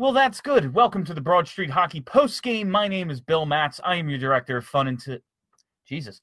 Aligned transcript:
Well, 0.00 0.12
that's 0.12 0.40
good. 0.40 0.74
Welcome 0.74 1.04
to 1.06 1.12
the 1.12 1.20
Broad 1.20 1.48
Street 1.48 1.70
Hockey 1.70 2.00
Post 2.00 2.44
Game. 2.44 2.70
My 2.70 2.86
name 2.86 3.10
is 3.10 3.20
Bill 3.20 3.44
Matz. 3.44 3.80
I 3.82 3.96
am 3.96 4.08
your 4.08 4.20
director 4.20 4.56
of 4.56 4.64
fun 4.64 4.86
and 4.86 5.00
to 5.00 5.20
Jesus. 5.84 6.20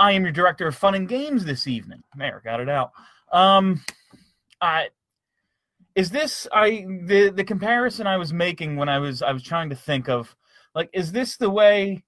I 0.00 0.10
am 0.10 0.24
your 0.24 0.32
director 0.32 0.66
of 0.66 0.74
fun 0.74 0.96
and 0.96 1.08
games 1.08 1.44
this 1.44 1.68
evening. 1.68 2.02
There, 2.16 2.42
got 2.44 2.58
it 2.58 2.68
out. 2.68 2.90
Um, 3.30 3.84
I 4.60 4.88
is 5.94 6.10
this 6.10 6.48
I 6.52 6.86
the 7.04 7.28
the 7.28 7.44
comparison 7.44 8.08
I 8.08 8.16
was 8.16 8.32
making 8.32 8.74
when 8.74 8.88
I 8.88 8.98
was 8.98 9.22
I 9.22 9.30
was 9.30 9.44
trying 9.44 9.70
to 9.70 9.76
think 9.76 10.08
of 10.08 10.34
like 10.74 10.90
is 10.92 11.12
this 11.12 11.36
the 11.36 11.50
way 11.50 12.02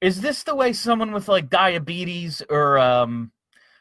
is 0.00 0.20
this 0.20 0.42
the 0.42 0.56
way 0.56 0.72
someone 0.72 1.12
with 1.12 1.28
like 1.28 1.48
diabetes 1.48 2.42
or 2.50 2.76
um 2.80 3.30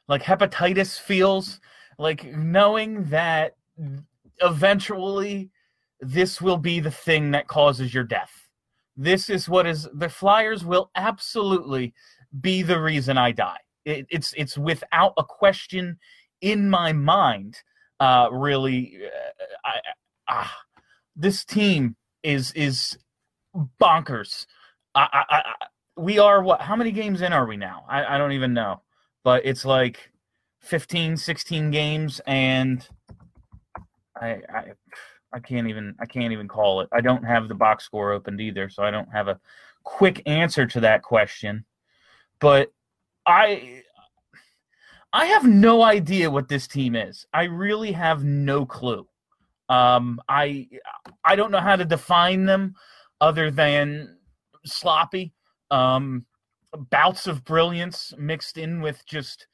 like 0.08 0.22
hepatitis 0.22 1.00
feels 1.00 1.60
like 1.98 2.32
knowing 2.38 3.06
that 3.06 3.56
eventually 4.42 5.50
this 6.00 6.42
will 6.42 6.58
be 6.58 6.80
the 6.80 6.92
thing 6.92 7.32
that 7.32 7.48
causes 7.48 7.94
your 7.94 8.04
death. 8.04 8.32
This 8.98 9.30
is 9.30 9.50
what 9.50 9.66
is 9.68 9.88
the 9.94 10.10
flyers 10.10 10.64
will 10.64 10.92
absolutely 10.96 11.94
be 12.42 12.62
the 12.62 12.80
reason 12.80 13.18
i 13.18 13.32
die. 13.32 13.60
It, 13.86 14.08
it's 14.10 14.34
it's 14.38 14.58
without 14.58 15.14
a 15.18 15.24
question 15.24 15.98
in 16.42 16.70
my 16.70 16.92
mind 16.92 17.58
uh 18.00 18.28
really 18.32 19.00
uh, 19.06 19.70
I, 20.28 20.42
uh, 20.42 20.48
this 21.16 21.46
team 21.46 21.96
is 22.24 22.52
is 22.54 22.98
bonkers. 23.80 24.46
I, 24.96 25.08
I, 25.14 25.26
I 25.30 25.66
we 25.98 26.20
are 26.20 26.42
what 26.42 26.62
how 26.62 26.76
many 26.76 26.92
games 26.92 27.22
in 27.22 27.34
are 27.34 27.46
we 27.46 27.58
now? 27.58 27.86
I, 27.90 28.16
I 28.16 28.18
don't 28.18 28.34
even 28.34 28.54
know. 28.54 28.82
But 29.24 29.46
it's 29.46 29.66
like 29.66 30.12
15 30.62 31.18
16 31.18 31.72
games 31.72 32.22
and 32.26 32.88
I, 34.20 34.42
I 34.54 34.64
I 35.34 35.40
can't 35.40 35.68
even 35.68 35.96
I 36.00 36.06
can't 36.06 36.32
even 36.32 36.48
call 36.48 36.82
it. 36.82 36.90
I 36.92 37.02
don't 37.02 37.24
have 37.24 37.48
the 37.48 37.56
box 37.56 37.84
score 37.84 38.12
opened 38.14 38.40
either, 38.40 38.70
so 38.70 38.84
I 38.84 38.92
don't 38.92 39.12
have 39.12 39.28
a 39.28 39.40
quick 39.84 40.22
answer 40.26 40.66
to 40.66 40.80
that 40.82 41.04
question. 41.04 41.66
But 42.40 42.72
I 43.26 43.84
I 45.12 45.26
have 45.26 45.46
no 45.46 45.82
idea 45.82 46.32
what 46.32 46.48
this 46.48 46.68
team 46.68 46.96
is. 46.96 47.26
I 47.34 47.44
really 47.46 47.92
have 47.92 48.24
no 48.24 48.66
clue. 48.66 49.08
Um, 49.70 50.22
I 50.30 50.70
I 51.24 51.36
don't 51.36 51.52
know 51.52 51.60
how 51.60 51.76
to 51.76 51.86
define 51.86 52.46
them 52.46 52.76
other 53.20 53.52
than 53.52 54.18
sloppy. 54.66 55.34
Um, 55.72 56.26
bouts 56.90 57.28
of 57.28 57.44
brilliance 57.44 58.14
mixed 58.18 58.58
in 58.58 58.82
with 58.82 59.06
just 59.06 59.48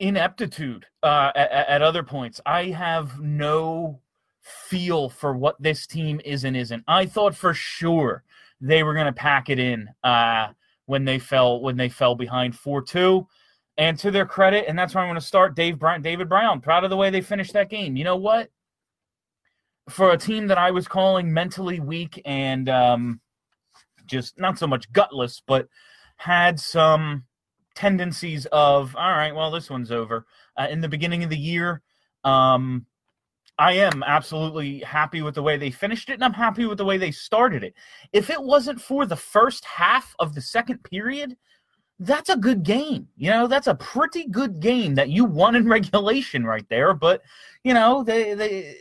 ineptitude 0.00 0.86
uh, 1.02 1.32
at, 1.34 1.50
at, 1.50 1.82
other 1.82 2.02
points. 2.02 2.40
I 2.44 2.66
have 2.66 3.20
no 3.20 4.00
feel 4.40 5.08
for 5.08 5.34
what 5.34 5.60
this 5.62 5.86
team 5.86 6.20
is 6.24 6.44
and 6.44 6.56
isn't. 6.56 6.84
I 6.88 7.06
thought 7.06 7.34
for 7.34 7.54
sure 7.54 8.24
they 8.60 8.82
were 8.82 8.94
going 8.94 9.06
to 9.06 9.12
pack 9.12 9.48
it 9.48 9.58
in 9.58 9.88
uh, 10.02 10.48
when 10.86 11.04
they 11.04 11.18
fell 11.18 11.60
when 11.60 11.76
they 11.76 11.88
fell 11.88 12.14
behind 12.14 12.56
four 12.56 12.82
two. 12.82 13.26
And 13.78 13.98
to 14.00 14.10
their 14.10 14.26
credit, 14.26 14.66
and 14.68 14.78
that's 14.78 14.94
where 14.94 15.02
I'm 15.02 15.08
going 15.08 15.18
to 15.18 15.26
start. 15.26 15.56
Dave 15.56 15.78
Brown, 15.78 16.02
David 16.02 16.28
Brown, 16.28 16.60
proud 16.60 16.84
of 16.84 16.90
the 16.90 16.96
way 16.96 17.08
they 17.08 17.22
finished 17.22 17.54
that 17.54 17.70
game. 17.70 17.96
You 17.96 18.04
know 18.04 18.16
what? 18.16 18.50
For 19.88 20.12
a 20.12 20.18
team 20.18 20.46
that 20.48 20.58
I 20.58 20.70
was 20.70 20.86
calling 20.86 21.32
mentally 21.32 21.80
weak 21.80 22.20
and 22.26 22.68
um, 22.68 23.20
just 24.04 24.38
not 24.38 24.58
so 24.58 24.66
much 24.66 24.92
gutless, 24.92 25.42
but 25.46 25.68
had 26.16 26.60
some 26.60 27.24
tendencies 27.74 28.46
of 28.46 28.94
all 28.96 29.10
right 29.10 29.34
well 29.34 29.50
this 29.50 29.70
one's 29.70 29.90
over. 29.90 30.26
Uh, 30.56 30.66
in 30.70 30.80
the 30.80 30.88
beginning 30.88 31.24
of 31.24 31.30
the 31.30 31.36
year 31.36 31.82
um 32.24 32.84
i 33.58 33.72
am 33.72 34.02
absolutely 34.02 34.80
happy 34.80 35.22
with 35.22 35.34
the 35.34 35.42
way 35.42 35.56
they 35.56 35.70
finished 35.70 36.08
it 36.10 36.14
and 36.14 36.24
i'm 36.24 36.32
happy 36.32 36.66
with 36.66 36.78
the 36.78 36.84
way 36.84 36.98
they 36.98 37.10
started 37.10 37.64
it. 37.64 37.74
If 38.12 38.30
it 38.30 38.42
wasn't 38.42 38.80
for 38.80 39.06
the 39.06 39.16
first 39.16 39.64
half 39.64 40.14
of 40.18 40.34
the 40.34 40.42
second 40.42 40.82
period 40.84 41.36
that's 41.98 42.30
a 42.30 42.36
good 42.36 42.62
game 42.62 43.08
you 43.16 43.30
know? 43.30 43.46
That's 43.46 43.66
a 43.68 43.74
pretty 43.74 44.26
good 44.26 44.60
game 44.60 44.94
that 44.96 45.10
you 45.10 45.24
won 45.24 45.56
in 45.56 45.68
regulation 45.76 46.44
right 46.44 46.68
there 46.68 46.94
but 46.94 47.22
you 47.64 47.74
know 47.74 48.02
they 48.02 48.34
they 48.34 48.76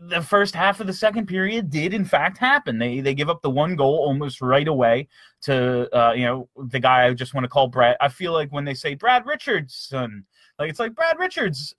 the 0.00 0.22
first 0.22 0.54
half 0.54 0.80
of 0.80 0.86
the 0.86 0.92
second 0.94 1.26
period 1.26 1.68
did 1.68 1.92
in 1.92 2.06
fact 2.06 2.38
happen. 2.38 2.78
They 2.78 3.00
they 3.00 3.14
give 3.14 3.28
up 3.28 3.42
the 3.42 3.50
one 3.50 3.76
goal 3.76 3.98
almost 3.98 4.40
right 4.40 4.66
away 4.66 5.08
to 5.42 5.94
uh, 5.96 6.12
you 6.12 6.24
know 6.24 6.48
the 6.56 6.80
guy 6.80 7.06
I 7.06 7.12
just 7.12 7.34
want 7.34 7.44
to 7.44 7.48
call 7.48 7.68
Brad. 7.68 7.96
I 8.00 8.08
feel 8.08 8.32
like 8.32 8.50
when 8.50 8.64
they 8.64 8.74
say 8.74 8.94
Brad 8.94 9.26
Richardson, 9.26 10.24
like 10.58 10.70
it's 10.70 10.80
like 10.80 10.94
Brad 10.94 11.18
Richards. 11.18 11.74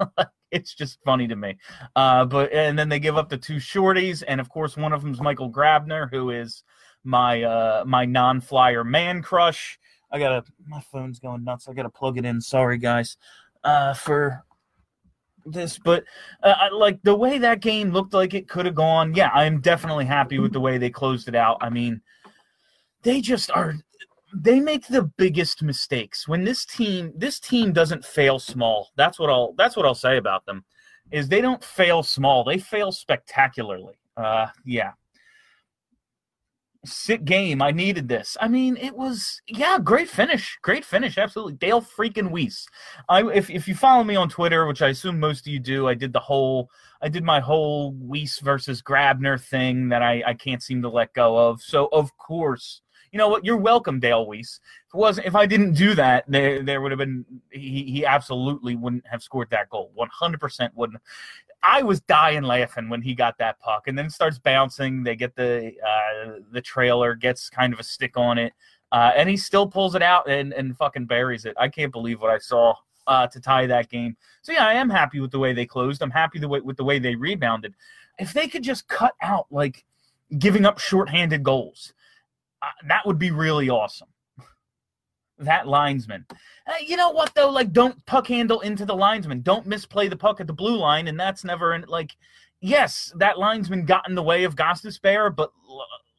it's 0.50 0.74
just 0.74 0.98
funny 1.04 1.28
to 1.28 1.36
me. 1.36 1.56
Uh, 1.94 2.24
but 2.24 2.52
and 2.52 2.76
then 2.76 2.88
they 2.88 2.98
give 2.98 3.16
up 3.16 3.28
the 3.28 3.38
two 3.38 3.56
shorties, 3.56 4.24
and 4.26 4.40
of 4.40 4.48
course 4.48 4.76
one 4.76 4.92
of 4.92 5.02
them's 5.02 5.20
Michael 5.20 5.50
Grabner, 5.50 6.10
who 6.10 6.30
is 6.30 6.64
my 7.04 7.42
uh, 7.44 7.84
my 7.86 8.04
non-flyer 8.04 8.82
man 8.82 9.22
crush. 9.22 9.78
I 10.10 10.18
gotta 10.18 10.44
my 10.66 10.80
phone's 10.80 11.20
going 11.20 11.44
nuts. 11.44 11.68
I 11.68 11.72
gotta 11.72 11.88
plug 11.88 12.18
it 12.18 12.24
in. 12.24 12.40
Sorry 12.40 12.78
guys. 12.78 13.16
Uh, 13.62 13.94
for 13.94 14.44
this, 15.46 15.78
but 15.78 16.04
uh, 16.42 16.68
like 16.72 17.02
the 17.02 17.14
way 17.14 17.38
that 17.38 17.60
game 17.60 17.90
looked 17.90 18.14
like 18.14 18.34
it 18.34 18.48
could 18.48 18.66
have 18.66 18.74
gone. 18.74 19.14
Yeah, 19.14 19.30
I'm 19.32 19.60
definitely 19.60 20.04
happy 20.04 20.38
with 20.38 20.52
the 20.52 20.60
way 20.60 20.78
they 20.78 20.90
closed 20.90 21.28
it 21.28 21.34
out. 21.34 21.58
I 21.60 21.70
mean, 21.70 22.00
they 23.02 23.20
just 23.20 23.50
are. 23.50 23.74
They 24.34 24.60
make 24.60 24.86
the 24.86 25.02
biggest 25.02 25.62
mistakes 25.62 26.26
when 26.26 26.44
this 26.44 26.64
team. 26.64 27.12
This 27.16 27.38
team 27.38 27.72
doesn't 27.72 28.04
fail 28.04 28.38
small. 28.38 28.90
That's 28.96 29.18
what 29.18 29.30
I'll. 29.30 29.54
That's 29.56 29.76
what 29.76 29.86
I'll 29.86 29.94
say 29.94 30.16
about 30.16 30.46
them. 30.46 30.64
Is 31.10 31.28
they 31.28 31.40
don't 31.40 31.62
fail 31.62 32.02
small. 32.02 32.44
They 32.44 32.58
fail 32.58 32.92
spectacularly. 32.92 33.94
Uh, 34.16 34.46
yeah 34.64 34.92
sick 36.84 37.24
game. 37.24 37.62
I 37.62 37.70
needed 37.70 38.08
this. 38.08 38.36
I 38.40 38.48
mean, 38.48 38.76
it 38.76 38.96
was 38.96 39.40
yeah, 39.46 39.78
great 39.78 40.08
finish, 40.08 40.58
great 40.62 40.84
finish, 40.84 41.18
absolutely. 41.18 41.54
Dale 41.54 41.80
freaking 41.80 42.30
Weise. 42.30 42.66
I 43.08 43.22
if 43.30 43.50
if 43.50 43.68
you 43.68 43.74
follow 43.74 44.04
me 44.04 44.16
on 44.16 44.28
Twitter, 44.28 44.66
which 44.66 44.82
I 44.82 44.88
assume 44.88 45.20
most 45.20 45.46
of 45.46 45.52
you 45.52 45.60
do, 45.60 45.88
I 45.88 45.94
did 45.94 46.12
the 46.12 46.20
whole 46.20 46.70
I 47.00 47.08
did 47.08 47.24
my 47.24 47.40
whole 47.40 47.94
Weise 47.94 48.40
versus 48.40 48.82
Grabner 48.82 49.40
thing 49.40 49.88
that 49.90 50.02
I 50.02 50.22
I 50.26 50.34
can't 50.34 50.62
seem 50.62 50.82
to 50.82 50.88
let 50.88 51.12
go 51.14 51.36
of. 51.36 51.62
So 51.62 51.88
of 51.92 52.16
course. 52.16 52.82
You 53.10 53.18
know 53.18 53.28
what? 53.28 53.44
You're 53.44 53.58
welcome, 53.58 54.00
Dale 54.00 54.26
Weise. 54.26 54.58
If 54.88 54.94
wasn't, 54.94 55.26
if 55.26 55.34
I 55.34 55.44
didn't 55.44 55.74
do 55.74 55.94
that, 55.96 56.24
there 56.28 56.62
there 56.62 56.80
would 56.80 56.92
have 56.92 56.98
been. 56.98 57.26
He, 57.50 57.84
he 57.84 58.06
absolutely 58.06 58.74
wouldn't 58.74 59.06
have 59.06 59.22
scored 59.22 59.50
that 59.50 59.68
goal. 59.68 59.90
One 59.94 60.08
hundred 60.10 60.40
percent 60.40 60.74
wouldn't. 60.74 61.02
I 61.62 61.82
was 61.82 62.00
dying 62.00 62.42
laughing 62.42 62.88
when 62.88 63.02
he 63.02 63.14
got 63.14 63.38
that 63.38 63.60
puck, 63.60 63.86
and 63.86 63.96
then 63.96 64.10
starts 64.10 64.38
bouncing. 64.38 65.02
They 65.02 65.16
get 65.16 65.36
the 65.36 65.72
uh, 65.86 66.40
the 66.50 66.60
trailer, 66.60 67.14
gets 67.14 67.48
kind 67.48 67.72
of 67.72 67.80
a 67.80 67.84
stick 67.84 68.16
on 68.16 68.38
it, 68.38 68.52
uh, 68.90 69.12
and 69.16 69.28
he 69.28 69.36
still 69.36 69.66
pulls 69.66 69.94
it 69.94 70.02
out 70.02 70.28
and 70.28 70.52
and 70.52 70.76
fucking 70.76 71.06
buries 71.06 71.44
it. 71.44 71.54
I 71.58 71.68
can't 71.68 71.92
believe 71.92 72.20
what 72.20 72.30
I 72.30 72.38
saw 72.38 72.74
uh, 73.06 73.26
to 73.28 73.40
tie 73.40 73.66
that 73.66 73.90
game. 73.90 74.16
So 74.42 74.52
yeah, 74.52 74.66
I 74.66 74.74
am 74.74 74.90
happy 74.90 75.20
with 75.20 75.30
the 75.30 75.38
way 75.38 75.52
they 75.52 75.66
closed. 75.66 76.02
I'm 76.02 76.10
happy 76.10 76.38
the 76.38 76.48
way, 76.48 76.60
with 76.60 76.76
the 76.76 76.84
way 76.84 76.98
they 76.98 77.14
rebounded. 77.14 77.74
If 78.18 78.32
they 78.32 78.48
could 78.48 78.62
just 78.62 78.88
cut 78.88 79.14
out 79.22 79.46
like 79.50 79.84
giving 80.38 80.66
up 80.66 80.78
shorthanded 80.78 81.42
goals, 81.42 81.92
uh, 82.60 82.66
that 82.88 83.06
would 83.06 83.18
be 83.18 83.30
really 83.30 83.70
awesome 83.70 84.08
that 85.44 85.68
linesman. 85.68 86.26
Uh, 86.66 86.72
you 86.86 86.96
know 86.96 87.10
what 87.10 87.34
though? 87.34 87.50
Like, 87.50 87.72
don't 87.72 88.04
puck 88.06 88.26
handle 88.26 88.60
into 88.60 88.84
the 88.84 88.94
linesman. 88.94 89.42
Don't 89.42 89.66
misplay 89.66 90.08
the 90.08 90.16
puck 90.16 90.40
at 90.40 90.46
the 90.46 90.52
blue 90.52 90.76
line, 90.76 91.08
and 91.08 91.18
that's 91.18 91.44
never 91.44 91.74
in, 91.74 91.84
like. 91.88 92.16
Yes, 92.64 93.12
that 93.16 93.40
linesman 93.40 93.86
got 93.86 94.08
in 94.08 94.14
the 94.14 94.22
way 94.22 94.44
of 94.44 94.54
Gostisbehere, 94.54 95.34
but 95.34 95.50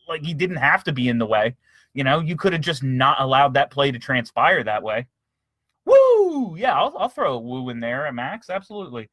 like 0.09 0.23
he 0.23 0.33
didn't 0.33 0.57
have 0.57 0.83
to 0.83 0.91
be 0.91 1.07
in 1.07 1.17
the 1.17 1.25
way. 1.25 1.55
You 1.93 2.03
know, 2.03 2.19
you 2.19 2.35
could 2.35 2.53
have 2.53 2.61
just 2.61 2.83
not 2.83 3.21
allowed 3.21 3.53
that 3.53 3.71
play 3.71 3.91
to 3.91 3.99
transpire 3.99 4.63
that 4.63 4.83
way. 4.83 5.07
Woo! 5.85 6.55
Yeah, 6.57 6.73
I'll, 6.73 6.95
I'll 6.97 7.09
throw 7.09 7.35
a 7.35 7.39
woo 7.39 7.69
in 7.69 7.79
there, 7.79 8.11
Max. 8.11 8.49
Absolutely. 8.49 9.09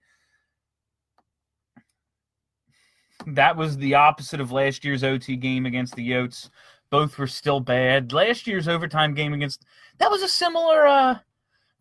That 3.26 3.56
was 3.56 3.76
the 3.76 3.94
opposite 3.94 4.40
of 4.40 4.50
last 4.50 4.84
year's 4.84 5.04
OT 5.04 5.36
game 5.36 5.66
against 5.66 5.94
the 5.94 6.08
Yotes. 6.08 6.48
Both 6.90 7.18
were 7.18 7.26
still 7.26 7.60
bad. 7.60 8.12
Last 8.12 8.46
year's 8.46 8.68
overtime 8.68 9.14
game 9.14 9.32
against 9.32 9.64
that 9.98 10.10
was 10.10 10.22
a 10.22 10.28
similar 10.28 10.86
uh 10.86 11.18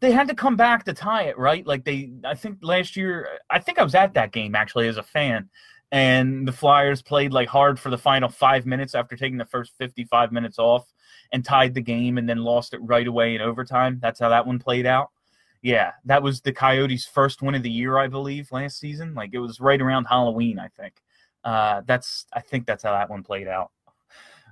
they 0.02 0.12
had 0.12 0.30
to 0.30 0.36
come 0.36 0.56
back 0.56 0.86
to 0.86 0.94
tie 0.94 1.24
it, 1.24 1.38
right? 1.38 1.66
Like 1.66 1.84
they 1.84 2.12
I 2.24 2.36
think 2.36 2.60
last 2.62 2.96
year 2.96 3.28
I 3.50 3.60
think 3.60 3.80
I 3.80 3.84
was 3.84 3.96
at 3.96 4.14
that 4.14 4.32
game 4.32 4.56
actually 4.56 4.88
as 4.88 4.98
a 4.98 5.04
fan. 5.04 5.50
and 5.92 6.48
the 6.48 6.52
Flyers 6.52 7.02
played 7.02 7.34
like 7.34 7.50
hard 7.50 7.80
for 7.80 7.90
the 7.90 7.98
final 7.98 8.30
five 8.30 8.66
minutes 8.66 8.96
after 8.96 9.16
taking 9.16 9.38
the 9.38 9.46
first 9.46 9.74
55 9.78 10.32
minutes 10.32 10.60
off 10.60 10.92
and 11.32 11.44
tied 11.44 11.74
the 11.74 11.82
game 11.82 12.18
and 12.18 12.30
then 12.30 12.38
lost 12.40 12.74
it 12.74 12.80
right 12.84 13.08
away 13.08 13.36
in 13.36 13.42
overtime. 13.42 14.00
That's 14.02 14.20
how 14.20 14.30
that 14.30 14.46
one 14.48 14.60
played 14.60 14.86
out. 14.86 15.10
Yeah, 15.62 15.92
that 16.06 16.24
was 16.24 16.42
the 16.42 16.54
Coyotes' 16.54 17.06
first 17.06 17.42
win 17.42 17.56
of 17.56 17.64
the 17.64 17.70
year, 17.72 17.98
I 17.98 18.08
believe, 18.08 18.52
last 18.52 18.80
season. 18.80 19.14
Like 19.16 19.32
it 19.34 19.40
was 19.40 19.60
right 19.60 19.82
around 19.82 20.06
Halloween, 20.06 20.60
I 20.60 20.70
think. 20.70 20.94
Uh, 21.44 21.82
that's 21.86 22.26
I 22.34 22.42
think 22.42 22.66
that's 22.66 22.84
how 22.84 22.92
that 22.92 23.10
one 23.10 23.24
played 23.24 23.48
out. 23.48 23.72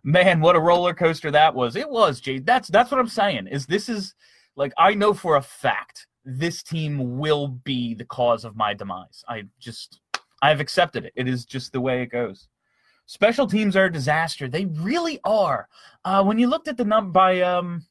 Man, 0.03 0.39
what 0.39 0.55
a 0.55 0.59
roller 0.59 0.94
coaster 0.94 1.31
that 1.31 1.53
was! 1.53 1.75
It 1.75 1.89
was, 1.89 2.21
Jade. 2.21 2.45
That's 2.45 2.67
that's 2.69 2.91
what 2.91 2.99
I'm 2.99 3.07
saying. 3.07 3.47
Is 3.47 3.65
this 3.65 3.89
is 3.89 4.15
like 4.55 4.73
I 4.77 4.94
know 4.94 5.13
for 5.13 5.35
a 5.35 5.41
fact 5.41 6.07
this 6.25 6.61
team 6.61 7.17
will 7.17 7.47
be 7.47 7.94
the 7.94 8.05
cause 8.05 8.44
of 8.44 8.55
my 8.55 8.73
demise. 8.73 9.23
I 9.27 9.44
just 9.59 10.01
I've 10.41 10.59
accepted 10.59 11.05
it. 11.05 11.13
It 11.15 11.27
is 11.27 11.45
just 11.45 11.71
the 11.71 11.81
way 11.81 12.01
it 12.01 12.07
goes. 12.07 12.47
Special 13.05 13.47
teams 13.47 13.75
are 13.77 13.85
a 13.85 13.91
disaster. 13.91 14.49
They 14.49 14.65
really 14.65 15.19
are. 15.23 15.69
Uh, 16.03 16.23
when 16.23 16.38
you 16.38 16.47
looked 16.47 16.67
at 16.67 16.75
the 16.75 16.83
number 16.83 17.11
by 17.11 17.41
um, 17.41 17.85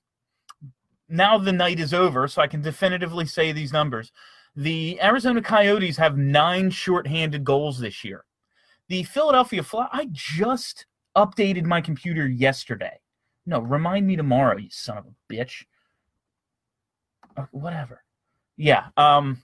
now 1.09 1.39
the 1.39 1.53
night 1.53 1.81
is 1.81 1.95
over, 1.95 2.29
so 2.29 2.43
I 2.43 2.47
can 2.47 2.61
definitively 2.61 3.25
say 3.25 3.53
these 3.53 3.73
numbers. 3.73 4.13
The 4.55 5.01
Arizona 5.03 5.43
Coyotes 5.43 5.97
have 5.97 6.19
nine 6.19 6.71
shorthanded 6.71 7.45
goals 7.45 7.79
this 7.79 8.05
year. 8.05 8.25
The 8.89 9.03
Philadelphia 9.05 9.63
Fly. 9.63 9.89
I 9.93 10.09
just 10.13 10.87
updated 11.17 11.65
my 11.65 11.81
computer 11.81 12.29
yesterday. 12.29 12.99
No, 13.47 13.61
remind 13.61 14.07
me 14.07 14.17
tomorrow, 14.17 14.57
you 14.57 14.69
son 14.71 14.99
of 14.99 15.07
a 15.07 15.33
bitch. 15.33 15.65
Uh, 17.37 17.47
whatever. 17.51 18.03
Yeah. 18.57 18.87
Um. 18.97 19.43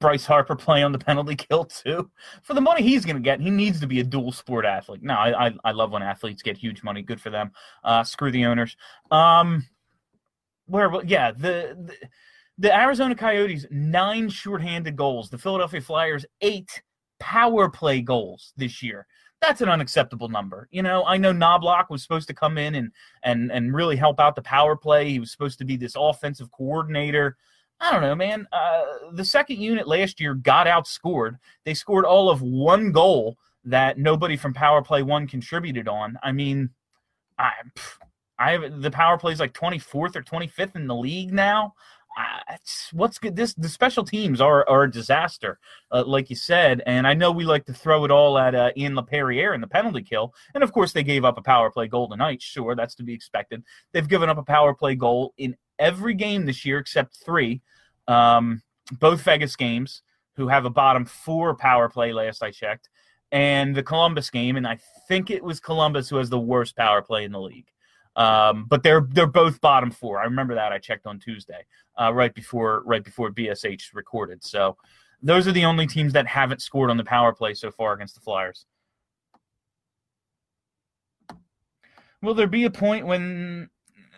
Bryce 0.00 0.24
Harper 0.24 0.54
play 0.54 0.84
on 0.84 0.92
the 0.92 0.98
penalty 0.98 1.34
kill 1.34 1.64
too. 1.64 2.08
For 2.42 2.54
the 2.54 2.60
money 2.60 2.82
he's 2.82 3.04
going 3.04 3.16
to 3.16 3.22
get, 3.22 3.40
he 3.40 3.50
needs 3.50 3.80
to 3.80 3.86
be 3.86 3.98
a 3.98 4.04
dual 4.04 4.30
sport 4.30 4.64
athlete. 4.64 5.02
No, 5.02 5.14
I, 5.14 5.48
I, 5.48 5.54
I 5.64 5.72
love 5.72 5.90
when 5.90 6.02
athletes 6.02 6.42
get 6.42 6.56
huge 6.56 6.84
money. 6.84 7.02
Good 7.02 7.20
for 7.20 7.30
them. 7.30 7.50
Uh, 7.82 8.04
screw 8.04 8.30
the 8.30 8.46
owners. 8.46 8.76
Um, 9.10 9.66
where 10.66 10.92
yeah 11.04 11.32
the, 11.32 11.76
the 11.86 12.08
the 12.58 12.76
Arizona 12.76 13.14
Coyotes 13.14 13.66
nine 13.70 14.28
shorthanded 14.28 14.96
goals. 14.96 15.30
The 15.30 15.38
Philadelphia 15.38 15.80
Flyers 15.80 16.26
eight 16.42 16.82
power 17.18 17.68
play 17.68 18.00
goals 18.00 18.52
this 18.56 18.82
year. 18.82 19.06
That's 19.40 19.60
an 19.60 19.68
unacceptable 19.68 20.28
number. 20.28 20.68
You 20.72 20.82
know, 20.82 21.04
I 21.04 21.16
know 21.16 21.32
Knoblauch 21.32 21.90
was 21.90 22.02
supposed 22.02 22.26
to 22.28 22.34
come 22.34 22.58
in 22.58 22.74
and 22.74 22.90
and 23.22 23.52
and 23.52 23.74
really 23.74 23.96
help 23.96 24.18
out 24.18 24.34
the 24.34 24.42
power 24.42 24.74
play. 24.76 25.10
He 25.10 25.20
was 25.20 25.30
supposed 25.30 25.58
to 25.58 25.64
be 25.64 25.76
this 25.76 25.94
offensive 25.96 26.50
coordinator. 26.50 27.36
I 27.80 27.92
don't 27.92 28.02
know, 28.02 28.16
man. 28.16 28.48
Uh, 28.50 28.82
the 29.12 29.24
second 29.24 29.60
unit 29.60 29.86
last 29.86 30.20
year 30.20 30.34
got 30.34 30.66
outscored. 30.66 31.38
They 31.64 31.74
scored 31.74 32.04
all 32.04 32.28
of 32.28 32.42
one 32.42 32.90
goal 32.90 33.38
that 33.64 33.98
nobody 33.98 34.36
from 34.36 34.54
Power 34.54 34.82
Play 34.82 35.02
One 35.02 35.28
contributed 35.28 35.86
on. 35.86 36.18
I 36.22 36.32
mean, 36.32 36.70
I, 37.38 37.52
I 38.38 38.52
have 38.52 38.82
the 38.82 38.90
Power 38.90 39.18
Play 39.18 39.32
is 39.32 39.40
like 39.40 39.52
24th 39.54 40.16
or 40.16 40.22
25th 40.22 40.74
in 40.74 40.86
the 40.86 40.94
league 40.94 41.32
now. 41.32 41.74
What's 42.92 43.18
good? 43.18 43.36
This 43.36 43.54
the 43.54 43.68
special 43.68 44.04
teams 44.04 44.40
are 44.40 44.68
are 44.68 44.84
a 44.84 44.90
disaster, 44.90 45.58
uh, 45.90 46.04
like 46.06 46.30
you 46.30 46.36
said. 46.36 46.82
And 46.86 47.06
I 47.06 47.14
know 47.14 47.30
we 47.30 47.44
like 47.44 47.66
to 47.66 47.72
throw 47.72 48.04
it 48.04 48.10
all 48.10 48.38
at 48.38 48.54
uh, 48.54 48.70
Ian 48.76 48.94
Laperriere 48.94 49.54
in 49.54 49.60
the 49.60 49.66
penalty 49.66 50.02
kill, 50.02 50.34
and 50.54 50.64
of 50.64 50.72
course 50.72 50.92
they 50.92 51.02
gave 51.02 51.24
up 51.24 51.38
a 51.38 51.42
power 51.42 51.70
play 51.70 51.86
goal 51.86 52.08
tonight. 52.08 52.42
Sure, 52.42 52.74
that's 52.74 52.94
to 52.96 53.02
be 53.02 53.14
expected. 53.14 53.62
They've 53.92 54.08
given 54.08 54.28
up 54.28 54.38
a 54.38 54.42
power 54.42 54.74
play 54.74 54.94
goal 54.94 55.34
in 55.38 55.56
every 55.78 56.14
game 56.14 56.46
this 56.46 56.64
year 56.64 56.78
except 56.78 57.16
three. 57.24 57.62
Um, 58.06 58.62
both 58.98 59.20
Vegas 59.22 59.54
games, 59.54 60.02
who 60.36 60.48
have 60.48 60.64
a 60.64 60.70
bottom 60.70 61.04
four 61.04 61.54
power 61.54 61.88
play 61.88 62.12
last 62.12 62.42
I 62.42 62.50
checked, 62.50 62.88
and 63.30 63.74
the 63.74 63.82
Columbus 63.82 64.30
game, 64.30 64.56
and 64.56 64.66
I 64.66 64.78
think 65.08 65.30
it 65.30 65.44
was 65.44 65.60
Columbus 65.60 66.08
who 66.08 66.16
has 66.16 66.30
the 66.30 66.38
worst 66.38 66.76
power 66.76 67.02
play 67.02 67.24
in 67.24 67.32
the 67.32 67.40
league. 67.40 67.68
Um, 68.16 68.64
but 68.68 68.82
they're 68.82 69.06
they're 69.10 69.26
both 69.26 69.60
bottom 69.60 69.92
four. 69.92 70.18
I 70.18 70.24
remember 70.24 70.56
that 70.56 70.72
I 70.72 70.78
checked 70.78 71.06
on 71.06 71.20
Tuesday, 71.20 71.64
uh, 71.98 72.12
right 72.12 72.34
before 72.34 72.82
right 72.86 73.04
before 73.04 73.30
BSH 73.30 73.94
recorded. 73.94 74.44
So 74.44 74.76
those 75.22 75.48
are 75.48 75.52
the 75.52 75.64
only 75.64 75.86
teams 75.86 76.12
that 76.12 76.26
haven't 76.26 76.62
scored 76.62 76.90
on 76.90 76.96
the 76.96 77.04
power 77.04 77.32
play 77.32 77.54
so 77.54 77.70
far 77.70 77.92
against 77.92 78.14
the 78.14 78.20
Flyers. 78.20 78.66
Will 82.22 82.34
there 82.34 82.46
be 82.46 82.64
a 82.64 82.70
point 82.70 83.06
when 83.06 83.68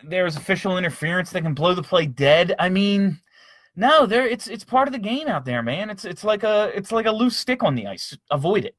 there's 0.03 0.35
official 0.35 0.77
interference 0.77 1.31
that 1.31 1.41
can 1.41 1.53
blow 1.53 1.73
the 1.73 1.83
play 1.83 2.05
dead? 2.05 2.55
I 2.57 2.69
mean, 2.69 3.19
no, 3.75 4.05
there 4.05 4.27
it's 4.27 4.47
it's 4.47 4.63
part 4.63 4.87
of 4.87 4.91
the 4.91 4.99
game 4.99 5.27
out 5.27 5.45
there, 5.45 5.63
man. 5.63 5.89
It's 5.89 6.05
it's 6.05 6.23
like 6.23 6.43
a 6.43 6.71
it's 6.75 6.91
like 6.91 7.05
a 7.05 7.11
loose 7.11 7.37
stick 7.37 7.63
on 7.63 7.75
the 7.75 7.87
ice. 7.87 8.17
Avoid 8.29 8.65
it. 8.65 8.75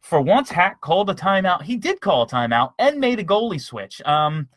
For 0.00 0.20
once, 0.20 0.50
Hack 0.50 0.80
called 0.80 1.10
a 1.10 1.14
timeout. 1.14 1.62
He 1.62 1.76
did 1.76 2.00
call 2.00 2.22
a 2.22 2.26
timeout 2.26 2.72
and 2.78 2.98
made 2.98 3.18
a 3.18 3.24
goalie 3.24 3.60
switch. 3.60 4.00
Um, 4.02 4.48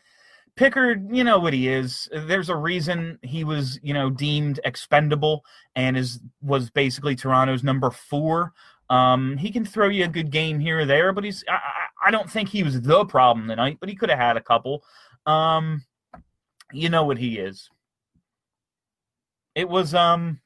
Pickard, 0.56 1.08
you 1.10 1.24
know 1.24 1.38
what 1.38 1.54
he 1.54 1.68
is. 1.68 2.08
There's 2.12 2.50
a 2.50 2.56
reason 2.56 3.18
he 3.22 3.42
was, 3.42 3.80
you 3.82 3.94
know, 3.94 4.10
deemed 4.10 4.60
expendable 4.64 5.44
and 5.76 5.96
is 5.96 6.20
was 6.42 6.70
basically 6.70 7.16
Toronto's 7.16 7.64
number 7.64 7.90
four. 7.90 8.52
Um, 8.90 9.38
he 9.38 9.50
can 9.50 9.64
throw 9.64 9.88
you 9.88 10.04
a 10.04 10.08
good 10.08 10.30
game 10.30 10.60
here 10.60 10.80
or 10.80 10.84
there, 10.84 11.12
but 11.12 11.24
he's 11.24 11.42
I, 11.48 11.58
I 12.06 12.10
don't 12.10 12.30
think 12.30 12.50
he 12.50 12.62
was 12.62 12.80
the 12.80 13.04
problem 13.06 13.48
tonight, 13.48 13.78
but 13.80 13.88
he 13.88 13.94
could 13.94 14.10
have 14.10 14.18
had 14.18 14.36
a 14.36 14.42
couple. 14.42 14.84
Um, 15.24 15.84
you 16.72 16.90
know 16.90 17.04
what 17.04 17.18
he 17.18 17.38
is. 17.38 17.70
It 19.54 19.68
was 19.68 19.94
um 19.94 20.40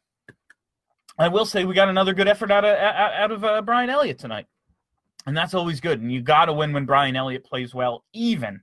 I 1.18 1.28
will 1.28 1.46
say 1.46 1.64
we 1.64 1.74
got 1.74 1.88
another 1.88 2.14
good 2.14 2.28
effort 2.28 2.52
out 2.52 2.64
of 2.64 2.76
out 2.76 3.32
of 3.32 3.44
uh, 3.44 3.62
Brian 3.62 3.90
Elliott 3.90 4.18
tonight. 4.18 4.46
And 5.26 5.36
that's 5.36 5.54
always 5.54 5.80
good. 5.80 6.00
And 6.00 6.12
you 6.12 6.20
got 6.20 6.44
to 6.44 6.52
win 6.52 6.72
when 6.72 6.86
Brian 6.86 7.16
Elliott 7.16 7.44
plays 7.44 7.74
well, 7.74 8.04
even 8.12 8.60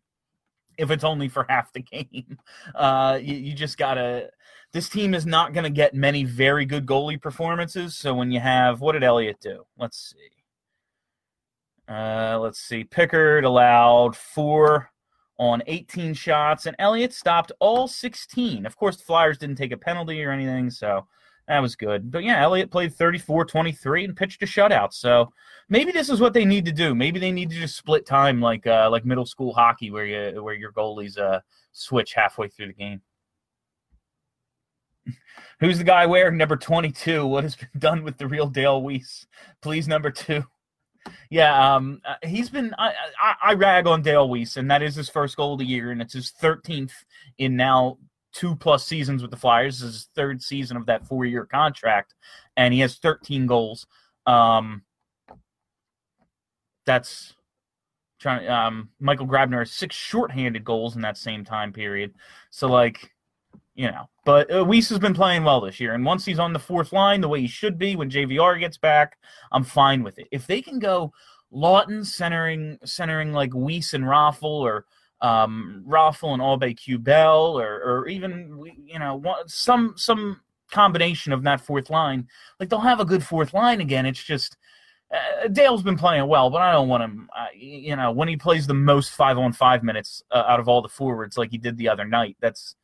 if 0.77 0.91
it's 0.91 1.03
only 1.03 1.27
for 1.29 1.45
half 1.49 1.71
the 1.73 1.81
game. 1.81 2.37
Uh, 2.75 3.19
you, 3.21 3.35
you 3.35 3.53
just 3.53 3.77
got 3.77 3.95
to. 3.95 4.29
This 4.71 4.89
team 4.89 5.13
is 5.13 5.25
not 5.25 5.53
going 5.53 5.65
to 5.65 5.69
get 5.69 5.93
many 5.93 6.23
very 6.23 6.65
good 6.65 6.85
goalie 6.85 7.21
performances. 7.21 7.95
So 7.95 8.13
when 8.15 8.31
you 8.31 8.39
have, 8.39 8.81
what 8.81 8.93
did 8.93 9.03
Elliott 9.03 9.39
do? 9.39 9.65
Let's 9.77 10.13
see. 10.13 11.93
Uh, 11.93 12.39
let's 12.39 12.59
see. 12.59 12.83
Pickard 12.83 13.45
allowed 13.45 14.15
four 14.15 14.89
on 15.37 15.61
18 15.67 16.13
shots, 16.13 16.65
and 16.65 16.75
Elliott 16.79 17.13
stopped 17.13 17.51
all 17.59 17.87
16. 17.87 18.65
Of 18.65 18.75
course, 18.75 18.97
the 18.97 19.03
Flyers 19.03 19.37
didn't 19.37 19.57
take 19.57 19.71
a 19.71 19.77
penalty 19.77 20.23
or 20.23 20.31
anything, 20.31 20.69
so 20.69 21.07
that 21.47 21.59
was 21.59 21.75
good. 21.75 22.09
But 22.09 22.23
yeah, 22.23 22.41
Elliott 22.41 22.71
played 22.71 22.93
34 22.93 23.45
23 23.45 24.05
and 24.05 24.15
pitched 24.15 24.41
a 24.43 24.45
shutout. 24.45 24.93
So 24.93 25.31
maybe 25.69 25.91
this 25.91 26.09
is 26.09 26.21
what 26.21 26.33
they 26.33 26.45
need 26.45 26.65
to 26.65 26.71
do. 26.71 26.95
Maybe 26.95 27.19
they 27.19 27.31
need 27.31 27.49
to 27.49 27.55
just 27.55 27.75
split 27.75 28.05
time 28.05 28.39
like 28.39 28.65
uh, 28.65 28.89
like 28.89 29.05
middle 29.05 29.25
school 29.25 29.53
hockey 29.53 29.91
where 29.91 30.05
you 30.05 30.41
where 30.41 30.53
your 30.53 30.71
goalies 30.71 31.17
uh, 31.17 31.41
switch 31.73 32.13
halfway 32.13 32.47
through 32.47 32.67
the 32.67 32.73
game. 32.73 33.01
Who's 35.59 35.77
the 35.77 35.83
guy 35.83 36.05
wearing 36.05 36.37
number 36.37 36.55
22? 36.55 37.27
What 37.27 37.43
has 37.43 37.55
been 37.55 37.69
done 37.77 38.03
with 38.03 38.17
the 38.17 38.27
real 38.27 38.47
Dale 38.47 38.81
Weise? 38.81 39.25
Please, 39.61 39.87
number 39.87 40.11
two. 40.11 40.43
Yeah, 41.29 41.75
um, 41.75 41.99
uh, 42.05 42.15
he's 42.23 42.49
been. 42.49 42.73
I, 42.77 42.93
I, 43.19 43.35
I 43.43 43.53
rag 43.55 43.87
on 43.87 44.03
Dale 44.03 44.29
Weise, 44.29 44.55
and 44.55 44.71
that 44.71 44.81
is 44.81 44.95
his 44.95 45.09
first 45.09 45.35
goal 45.35 45.51
of 45.51 45.59
the 45.59 45.65
year, 45.65 45.91
and 45.91 46.01
it's 46.01 46.13
his 46.13 46.31
13th 46.41 46.93
in 47.37 47.57
now 47.57 47.97
two 48.33 48.55
plus 48.55 48.85
seasons 48.85 49.21
with 49.21 49.31
the 49.31 49.37
Flyers. 49.37 49.79
This 49.79 49.89
is 49.89 49.95
his 49.95 50.09
third 50.15 50.41
season 50.41 50.75
of 50.75 50.85
that 50.87 51.07
four 51.07 51.25
year 51.25 51.45
contract, 51.45 52.15
and 52.57 52.73
he 52.73 52.79
has 52.81 52.97
13 52.97 53.47
goals. 53.47 53.85
Um, 54.25 54.81
that's 56.85 57.35
trying. 58.19 58.47
Um, 58.49 58.89
Michael 58.99 59.27
Grabner 59.27 59.59
has 59.59 59.71
six 59.71 59.95
shorthanded 59.95 60.63
goals 60.63 60.95
in 60.95 61.01
that 61.01 61.17
same 61.17 61.45
time 61.45 61.71
period. 61.71 62.13
So 62.49 62.67
like, 62.67 63.11
you 63.75 63.89
know, 63.89 64.09
but 64.25 64.51
uh, 64.51 64.65
Weise 64.65 64.89
has 64.89 64.99
been 64.99 65.13
playing 65.13 65.43
well 65.43 65.61
this 65.61 65.79
year, 65.79 65.93
and 65.93 66.05
once 66.05 66.25
he's 66.25 66.39
on 66.39 66.53
the 66.53 66.59
fourth 66.59 66.91
line, 66.91 67.21
the 67.21 67.29
way 67.29 67.41
he 67.41 67.47
should 67.47 67.77
be 67.77 67.95
when 67.95 68.09
JVR 68.09 68.59
gets 68.59 68.77
back, 68.77 69.17
I'm 69.51 69.63
fine 69.63 70.03
with 70.03 70.19
it. 70.19 70.27
If 70.31 70.47
they 70.47 70.61
can 70.61 70.79
go 70.79 71.13
Laughton 71.53 72.05
centering 72.05 72.79
centering 72.83 73.31
like 73.31 73.51
Weise 73.51 73.93
and 73.93 74.05
Raffl 74.05 74.43
or 74.43 74.85
um, 75.23 75.83
Raffl 75.87 76.33
and 76.33 76.41
Aube-Kubel 76.41 77.59
or 77.59 77.81
or 77.81 78.07
even 78.07 78.61
you 78.85 78.99
know 78.99 79.23
some 79.47 79.93
some 79.95 80.41
combination 80.69 81.31
of 81.31 81.43
that 81.43 81.61
fourth 81.61 81.89
line, 81.89 82.27
like 82.59 82.69
they'll 82.69 82.79
have 82.79 82.99
a 82.99 83.05
good 83.05 83.23
fourth 83.23 83.53
line 83.53 83.79
again. 83.79 84.05
It's 84.05 84.21
just 84.21 84.57
uh, 85.13 85.47
Dale's 85.47 85.81
been 85.81 85.97
playing 85.97 86.27
well, 86.27 86.49
but 86.49 86.61
I 86.61 86.73
don't 86.73 86.89
want 86.89 87.03
him. 87.03 87.29
Uh, 87.35 87.47
you 87.55 87.95
know, 87.95 88.11
when 88.11 88.27
he 88.27 88.35
plays 88.35 88.67
the 88.67 88.73
most 88.73 89.11
five 89.11 89.37
on 89.37 89.53
five 89.53 89.81
minutes 89.81 90.21
uh, 90.29 90.43
out 90.45 90.59
of 90.59 90.67
all 90.67 90.81
the 90.81 90.89
forwards, 90.89 91.37
like 91.37 91.51
he 91.51 91.57
did 91.57 91.77
the 91.77 91.87
other 91.87 92.05
night, 92.05 92.35
that's 92.41 92.75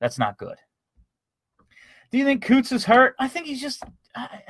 that's 0.00 0.18
not 0.18 0.38
good. 0.38 0.56
Do 2.12 2.18
you 2.18 2.24
think 2.24 2.44
Coots 2.44 2.70
is 2.70 2.84
hurt? 2.84 3.16
I 3.18 3.26
think 3.26 3.46
he's 3.46 3.60
just. 3.60 3.82
I, 4.14 4.42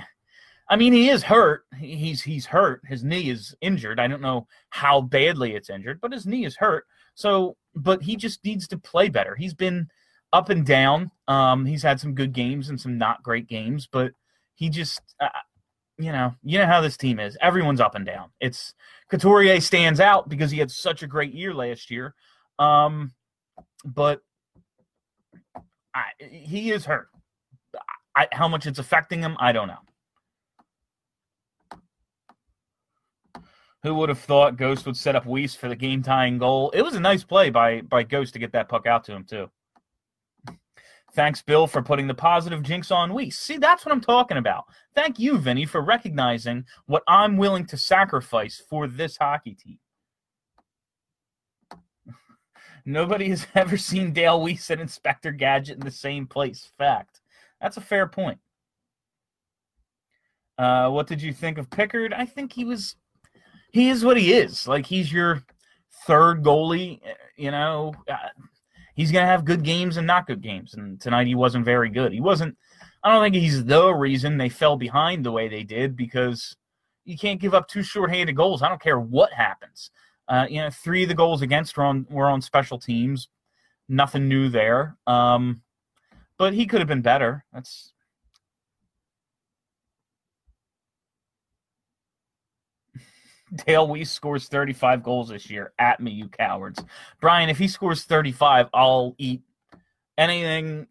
I 0.69 0.77
mean, 0.77 0.93
he 0.93 1.09
is 1.09 1.23
hurt. 1.23 1.65
He's 1.79 2.23
he's 2.23 2.47
hurt. 2.47 2.83
His 2.87 3.03
knee 3.03 3.31
is 3.31 3.57
injured. 3.61 3.99
I 3.99 4.07
don't 4.07 4.23
know 4.23 4.47
how 4.69 5.01
badly 5.01 5.55
it's 5.55 5.71
injured, 5.71 6.01
but 6.01 6.13
his 6.13 6.27
knee 6.27 6.45
is 6.45 6.57
hurt. 6.57 6.85
So, 7.21 7.57
but 7.75 8.03
he 8.03 8.17
just 8.17 8.43
needs 8.45 8.67
to 8.69 8.79
play 8.79 9.11
better. 9.11 9.37
He's 9.37 9.53
been 9.53 9.89
up 10.33 10.49
and 10.49 10.65
down. 10.65 11.11
Um, 11.29 11.67
he's 11.67 11.83
had 11.83 12.01
some 12.01 12.15
good 12.15 12.33
games 12.33 12.71
and 12.71 12.81
some 12.81 12.97
not 12.97 13.23
great 13.23 13.47
games, 13.47 13.87
but 13.91 14.13
he 14.55 14.71
just, 14.71 15.03
uh, 15.21 15.29
you 15.99 16.13
know, 16.13 16.35
you 16.43 16.59
know 16.59 16.67
how 16.67 16.81
this 16.81 16.97
team 16.97 17.21
is. 17.21 17.37
Everyone's 17.43 17.81
up 17.81 17.95
and 17.95 18.07
down. 18.07 18.31
It's 18.41 18.73
Couturier 19.11 19.61
stands 19.61 20.01
out 20.01 20.31
because 20.31 20.51
he 20.51 20.59
had 20.59 20.71
such 20.71 21.03
a 21.03 21.07
great 21.07 21.35
year 21.35 21.53
last 21.53 21.91
year, 21.91 22.15
um, 22.59 23.13
but 23.85 24.23
I, 25.95 26.05
he 26.19 26.71
is 26.71 26.87
hurt. 26.87 27.09
I, 28.17 28.29
how 28.33 28.49
much 28.49 28.67
it's 28.67 28.79
affecting 28.79 29.21
him, 29.21 29.37
I 29.39 29.53
don't 29.53 29.69
know. 29.69 29.79
Who 33.83 33.95
would 33.95 34.09
have 34.11 34.19
thought 34.19 34.57
Ghost 34.57 34.85
would 34.85 34.97
set 34.97 35.17
up 35.17 35.25
Weise 35.25 35.57
for 35.57 35.69
the 35.69 35.77
game 35.77 36.03
tying 36.03 36.39
goal? 36.39 36.71
It 36.71 36.83
was 36.83 36.95
a 36.95 37.01
nice 37.01 37.25
play 37.25 37.51
by 37.51 37.81
by 37.83 38.03
Ghost 38.03 38.35
to 38.35 38.39
get 38.39 38.53
that 38.53 38.69
puck 38.69 38.87
out 38.87 39.05
to 39.05 39.13
him 39.13 39.25
too. 39.25 39.51
Thanks, 41.13 41.43
Bill, 41.43 41.67
for 41.67 41.83
putting 41.83 42.07
the 42.07 42.15
positive 42.15 42.63
jinx 42.63 42.91
on 42.91 43.11
Weise. 43.11 43.33
See, 43.33 43.57
that's 43.57 43.85
what 43.85 43.93
I'm 43.93 44.01
talking 44.01 44.37
about. 44.37 44.65
Thank 44.95 45.19
you, 45.19 45.39
Vinny, 45.39 45.67
for 45.67 45.81
recognizing 45.81 46.65
what 46.87 47.03
I'm 47.09 47.37
willing 47.37 47.67
to 47.67 47.77
sacrifice 47.77 48.63
for 48.69 48.87
this 48.87 49.17
hockey 49.17 49.55
team. 49.55 49.79
Nobody 52.85 53.29
has 53.31 53.47
ever 53.55 53.77
seen 53.77 54.13
Dale 54.13 54.41
Weise 54.41 54.71
and 54.71 54.81
Inspector 54.81 55.31
Gadget 55.33 55.79
in 55.79 55.85
the 55.85 55.91
same 55.91 56.27
place. 56.27 56.71
Fact. 56.79 57.21
That's 57.61 57.77
a 57.77 57.83
fair 57.83 58.07
point. 58.07 58.39
Uh, 60.59 60.91
what 60.91 61.07
did 61.07 61.23
you 61.23 61.33
think 61.33 61.59
of 61.59 61.71
Pickard? 61.71 62.13
I 62.13 62.27
think 62.27 62.53
he 62.53 62.65
was, 62.65 62.95
he 63.73 63.89
is 63.89 64.05
what 64.05 64.17
he 64.17 64.33
is. 64.33 64.67
Like 64.67 64.87
he's 64.87 65.13
your 65.13 65.43
third 66.07 66.43
goalie. 66.43 67.01
You 67.37 67.51
know, 67.51 67.95
uh, 68.09 68.17
he's 68.95 69.13
gonna 69.13 69.27
have 69.27 69.45
good 69.45 69.63
games 69.63 69.97
and 69.97 70.07
not 70.07 70.27
good 70.27 70.41
games. 70.41 70.75
And 70.75 71.01
tonight 71.01 71.27
he 71.27 71.35
wasn't 71.35 71.65
very 71.65 71.91
good. 71.91 72.13
He 72.13 72.21
wasn't. 72.21 72.57
I 73.03 73.11
don't 73.11 73.23
think 73.23 73.35
he's 73.35 73.65
the 73.65 73.93
reason 73.93 74.37
they 74.37 74.49
fell 74.49 74.77
behind 74.77 75.25
the 75.25 75.33
way 75.33 75.49
they 75.49 75.63
did 75.63 75.97
because 75.97 76.55
you 77.05 77.17
can't 77.17 77.41
give 77.41 77.55
up 77.55 77.67
two 77.67 77.83
shorthanded 77.83 78.37
goals. 78.37 78.63
I 78.63 78.69
don't 78.69 78.83
care 78.83 79.01
what 79.01 79.33
happens. 79.33 79.91
Uh, 80.29 80.47
you 80.49 80.61
know, 80.61 80.71
three 80.71 81.03
of 81.03 81.09
the 81.09 81.15
goals 81.15 81.43
against 81.43 81.77
were 81.77 81.85
on 81.85 82.07
were 82.11 82.27
on 82.27 82.43
special 82.43 82.79
teams. 82.79 83.29
Nothing 83.89 84.29
new 84.29 84.49
there. 84.49 84.97
Um, 85.07 85.63
but 86.39 86.55
he 86.55 86.67
could 86.67 86.81
have 86.81 86.89
been 86.89 87.03
better. 87.03 87.45
That's 87.53 87.90
Dale 93.67 93.87
Weise 93.87 94.09
scores 94.09 94.49
35 94.49 95.03
goals 95.03 95.29
this 95.29 95.51
year. 95.51 95.73
At 95.79 96.01
me, 96.01 96.13
you 96.13 96.29
cowards. 96.29 96.83
Brian, 97.21 97.49
if 97.49 97.59
he 97.59 97.69
scores 97.69 98.05
35, 98.05 98.69
I'll 98.73 99.15
eat 99.19 99.43
anything. 100.17 100.87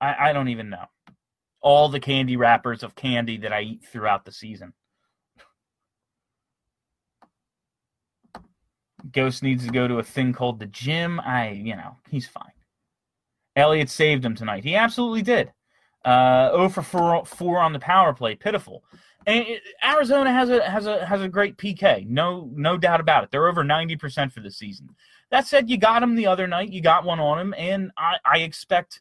I, 0.00 0.30
I 0.30 0.32
don't 0.32 0.48
even 0.48 0.70
know. 0.70 0.84
All 1.60 1.88
the 1.88 2.00
candy 2.00 2.36
wrappers 2.36 2.82
of 2.82 2.94
candy 2.94 3.36
that 3.38 3.52
I 3.52 3.62
eat 3.62 3.84
throughout 3.84 4.24
the 4.24 4.32
season. 4.32 4.72
Ghost 9.12 9.42
needs 9.42 9.66
to 9.66 9.72
go 9.72 9.88
to 9.88 9.98
a 9.98 10.02
thing 10.02 10.32
called 10.32 10.58
the 10.58 10.66
gym. 10.66 11.20
I, 11.20 11.50
you 11.50 11.76
know, 11.76 11.96
he's 12.10 12.26
fine. 12.26 12.52
Elliott 13.56 13.90
saved 13.90 14.24
him 14.24 14.34
tonight. 14.34 14.64
He 14.64 14.74
absolutely 14.74 15.22
did. 15.22 15.52
Uh, 16.04 16.50
0 16.52 16.68
for 16.70 16.82
4, 16.82 17.24
4 17.26 17.58
on 17.58 17.72
the 17.72 17.78
power 17.78 18.14
play. 18.14 18.34
Pitiful. 18.34 18.84
And 19.26 19.44
Arizona 19.84 20.32
has 20.32 20.48
a 20.48 20.68
has 20.68 20.86
a 20.86 21.04
has 21.04 21.20
a 21.20 21.28
great 21.28 21.56
PK. 21.56 22.06
No 22.06 22.50
no 22.54 22.78
doubt 22.78 23.00
about 23.00 23.24
it. 23.24 23.30
They're 23.30 23.48
over 23.48 23.62
90% 23.62 24.32
for 24.32 24.40
the 24.40 24.50
season. 24.50 24.88
That 25.30 25.46
said, 25.46 25.70
you 25.70 25.76
got 25.76 26.02
him 26.02 26.16
the 26.16 26.26
other 26.26 26.46
night. 26.46 26.70
You 26.70 26.80
got 26.80 27.04
one 27.04 27.20
on 27.20 27.38
him, 27.38 27.54
and 27.56 27.92
I, 27.96 28.16
I 28.24 28.38
expect 28.38 29.00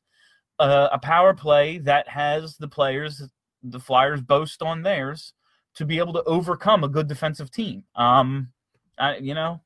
uh, 0.60 0.90
a 0.92 1.00
power 1.00 1.34
play 1.34 1.80
that 1.80 2.08
has 2.08 2.58
the 2.58 2.68
players 2.68 3.24
the 3.64 3.80
Flyers 3.80 4.22
boast 4.22 4.62
on 4.62 4.84
theirs 4.84 5.34
to 5.76 5.86
be 5.86 5.98
able 6.00 6.14
to 6.14 6.24
overcome 6.24 6.84
a 6.84 6.90
good 6.90 7.08
defensive 7.08 7.52
team. 7.52 7.84
Um, 7.96 8.50
I, 8.98 9.18
you 9.18 9.34
know, 9.34 9.62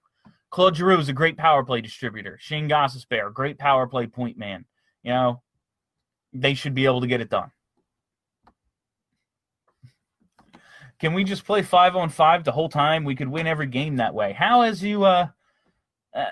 Claude 0.50 0.76
Giroux 0.76 1.00
is 1.00 1.10
a 1.10 1.14
great 1.14 1.38
power 1.38 1.64
play 1.64 1.82
distributor. 1.82 2.38
Shane 2.40 2.70
Gostisbehere, 2.70 3.34
great 3.34 3.58
power 3.58 3.88
play 3.88 4.08
point 4.08 4.38
man. 4.38 4.66
You 5.04 5.12
know, 5.12 5.42
they 6.32 6.54
should 6.54 6.74
be 6.74 6.86
able 6.86 7.02
to 7.02 7.08
get 7.08 7.22
it 7.22 7.30
done. 7.30 7.52
Can 11.04 11.14
we 11.14 11.26
just 11.26 11.44
play 11.44 11.62
five 11.62 11.98
on 11.98 12.08
five 12.08 12.46
the 12.46 12.54
whole 12.54 12.70
time? 12.70 13.04
We 13.04 13.14
could 13.14 13.28
win 13.28 13.46
every 13.46 13.68
game 13.68 13.98
that 13.98 14.14
way. 14.14 14.32
How 14.32 14.62
has 14.62 14.82
you 14.82 15.04
uh, 15.04 15.28
uh 16.16 16.26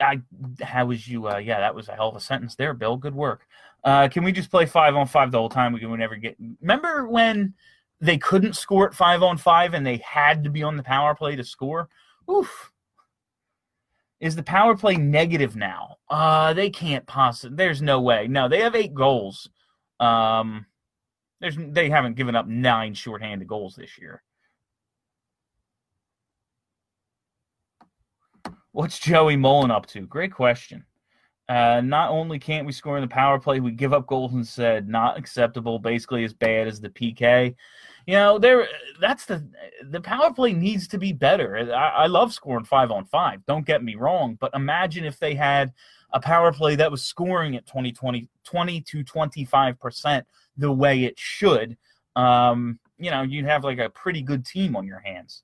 I 0.00 0.20
how 0.60 0.86
was 0.86 1.06
you 1.06 1.28
uh 1.28 1.36
yeah, 1.36 1.60
that 1.60 1.72
was 1.72 1.88
a 1.88 1.94
hell 1.94 2.08
of 2.08 2.16
a 2.16 2.20
sentence 2.20 2.56
there, 2.56 2.74
Bill. 2.74 2.96
Good 2.96 3.14
work. 3.14 3.46
Uh 3.84 4.08
can 4.08 4.24
we 4.24 4.32
just 4.32 4.50
play 4.50 4.66
five 4.66 4.96
on 4.96 5.06
five 5.06 5.30
the 5.30 5.38
whole 5.38 5.48
time? 5.48 5.72
We 5.72 5.78
can 5.78 5.92
win 5.92 6.02
every 6.02 6.18
game. 6.18 6.56
Remember 6.60 7.06
when 7.06 7.54
they 8.00 8.18
couldn't 8.18 8.56
score 8.56 8.88
at 8.88 8.94
five 8.94 9.22
on 9.22 9.38
five 9.38 9.72
and 9.72 9.86
they 9.86 9.98
had 9.98 10.42
to 10.42 10.50
be 10.50 10.64
on 10.64 10.76
the 10.76 10.82
power 10.82 11.14
play 11.14 11.36
to 11.36 11.44
score? 11.44 11.88
Oof. 12.28 12.72
Is 14.18 14.34
the 14.34 14.42
power 14.42 14.76
play 14.76 14.96
negative 14.96 15.54
now? 15.54 15.98
Uh, 16.10 16.52
they 16.54 16.70
can't 16.70 17.06
possibly. 17.06 17.54
There's 17.54 17.82
no 17.82 18.00
way. 18.00 18.26
No, 18.26 18.48
they 18.48 18.62
have 18.62 18.74
eight 18.74 18.94
goals. 18.94 19.48
Um, 20.00 20.66
there's 21.40 21.56
they 21.56 21.88
haven't 21.88 22.16
given 22.16 22.34
up 22.34 22.46
nine 22.46 22.94
shorthanded 22.94 23.48
goals 23.48 23.76
this 23.76 23.98
year. 23.98 24.22
What's 28.72 28.98
Joey 28.98 29.36
Mullen 29.36 29.70
up 29.70 29.86
to? 29.86 30.02
Great 30.02 30.32
question. 30.32 30.84
Uh, 31.48 31.80
not 31.82 32.10
only 32.10 32.38
can't 32.38 32.66
we 32.66 32.72
score 32.72 32.98
in 32.98 33.02
the 33.02 33.08
power 33.08 33.38
play, 33.40 33.58
we 33.58 33.70
give 33.70 33.94
up 33.94 34.06
goals 34.06 34.34
and 34.34 34.46
said 34.46 34.88
Not 34.88 35.16
acceptable. 35.16 35.78
Basically, 35.78 36.24
as 36.24 36.34
bad 36.34 36.68
as 36.68 36.80
the 36.80 36.90
PK. 36.90 37.54
You 38.06 38.14
know, 38.14 38.38
there. 38.38 38.66
That's 39.00 39.24
the 39.24 39.46
the 39.90 40.00
power 40.00 40.32
play 40.32 40.52
needs 40.52 40.88
to 40.88 40.98
be 40.98 41.12
better. 41.12 41.56
I, 41.72 41.88
I 41.88 42.06
love 42.06 42.32
scoring 42.32 42.64
five 42.64 42.90
on 42.90 43.04
five. 43.04 43.44
Don't 43.46 43.66
get 43.66 43.84
me 43.84 43.94
wrong, 43.94 44.36
but 44.40 44.54
imagine 44.54 45.04
if 45.04 45.18
they 45.18 45.34
had 45.34 45.72
a 46.12 46.20
power 46.20 46.52
play 46.52 46.74
that 46.76 46.90
was 46.90 47.02
scoring 47.02 47.54
at 47.54 47.66
20, 47.66 47.92
20, 47.92 48.28
20 48.44 48.80
to 48.80 49.04
25 49.04 49.78
percent 49.78 50.26
the 50.58 50.72
way 50.72 51.04
it 51.04 51.18
should. 51.18 51.76
Um, 52.16 52.78
you 52.98 53.10
know, 53.10 53.22
you'd 53.22 53.46
have 53.46 53.64
like 53.64 53.78
a 53.78 53.88
pretty 53.88 54.22
good 54.22 54.44
team 54.44 54.76
on 54.76 54.86
your 54.86 55.00
hands. 55.00 55.42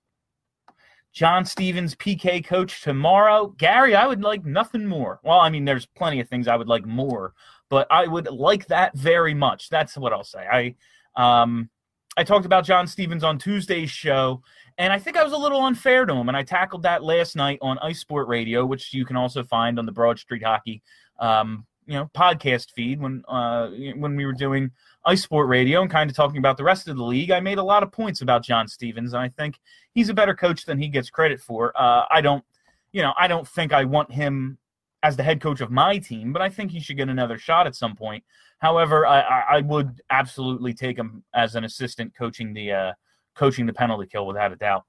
John 1.12 1.44
Stevens, 1.44 1.94
PK 1.94 2.44
coach 2.44 2.82
tomorrow. 2.82 3.54
Gary, 3.56 3.94
I 3.94 4.06
would 4.06 4.22
like 4.22 4.44
nothing 4.44 4.84
more. 4.84 5.20
Well, 5.22 5.38
I 5.38 5.48
mean, 5.48 5.64
there's 5.64 5.86
plenty 5.86 6.18
of 6.18 6.28
things 6.28 6.48
I 6.48 6.56
would 6.56 6.66
like 6.66 6.84
more, 6.84 7.34
but 7.70 7.86
I 7.88 8.08
would 8.08 8.26
like 8.26 8.66
that 8.66 8.96
very 8.96 9.32
much. 9.32 9.68
That's 9.68 9.96
what 9.96 10.12
I'll 10.12 10.24
say. 10.24 10.74
I 11.16 11.42
um, 11.42 11.70
I 12.16 12.24
talked 12.24 12.46
about 12.46 12.64
John 12.64 12.88
Stevens 12.88 13.22
on 13.22 13.38
Tuesday's 13.38 13.90
show, 13.90 14.42
and 14.76 14.92
I 14.92 14.98
think 14.98 15.16
I 15.16 15.22
was 15.22 15.32
a 15.32 15.38
little 15.38 15.62
unfair 15.62 16.04
to 16.04 16.12
him. 16.12 16.28
And 16.28 16.36
I 16.36 16.42
tackled 16.42 16.82
that 16.82 17.04
last 17.04 17.36
night 17.36 17.58
on 17.62 17.78
Ice 17.78 18.00
Sport 18.00 18.26
Radio, 18.26 18.66
which 18.66 18.92
you 18.92 19.04
can 19.04 19.16
also 19.16 19.44
find 19.44 19.78
on 19.78 19.86
the 19.86 19.92
Broad 19.92 20.18
Street 20.18 20.42
Hockey, 20.42 20.82
um, 21.20 21.64
you 21.86 21.94
know, 21.94 22.10
podcast 22.12 22.72
feed 22.72 23.00
when 23.00 23.22
uh, 23.28 23.68
when 23.96 24.16
we 24.16 24.26
were 24.26 24.32
doing 24.32 24.72
Ice 25.06 25.22
Sport 25.22 25.48
Radio 25.48 25.82
and 25.82 25.90
kind 25.90 26.08
of 26.08 26.16
talking 26.16 26.38
about 26.38 26.56
the 26.56 26.64
rest 26.64 26.88
of 26.88 26.96
the 26.96 27.04
league. 27.04 27.30
I 27.30 27.40
made 27.40 27.58
a 27.58 27.62
lot 27.62 27.82
of 27.82 27.92
points 27.92 28.22
about 28.22 28.42
John 28.42 28.66
Stevens, 28.66 29.12
and 29.12 29.22
I 29.22 29.28
think 29.28 29.58
he's 29.92 30.08
a 30.08 30.14
better 30.14 30.34
coach 30.34 30.64
than 30.64 30.78
he 30.78 30.88
gets 30.88 31.10
credit 31.10 31.40
for. 31.40 31.72
Uh, 31.76 32.04
I 32.10 32.20
don't, 32.20 32.44
you 32.92 33.02
know, 33.02 33.12
I 33.18 33.28
don't 33.28 33.46
think 33.46 33.72
I 33.72 33.84
want 33.84 34.10
him 34.10 34.58
as 35.02 35.16
the 35.16 35.22
head 35.22 35.40
coach 35.40 35.60
of 35.60 35.70
my 35.70 35.98
team, 35.98 36.32
but 36.32 36.40
I 36.40 36.48
think 36.48 36.70
he 36.70 36.80
should 36.80 36.96
get 36.96 37.10
another 37.10 37.36
shot 37.36 37.66
at 37.66 37.74
some 37.74 37.94
point. 37.94 38.24
However, 38.58 39.06
I, 39.06 39.20
I 39.20 39.60
would 39.60 40.00
absolutely 40.08 40.72
take 40.72 40.96
him 40.96 41.22
as 41.34 41.54
an 41.54 41.64
assistant 41.64 42.14
coaching 42.16 42.54
the 42.54 42.72
uh, 42.72 42.92
coaching 43.34 43.66
the 43.66 43.72
penalty 43.74 44.06
kill 44.06 44.26
without 44.26 44.52
a 44.52 44.56
doubt. 44.56 44.84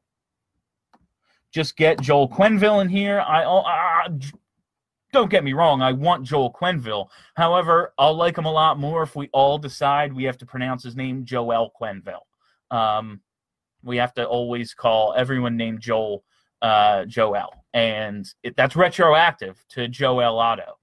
Just 1.52 1.76
get 1.76 2.00
Joel 2.00 2.30
Quenneville 2.30 2.82
in 2.82 2.88
here. 2.88 3.20
I, 3.20 3.44
I, 3.44 4.06
I 4.06 4.10
don't 5.16 5.32
get 5.32 5.44
me 5.44 5.54
wrong, 5.54 5.82
I 5.82 5.94
want 5.94 6.26
Joel 6.26 6.54
Quenneville. 6.54 7.08
However, 7.36 7.94
I'll 7.98 8.16
like 8.16 8.38
him 8.38 8.46
a 8.46 8.52
lot 8.52 8.78
more 8.78 9.02
if 9.02 9.16
we 9.16 9.30
all 9.32 9.58
decide 9.58 10.14
we 10.14 10.26
have 10.26 10.38
to 10.40 10.46
pronounce 10.46 10.84
his 10.84 10.96
name 10.96 11.26
Joel 11.26 11.72
Quenneville. 11.80 12.26
Um, 12.70 13.22
we 13.84 13.98
have 13.98 14.14
to 14.16 14.26
always 14.26 14.74
call 14.74 15.14
everyone 15.16 15.58
named 15.58 15.80
Joel 15.80 16.24
uh, 16.62 17.06
Joel, 17.06 17.54
and 17.74 18.26
it, 18.44 18.56
that's 18.56 18.76
retroactive 18.76 19.64
to 19.70 19.88
Joel 19.88 20.40
Otto. 20.40 20.78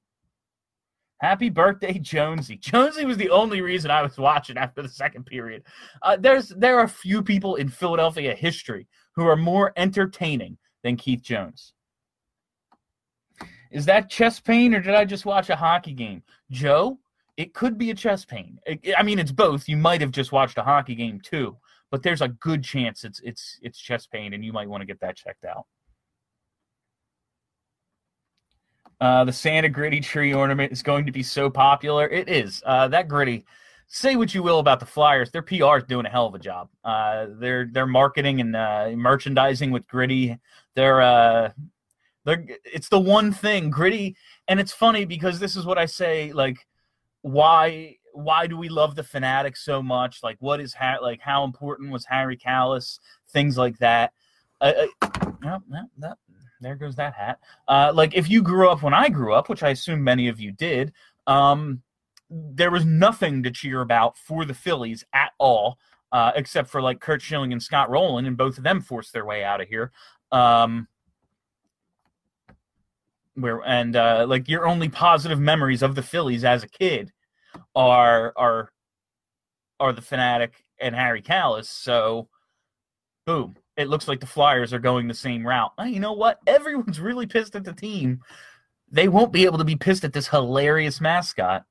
Happy 1.20 1.50
birthday, 1.50 1.98
Jonesy. 1.98 2.56
Jonesy 2.60 3.04
was 3.04 3.16
the 3.16 3.30
only 3.30 3.60
reason 3.60 3.90
I 3.90 4.02
was 4.02 4.16
watching 4.18 4.56
after 4.56 4.82
the 4.82 4.88
second 4.88 5.26
period. 5.26 5.62
Uh, 6.02 6.16
there's 6.16 6.48
there 6.48 6.78
are 6.78 6.88
few 6.88 7.22
people 7.22 7.56
in 7.56 7.68
Philadelphia 7.68 8.34
history 8.34 8.88
who 9.14 9.26
are 9.26 9.36
more 9.36 9.72
entertaining 9.76 10.56
than 10.82 10.96
Keith 10.96 11.22
Jones. 11.22 11.74
Is 13.72 13.86
that 13.86 14.10
chest 14.10 14.44
pain 14.44 14.74
or 14.74 14.80
did 14.80 14.94
I 14.94 15.04
just 15.04 15.24
watch 15.24 15.50
a 15.50 15.56
hockey 15.56 15.92
game? 15.92 16.22
Joe, 16.50 16.98
it 17.36 17.54
could 17.54 17.78
be 17.78 17.90
a 17.90 17.94
chest 17.94 18.28
pain. 18.28 18.58
I 18.96 19.02
mean, 19.02 19.18
it's 19.18 19.32
both. 19.32 19.68
You 19.68 19.76
might 19.76 20.00
have 20.00 20.10
just 20.10 20.30
watched 20.30 20.58
a 20.58 20.62
hockey 20.62 20.94
game 20.94 21.20
too, 21.20 21.56
but 21.90 22.02
there's 22.02 22.20
a 22.20 22.28
good 22.28 22.62
chance 22.62 23.04
it's 23.04 23.20
it's 23.20 23.58
it's 23.62 23.78
chest 23.78 24.12
pain, 24.12 24.34
and 24.34 24.44
you 24.44 24.52
might 24.52 24.68
want 24.68 24.82
to 24.82 24.86
get 24.86 25.00
that 25.00 25.16
checked 25.16 25.44
out. 25.44 25.66
Uh, 29.00 29.24
the 29.24 29.32
Santa 29.32 29.68
Gritty 29.68 30.00
tree 30.00 30.32
ornament 30.32 30.70
is 30.70 30.82
going 30.82 31.06
to 31.06 31.12
be 31.12 31.22
so 31.22 31.50
popular. 31.50 32.06
It 32.06 32.28
is. 32.28 32.62
Uh, 32.64 32.88
that 32.88 33.08
Gritty 33.08 33.44
say 33.88 34.16
what 34.16 34.34
you 34.34 34.42
will 34.42 34.58
about 34.58 34.80
the 34.80 34.86
Flyers, 34.86 35.30
their 35.30 35.42
PR 35.42 35.76
is 35.76 35.84
doing 35.84 36.06
a 36.06 36.08
hell 36.08 36.26
of 36.26 36.34
a 36.34 36.38
job. 36.38 36.68
Uh, 36.84 37.26
their 37.38 37.66
their 37.66 37.86
marketing 37.86 38.40
and 38.40 38.54
uh, 38.54 38.90
merchandising 38.94 39.70
with 39.70 39.86
Gritty, 39.86 40.38
they're 40.74 41.00
uh, 41.00 41.50
it's 42.26 42.88
the 42.88 43.00
one 43.00 43.32
thing 43.32 43.70
Gritty, 43.70 44.16
and 44.48 44.60
it's 44.60 44.72
funny 44.72 45.04
because 45.04 45.40
this 45.40 45.56
is 45.56 45.64
what 45.66 45.78
I 45.78 45.86
say 45.86 46.32
like 46.32 46.66
why 47.22 47.96
why 48.12 48.46
do 48.46 48.56
we 48.56 48.68
love 48.68 48.94
the 48.94 49.02
Fanatics 49.02 49.64
so 49.64 49.82
much? 49.82 50.22
Like 50.22 50.36
what 50.40 50.60
is 50.60 50.74
ha- 50.74 50.98
like 51.00 51.20
how 51.20 51.44
important 51.44 51.90
was 51.90 52.04
Harry 52.06 52.36
Kalas? 52.36 52.98
Things 53.30 53.56
like 53.56 53.78
that. 53.78 54.12
Uh, 54.60 54.72
uh, 55.00 55.58
that, 55.68 55.86
that, 55.98 56.18
there 56.60 56.76
goes 56.76 56.94
that 56.96 57.14
hat. 57.14 57.40
Uh, 57.66 57.90
like 57.94 58.14
if 58.14 58.30
you 58.30 58.42
grew 58.42 58.68
up 58.68 58.82
when 58.82 58.94
I 58.94 59.08
grew 59.08 59.32
up, 59.32 59.48
which 59.48 59.62
I 59.62 59.70
assume 59.70 60.04
many 60.04 60.28
of 60.28 60.38
you 60.38 60.52
did, 60.52 60.92
um, 61.26 61.82
there 62.30 62.70
was 62.70 62.84
nothing 62.84 63.42
to 63.42 63.50
cheer 63.50 63.80
about 63.80 64.16
for 64.16 64.44
the 64.44 64.54
Phillies 64.54 65.04
at 65.12 65.32
all, 65.38 65.78
uh, 66.12 66.32
except 66.34 66.68
for 66.68 66.80
like 66.80 67.00
Curt 67.00 67.20
Schilling 67.20 67.52
and 67.52 67.62
Scott 67.62 67.90
Rolen, 67.90 68.26
and 68.26 68.36
both 68.36 68.58
of 68.58 68.64
them 68.64 68.80
forced 68.80 69.12
their 69.12 69.24
way 69.24 69.42
out 69.42 69.60
of 69.60 69.68
here. 69.68 69.90
Um, 70.30 70.86
where 73.34 73.60
and 73.66 73.96
uh, 73.96 74.26
like 74.28 74.48
your 74.48 74.66
only 74.66 74.88
positive 74.88 75.40
memories 75.40 75.82
of 75.82 75.94
the 75.94 76.02
Phillies 76.02 76.44
as 76.44 76.62
a 76.62 76.68
kid 76.68 77.12
are 77.74 78.32
are 78.36 78.72
are 79.80 79.92
the 79.92 80.02
Phanatic 80.02 80.50
and 80.80 80.94
Harry 80.94 81.22
Kalas. 81.22 81.66
So, 81.66 82.28
boom, 83.26 83.56
it 83.76 83.88
looks 83.88 84.08
like 84.08 84.20
the 84.20 84.26
Flyers 84.26 84.72
are 84.72 84.78
going 84.78 85.08
the 85.08 85.14
same 85.14 85.46
route. 85.46 85.72
You 85.84 86.00
know 86.00 86.12
what? 86.12 86.38
Everyone's 86.46 87.00
really 87.00 87.26
pissed 87.26 87.56
at 87.56 87.64
the 87.64 87.72
team. 87.72 88.20
They 88.90 89.08
won't 89.08 89.32
be 89.32 89.44
able 89.44 89.58
to 89.58 89.64
be 89.64 89.76
pissed 89.76 90.04
at 90.04 90.12
this 90.12 90.28
hilarious 90.28 91.00
mascot. 91.00 91.64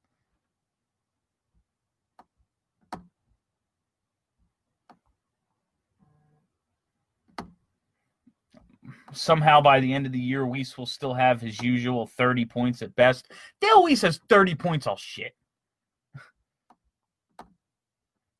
Somehow 9.13 9.61
by 9.61 9.79
the 9.79 9.93
end 9.93 10.05
of 10.05 10.11
the 10.11 10.19
year, 10.19 10.45
Weise 10.45 10.77
will 10.77 10.85
still 10.85 11.13
have 11.13 11.41
his 11.41 11.61
usual 11.61 12.07
30 12.07 12.45
points 12.45 12.81
at 12.81 12.95
best. 12.95 13.31
Dale 13.59 13.83
Weise 13.83 14.01
has 14.01 14.19
30 14.29 14.55
points 14.55 14.87
all 14.87 14.97
shit. 14.97 15.35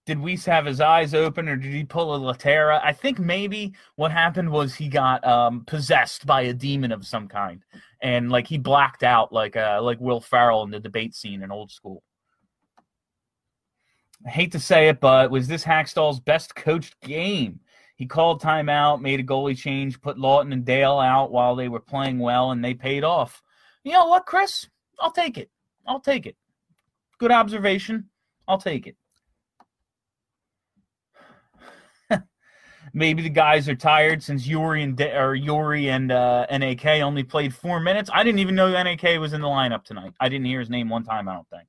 Did 0.05 0.17
Weise 0.17 0.45
have 0.45 0.65
his 0.65 0.81
eyes 0.81 1.13
open 1.13 1.47
or 1.47 1.55
did 1.55 1.71
he 1.71 1.83
pull 1.83 2.15
a 2.15 2.19
Lehtera? 2.19 2.81
I 2.83 2.91
think 2.91 3.19
maybe 3.19 3.73
what 3.95 4.11
happened 4.11 4.49
was 4.49 4.73
he 4.73 4.87
got 4.87 5.25
um, 5.25 5.63
possessed 5.65 6.25
by 6.25 6.41
a 6.41 6.53
demon 6.53 6.91
of 6.91 7.05
some 7.05 7.27
kind. 7.27 7.63
And 8.01 8.31
like 8.31 8.47
he 8.47 8.57
blacked 8.57 9.03
out 9.03 9.31
like 9.31 9.55
uh, 9.55 9.79
like 9.81 9.99
Will 9.99 10.19
Ferrell 10.19 10.63
in 10.63 10.71
the 10.71 10.79
debate 10.79 11.13
scene 11.13 11.43
in 11.43 11.51
old 11.51 11.71
school. 11.71 12.01
I 14.25 14.29
hate 14.29 14.51
to 14.53 14.59
say 14.59 14.89
it, 14.89 14.99
but 14.99 15.31
was 15.31 15.47
this 15.47 15.63
Hakstol's 15.63 16.19
best 16.19 16.55
coached 16.55 16.99
game? 17.01 17.59
He 18.01 18.08
called 18.08 18.41
timeout, 18.41 19.00
made 19.00 19.20
a 19.20 19.24
goalie 19.24 19.55
change, 19.55 20.01
put 20.01 20.17
Laughton 20.17 20.53
and 20.53 20.65
Dale 20.65 20.98
out 20.98 21.31
while 21.31 21.55
they 21.55 21.67
were 21.67 21.79
playing 21.79 22.17
well, 22.17 22.50
and 22.50 22.65
they 22.65 22.74
paid 22.74 23.03
off. 23.03 23.43
You 23.84 23.91
know 23.91 24.08
what, 24.08 24.25
Chris? 24.25 24.67
I'll 25.00 25.12
take 25.12 25.38
it. 25.38 25.51
I'll 25.86 26.00
take 26.00 26.25
it. 26.25 26.36
Good 27.20 27.31
observation. 27.31 28.10
I'll 28.48 28.58
take 28.58 28.88
it. 28.88 28.96
Maybe 32.96 33.22
the 33.22 33.29
guys 33.29 33.70
are 33.70 33.75
tired 33.75 34.24
since 34.24 34.48
Yuri 34.48 34.81
and 34.81 34.98
De- 34.98 35.15
or 35.15 35.36
Yuri 35.36 35.91
and 35.91 36.12
uh, 36.12 36.48
NAK 36.50 37.03
only 37.03 37.22
played 37.22 37.53
four 37.53 37.79
minutes. 37.79 38.10
I 38.12 38.24
didn't 38.24 38.39
even 38.39 38.55
know 38.55 38.72
NAK 38.72 39.20
was 39.20 39.34
in 39.34 39.41
the 39.41 39.48
lineup 39.48 39.84
tonight. 39.84 40.13
I 40.20 40.27
didn't 40.27 40.46
hear 40.46 40.60
his 40.60 40.72
name 40.72 40.89
one 40.89 41.03
time. 41.03 41.29
I 41.29 41.36
don't 41.36 41.50
think. 41.50 41.67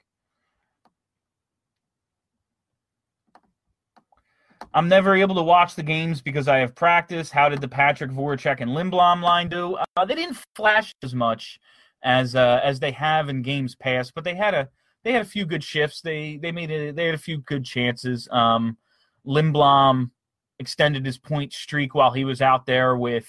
I'm 4.75 4.89
never 4.89 5.15
able 5.15 5.35
to 5.35 5.43
watch 5.43 5.75
the 5.75 5.83
games 5.83 6.23
because 6.23 6.49
I 6.49 6.59
have 6.59 6.75
practice. 6.75 7.31
How 7.31 7.49
did 7.49 7.61
the 7.61 7.69
Patrick 7.69 8.11
Voracek 8.11 8.61
and 8.61 8.71
Lindblom 8.71 9.23
line 9.23 9.49
do? 9.49 9.77
Uh, 9.97 10.05
they 10.05 10.15
didn't 10.15 10.39
flash 10.57 10.95
as 11.03 11.15
much 11.15 11.61
as 12.03 12.35
uh, 12.35 12.61
as 12.63 12.81
they 12.81 12.91
have 12.93 13.29
in 13.29 13.43
games 13.43 13.75
past, 13.75 14.15
but 14.15 14.25
they 14.25 14.35
had 14.35 14.55
a 14.55 14.69
they 15.05 15.13
had 15.13 15.23
a 15.23 15.27
few 15.27 15.45
good 15.45 15.63
shifts. 15.63 16.01
They 16.01 16.39
they 16.39 16.53
made 16.53 16.71
a 16.71 16.91
they 16.93 17.07
had 17.07 17.15
a 17.15 17.19
few 17.19 17.39
good 17.39 17.65
chances. 17.65 18.29
Um, 18.31 18.79
Lindblom 19.27 20.11
extended 20.59 21.05
his 21.05 21.19
point 21.19 21.53
streak 21.53 21.95
while 21.95 22.13
he 22.13 22.25
was 22.25 22.41
out 22.41 22.65
there 22.67 22.97
with 22.97 23.29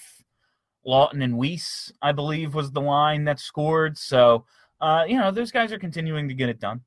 Laughton 0.86 1.22
and 1.22 1.34
Weise, 1.34 1.92
I 2.00 2.12
believe, 2.12 2.54
was 2.54 2.70
the 2.70 2.80
line 2.80 3.24
that 3.24 3.40
scored. 3.40 3.98
So 3.98 4.46
uh, 4.80 5.04
you 5.06 5.18
know 5.18 5.30
those 5.30 5.50
guys 5.50 5.72
are 5.72 5.78
continuing 5.78 6.28
to 6.28 6.34
get 6.34 6.48
it 6.48 6.58
done. 6.58 6.80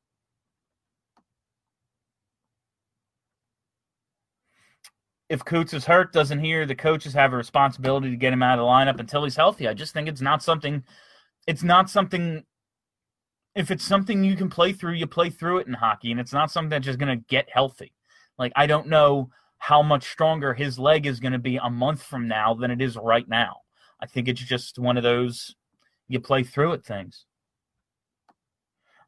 If 5.29 5.43
Coots 5.43 5.73
is 5.73 5.85
hurt, 5.85 6.13
doesn't 6.13 6.39
hear, 6.39 6.65
the 6.65 6.75
coaches 6.75 7.13
have 7.13 7.33
a 7.33 7.37
responsibility 7.37 8.09
to 8.09 8.15
get 8.15 8.33
him 8.33 8.43
out 8.43 8.59
of 8.59 8.63
the 8.63 8.69
lineup 8.69 8.99
until 8.99 9.23
he's 9.23 9.35
healthy. 9.35 9.67
I 9.67 9.73
just 9.73 9.93
think 9.93 10.07
it's 10.07 10.21
not 10.21 10.41
something. 10.41 10.83
It's 11.47 11.63
not 11.63 11.89
something. 11.89 12.43
If 13.55 13.71
it's 13.71 13.83
something 13.83 14.23
you 14.23 14.35
can 14.35 14.49
play 14.49 14.71
through, 14.71 14.93
you 14.93 15.07
play 15.07 15.29
through 15.29 15.59
it 15.59 15.67
in 15.67 15.73
hockey, 15.73 16.11
and 16.11 16.19
it's 16.19 16.33
not 16.33 16.51
something 16.51 16.69
that's 16.69 16.85
just 16.85 16.99
going 16.99 17.17
to 17.17 17.25
get 17.27 17.49
healthy. 17.49 17.93
Like 18.37 18.53
I 18.55 18.67
don't 18.67 18.87
know 18.87 19.29
how 19.57 19.81
much 19.81 20.09
stronger 20.09 20.53
his 20.53 20.77
leg 20.77 21.05
is 21.05 21.19
going 21.19 21.33
to 21.33 21.39
be 21.39 21.57
a 21.57 21.69
month 21.69 22.03
from 22.03 22.27
now 22.27 22.53
than 22.53 22.71
it 22.71 22.81
is 22.81 22.95
right 22.95 23.27
now. 23.27 23.57
I 23.99 24.05
think 24.05 24.27
it's 24.27 24.41
just 24.41 24.77
one 24.77 24.95
of 24.95 25.03
those 25.03 25.55
you 26.07 26.19
play 26.19 26.43
through 26.43 26.73
it 26.73 26.85
things. 26.85 27.25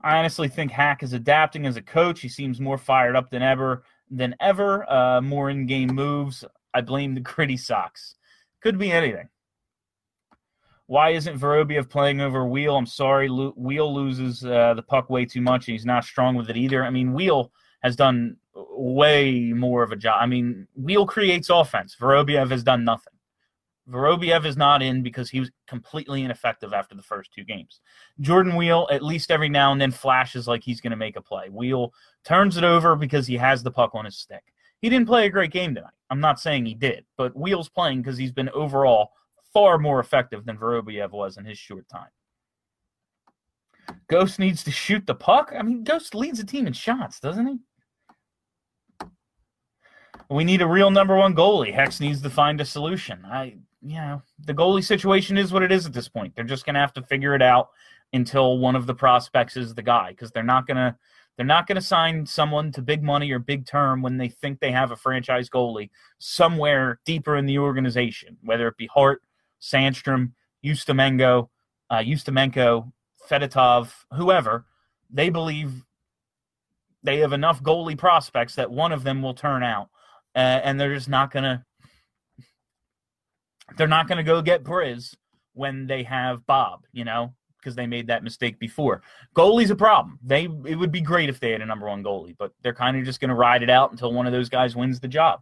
I 0.02 0.18
honestly 0.18 0.48
think 0.48 0.72
Hack 0.72 1.04
is 1.04 1.14
adapting 1.14 1.66
as 1.66 1.76
a 1.76 1.82
coach. 1.82 2.22
He 2.22 2.30
seems 2.30 2.60
more 2.60 2.78
fired 2.78 3.16
up 3.16 3.30
than 3.30 3.42
ever 3.42 3.84
than 4.10 4.36
ever. 4.40 4.90
Uh, 4.92 5.22
more 5.22 5.50
in 5.50 5.66
game 5.66 5.94
moves. 5.94 6.44
I 6.74 6.82
blame 6.82 7.16
the 7.16 7.22
gritty 7.22 7.58
socks. 7.58 8.16
Could 8.62 8.78
be 8.78 8.92
anything. 8.92 9.30
Why 10.88 11.12
isn't 11.12 11.38
Vorobiev 11.38 11.88
playing 11.88 12.20
over 12.20 12.46
Weal? 12.48 12.76
I'm 12.76 12.88
sorry. 12.88 13.30
Weal 13.30 13.94
loses 13.94 14.44
uh, 14.44 14.74
the 14.74 14.82
puck 14.82 15.10
way 15.10 15.24
too 15.26 15.42
much, 15.42 15.68
and 15.68 15.74
he's 15.74 15.86
not 15.86 16.04
strong 16.04 16.36
with 16.36 16.50
it 16.50 16.58
either. 16.58 16.84
I 16.84 16.90
mean, 16.90 17.14
Weal 17.14 17.52
has 17.84 17.96
done 17.96 18.38
way 18.56 19.54
more 19.54 19.84
of 19.84 19.92
a 19.92 19.96
job. 19.96 20.18
I 20.20 20.26
mean, 20.26 20.68
Weal 20.76 21.06
creates 21.06 21.50
offense. 21.50 21.96
Vorobiev 22.00 22.50
has 22.50 22.64
done 22.64 22.84
nothing. 22.84 23.14
Vorobiev 23.90 24.46
is 24.46 24.58
not 24.58 24.82
in 24.82 25.02
because 25.02 25.30
he 25.30 25.40
was 25.40 25.52
completely 25.68 26.24
ineffective 26.24 26.74
after 26.74 26.96
the 26.96 27.02
first 27.02 27.34
two 27.34 27.44
games. 27.44 27.82
Jordan 28.22 28.56
Weal, 28.56 28.88
at 28.92 29.04
least 29.04 29.32
every 29.32 29.50
now 29.50 29.72
and 29.72 29.82
then, 29.82 29.92
flashes 29.92 30.48
like 30.48 30.64
he's 30.64 30.82
going 30.82 30.92
to 30.92 30.98
make 30.98 31.16
a 31.16 31.22
play. 31.22 31.50
Weal 31.50 31.94
turns 32.24 32.58
it 32.58 32.64
over 32.64 32.96
because 32.96 33.26
he 33.26 33.38
has 33.38 33.64
the 33.64 33.72
puck 33.72 33.96
on 33.96 34.06
his 34.06 34.18
stick. 34.18 34.44
He 34.82 34.90
didn't 34.90 35.08
play 35.08 35.26
a 35.26 35.30
great 35.30 35.52
game 35.52 35.76
tonight. 35.76 35.94
I'm 36.10 36.20
not 36.20 36.40
saying 36.40 36.66
he 36.66 36.74
did, 36.74 37.06
but 37.18 37.36
Weal's 37.36 37.70
playing 37.70 38.02
because 38.02 38.18
he's 38.18 38.32
been 38.32 38.50
overall 38.50 39.12
far 39.54 39.78
more 39.78 40.00
effective 40.00 40.46
than 40.46 40.58
Vorobiev 40.58 41.12
was 41.12 41.38
in 41.38 41.46
his 41.46 41.58
short 41.58 41.88
time. 41.90 42.10
Ghost 44.08 44.40
needs 44.40 44.64
to 44.64 44.72
shoot 44.72 45.06
the 45.06 45.16
puck. 45.16 45.52
I 45.58 45.64
mean, 45.64 45.84
Ghost 45.84 46.14
leads 46.14 46.40
the 46.40 46.46
team 46.46 46.68
in 46.68 46.74
shots, 46.74 47.20
doesn't 47.20 47.48
he? 47.48 47.58
We 50.30 50.44
need 50.44 50.62
a 50.62 50.68
real 50.68 50.92
number 50.92 51.18
one 51.18 51.36
goalie. 51.36 51.74
Hex 51.74 52.00
needs 52.00 52.22
to 52.22 52.30
find 52.30 52.62
a 52.62 52.66
solution. 52.66 53.26
I 53.26 53.56
you 53.82 53.96
know, 53.96 54.22
the 54.46 54.54
goalie 54.54 54.84
situation 54.84 55.38
is 55.38 55.54
what 55.54 55.64
it 55.64 55.72
is 55.72 55.86
at 55.86 55.94
this 55.94 56.10
point. 56.10 56.36
They're 56.36 56.44
just 56.44 56.66
going 56.66 56.74
to 56.74 56.80
have 56.80 56.94
to 56.94 57.04
figure 57.04 57.36
it 57.36 57.42
out 57.42 57.70
until 58.14 58.58
one 58.58 58.76
of 58.76 58.88
the 58.88 58.96
prospects 58.96 59.56
is 59.56 59.74
the 59.74 59.84
guy 59.84 60.10
because 60.10 60.32
they're 60.32 60.44
not 60.44 60.68
going 60.68 60.78
to 60.78 60.96
they're 61.38 61.46
not 61.46 61.68
going 61.68 61.78
to 61.78 61.82
sign 61.82 62.26
someone 62.26 62.70
to 62.74 62.82
big 62.82 63.02
money 63.02 63.32
or 63.32 63.40
big 63.40 63.66
term 63.66 64.02
when 64.02 64.18
they 64.18 64.28
think 64.28 64.60
they 64.60 64.74
have 64.74 64.92
a 64.92 64.98
franchise 64.98 65.50
goalie 65.50 65.90
somewhere 66.18 67.00
deeper 67.06 67.38
in 67.38 67.46
the 67.46 67.60
organization, 67.60 68.36
whether 68.44 68.68
it 68.68 68.76
be 68.76 68.88
Hart, 68.88 69.22
Sandstrom, 69.62 70.34
Ustimenko, 70.66 71.48
uh, 71.90 72.00
Ustimenko, 72.00 72.92
Fedotov, 73.30 73.94
whoever. 74.14 74.66
They 75.10 75.30
believe 75.30 75.86
they 77.04 77.20
have 77.20 77.32
enough 77.32 77.64
goalie 77.64 77.98
prospects 77.98 78.56
that 78.56 78.70
one 78.70 78.92
of 78.92 79.06
them 79.06 79.22
will 79.22 79.34
turn 79.34 79.64
out, 79.64 79.88
uh, 80.36 80.40
and 80.40 80.78
they're 80.78 80.94
just 80.94 81.08
not 81.08 81.32
going 81.32 81.44
to 81.44 81.64
they're 83.78 83.88
not 83.88 84.08
going 84.08 84.18
to 84.18 84.24
go 84.24 84.42
get 84.42 84.64
Briz 84.64 85.16
when 85.54 85.88
they 85.88 86.04
have 86.04 86.46
Bob, 86.46 86.86
you 86.92 87.04
know, 87.04 87.34
because 87.58 87.76
they 87.76 87.88
made 87.88 88.08
that 88.08 88.24
mistake 88.24 88.60
before. 88.60 89.02
Goalie's 89.36 89.72
a 89.72 89.76
problem. 89.76 90.20
They 90.24 90.46
it 90.66 90.76
would 90.76 90.92
be 90.92 91.02
great 91.02 91.30
if 91.30 91.40
they 91.40 91.52
had 91.52 91.62
a 91.62 91.66
number 91.66 91.88
one 91.88 92.04
goalie, 92.04 92.36
but 92.38 92.54
they're 92.62 92.74
kind 92.74 92.98
of 92.98 93.04
just 93.04 93.20
going 93.20 93.30
to 93.30 93.36
ride 93.36 93.64
it 93.64 93.70
out 93.70 93.92
until 93.92 94.14
one 94.14 94.26
of 94.26 94.34
those 94.34 94.50
guys 94.50 94.76
wins 94.76 95.00
the 95.00 95.08
job. 95.08 95.42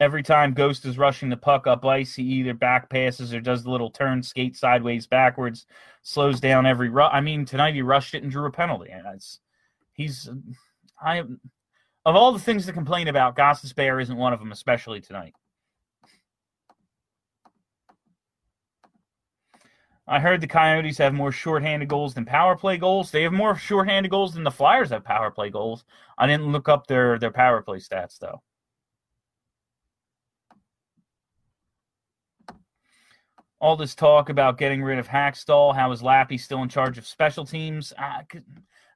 Every 0.00 0.22
time 0.22 0.54
Ghost 0.54 0.84
is 0.84 0.96
rushing 0.96 1.28
the 1.28 1.36
puck 1.36 1.66
up 1.66 1.84
ice, 1.84 2.14
he 2.14 2.22
either 2.22 2.54
back 2.54 2.88
passes 2.88 3.34
or 3.34 3.40
does 3.40 3.64
the 3.64 3.70
little 3.70 3.90
turn, 3.90 4.22
skate 4.22 4.56
sideways 4.56 5.08
backwards, 5.08 5.66
slows 6.02 6.38
down 6.38 6.66
every 6.66 6.88
rush. 6.88 7.10
I 7.12 7.20
mean, 7.20 7.44
tonight 7.44 7.74
he 7.74 7.82
rushed 7.82 8.14
it 8.14 8.22
and 8.22 8.30
drew 8.30 8.46
a 8.46 8.50
penalty. 8.50 8.90
It's, 8.92 9.40
he's 9.94 10.30
I 11.02 11.24
of 12.08 12.16
all 12.16 12.32
the 12.32 12.38
things 12.38 12.64
to 12.64 12.72
complain 12.72 13.08
about, 13.08 13.36
Gostisbehere 13.36 14.00
isn't 14.00 14.16
one 14.16 14.32
of 14.32 14.38
them, 14.38 14.50
especially 14.50 15.00
tonight. 15.02 15.34
I 20.06 20.18
heard 20.18 20.40
the 20.40 20.46
Coyotes 20.46 20.96
have 20.96 21.12
more 21.12 21.30
shorthanded 21.30 21.86
goals 21.86 22.14
than 22.14 22.24
power 22.24 22.56
play 22.56 22.78
goals. 22.78 23.10
They 23.10 23.24
have 23.24 23.32
more 23.34 23.54
shorthanded 23.54 24.10
goals 24.10 24.32
than 24.32 24.42
the 24.42 24.50
Flyers 24.50 24.88
have 24.88 25.04
power 25.04 25.30
play 25.30 25.50
goals. 25.50 25.84
I 26.16 26.26
didn't 26.26 26.50
look 26.50 26.66
up 26.66 26.86
their 26.86 27.18
their 27.18 27.30
power 27.30 27.60
play 27.60 27.76
stats 27.76 28.18
though. 28.18 28.40
All 33.60 33.76
this 33.76 33.94
talk 33.94 34.30
about 34.30 34.56
getting 34.56 34.82
rid 34.82 34.98
of 34.98 35.08
Hakstol, 35.08 35.74
how 35.74 35.92
is 35.92 36.00
Lappy 36.00 36.38
still 36.38 36.62
in 36.62 36.70
charge 36.70 36.96
of 36.96 37.06
special 37.06 37.44
teams? 37.44 37.92
Uh, 37.98 38.22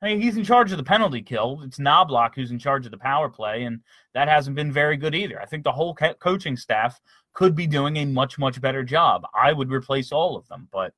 I 0.03 0.07
mean, 0.07 0.21
he's 0.21 0.37
in 0.37 0.43
charge 0.43 0.73
of 0.73 0.79
the 0.79 0.85
penalty 0.85 1.23
kill. 1.23 1.61
It's 1.63 1.79
Knoblauch 1.79 2.35
who's 2.35 2.51
in 2.51 2.59
charge 2.59 2.85
of 2.87 2.91
the 2.91 2.99
power 2.99 3.29
play, 3.29 3.63
and 3.63 3.81
that 4.15 4.27
hasn't 4.27 4.57
been 4.57 4.73
very 4.73 4.97
good 4.97 5.15
either. 5.15 5.41
I 5.41 5.47
think 5.47 5.63
the 5.63 5.71
whole 5.71 5.95
coaching 5.95 6.57
staff 6.57 7.01
could 7.35 7.55
be 7.55 7.69
doing 7.69 7.97
a 7.97 8.05
much, 8.05 8.37
much 8.37 8.61
better 8.61 8.83
job. 8.83 9.25
I 9.33 9.53
would 9.53 9.71
replace 9.71 10.11
all 10.11 10.37
of 10.37 10.49
them, 10.49 10.69
but 10.73 10.93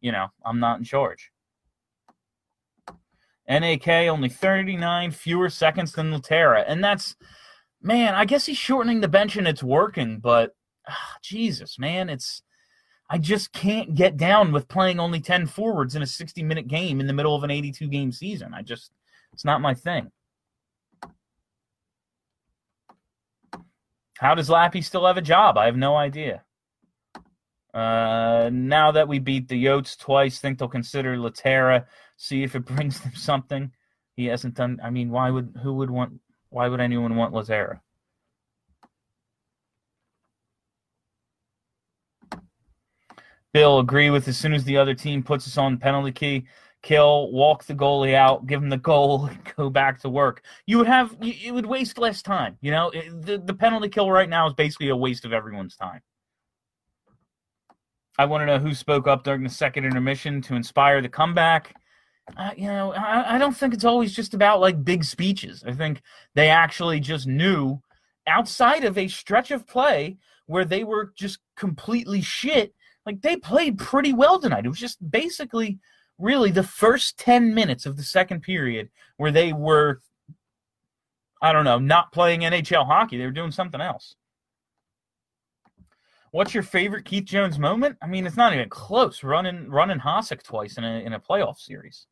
you 0.00 0.12
know, 0.12 0.28
I'm 0.44 0.60
not 0.60 0.78
in 0.78 0.84
charge. 0.84 1.30
NAK 3.48 3.88
only 3.88 4.28
39 4.28 5.10
fewer 5.10 5.50
seconds 5.50 5.92
than 5.92 6.12
Lehtera. 6.12 6.64
And 6.66 6.84
that's, 6.84 7.16
man, 7.82 8.14
I 8.14 8.24
guess 8.24 8.46
he's 8.46 8.58
shortening 8.58 9.00
the 9.00 9.08
bench 9.08 9.36
and 9.36 9.48
it's 9.48 9.62
working, 9.62 10.20
but 10.20 10.54
ah, 10.88 11.16
Jesus, 11.22 11.78
man, 11.78 12.08
it's, 12.08 12.42
I 13.12 13.18
just 13.18 13.52
can't 13.52 13.96
get 13.96 14.16
down 14.16 14.52
with 14.52 14.68
playing 14.68 15.00
only 15.00 15.20
10 15.20 15.48
forwards 15.48 15.96
in 15.96 16.02
a 16.02 16.06
60 16.06 16.44
minute 16.44 16.68
game 16.68 17.00
in 17.00 17.08
the 17.08 17.12
middle 17.12 17.34
of 17.34 17.42
an 17.42 17.50
82 17.50 17.88
game 17.88 18.12
season. 18.12 18.54
I 18.54 18.62
just, 18.62 18.92
it's 19.32 19.44
not 19.44 19.60
my 19.60 19.74
thing. 19.74 20.12
How 24.16 24.34
does 24.36 24.48
Lappy 24.48 24.80
still 24.80 25.06
have 25.06 25.16
a 25.16 25.22
job? 25.22 25.58
I 25.58 25.66
have 25.66 25.76
no 25.76 25.96
idea. 25.96 26.44
Uh, 27.74 28.48
now 28.52 28.92
that 28.92 29.08
we 29.08 29.18
beat 29.18 29.48
the 29.48 29.64
Yotes 29.64 29.98
twice, 29.98 30.38
think 30.38 30.58
they'll 30.58 30.68
consider 30.68 31.16
Lehtera, 31.16 31.86
see 32.16 32.44
if 32.44 32.54
it 32.54 32.64
brings 32.64 33.00
them 33.00 33.14
something. 33.16 33.72
He 34.14 34.26
hasn't 34.26 34.54
done. 34.54 34.78
I 34.84 34.90
mean, 34.90 35.10
why 35.10 35.30
would 35.30 35.58
who 35.62 35.74
would 35.74 35.90
want? 35.90 36.20
Why 36.50 36.68
would 36.68 36.80
anyone 36.80 37.16
want 37.16 37.32
Lehtera? 37.32 37.80
Bill 43.52 43.80
agree 43.80 44.10
with 44.10 44.28
as 44.28 44.36
soon 44.36 44.54
as 44.54 44.64
the 44.64 44.76
other 44.76 44.94
team 44.94 45.22
puts 45.22 45.46
us 45.46 45.58
on 45.58 45.78
penalty 45.78 46.12
key, 46.12 46.46
kill, 46.82 47.30
walk 47.32 47.64
the 47.64 47.74
goalie 47.74 48.14
out, 48.14 48.46
give 48.46 48.62
him 48.62 48.68
the 48.68 48.76
goal, 48.76 49.28
go 49.56 49.70
back 49.70 50.00
to 50.00 50.08
work. 50.08 50.42
You 50.66 50.78
would 50.78 50.86
have 50.86 51.16
it 51.20 51.52
would 51.52 51.66
waste 51.66 51.98
less 51.98 52.22
time. 52.22 52.56
You 52.60 52.70
know, 52.70 52.90
the 52.90 53.42
the 53.44 53.54
penalty 53.54 53.88
kill 53.88 54.10
right 54.10 54.28
now 54.28 54.46
is 54.46 54.54
basically 54.54 54.88
a 54.88 54.96
waste 54.96 55.24
of 55.24 55.32
everyone's 55.32 55.76
time. 55.76 56.00
I 58.18 58.26
want 58.26 58.42
to 58.42 58.46
know 58.46 58.58
who 58.58 58.74
spoke 58.74 59.06
up 59.06 59.24
during 59.24 59.42
the 59.42 59.48
second 59.48 59.84
intermission 59.84 60.42
to 60.42 60.54
inspire 60.54 61.00
the 61.00 61.08
comeback. 61.08 61.74
Uh, 62.36 62.50
you 62.56 62.66
know, 62.66 62.92
I, 62.92 63.36
I 63.36 63.38
don't 63.38 63.56
think 63.56 63.74
it's 63.74 63.84
always 63.84 64.14
just 64.14 64.34
about 64.34 64.60
like 64.60 64.84
big 64.84 65.04
speeches. 65.04 65.64
I 65.66 65.72
think 65.72 66.02
they 66.34 66.48
actually 66.48 67.00
just 67.00 67.26
knew 67.26 67.80
outside 68.26 68.84
of 68.84 68.98
a 68.98 69.08
stretch 69.08 69.50
of 69.50 69.66
play 69.66 70.18
where 70.46 70.64
they 70.64 70.84
were 70.84 71.12
just 71.16 71.38
completely 71.56 72.20
shit. 72.20 72.74
Like 73.10 73.22
they 73.22 73.36
played 73.36 73.76
pretty 73.76 74.12
well 74.12 74.38
tonight. 74.38 74.64
It 74.64 74.68
was 74.68 74.78
just 74.78 75.10
basically 75.10 75.80
really 76.16 76.52
the 76.52 76.62
first 76.62 77.18
10 77.18 77.52
minutes 77.52 77.84
of 77.84 77.96
the 77.96 78.04
second 78.04 78.40
period 78.40 78.88
where 79.16 79.32
they 79.32 79.52
were, 79.52 80.00
I 81.42 81.52
don't 81.52 81.64
know, 81.64 81.80
not 81.80 82.12
playing 82.12 82.42
NHL 82.42 82.86
hockey. 82.86 83.18
They 83.18 83.24
were 83.24 83.32
doing 83.32 83.50
something 83.50 83.80
else. 83.80 84.14
What's 86.30 86.54
your 86.54 86.62
favorite 86.62 87.04
Keith 87.04 87.24
Jones 87.24 87.58
moment? 87.58 87.96
I 88.00 88.06
mean, 88.06 88.28
it's 88.28 88.36
not 88.36 88.54
even 88.54 88.68
close. 88.68 89.24
Running 89.24 89.68
running 89.68 89.98
Hasek 89.98 90.44
twice 90.44 90.78
in 90.78 90.84
a 90.84 91.00
in 91.00 91.14
a 91.14 91.18
playoff 91.18 91.58
series. 91.58 92.06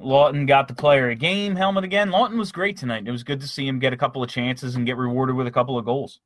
Laughton 0.00 0.46
got 0.46 0.68
the 0.68 0.74
player 0.74 1.08
a 1.08 1.14
game 1.14 1.56
helmet 1.56 1.84
again. 1.84 2.10
Laughton 2.10 2.36
was 2.36 2.52
great 2.52 2.76
tonight. 2.76 3.06
It 3.06 3.10
was 3.10 3.22
good 3.22 3.40
to 3.40 3.48
see 3.48 3.66
him 3.66 3.78
get 3.78 3.92
a 3.92 3.96
couple 3.96 4.22
of 4.22 4.28
chances 4.28 4.76
and 4.76 4.86
get 4.86 4.96
rewarded 4.96 5.36
with 5.36 5.46
a 5.46 5.50
couple 5.52 5.78
of 5.78 5.84
goals. 5.84 6.20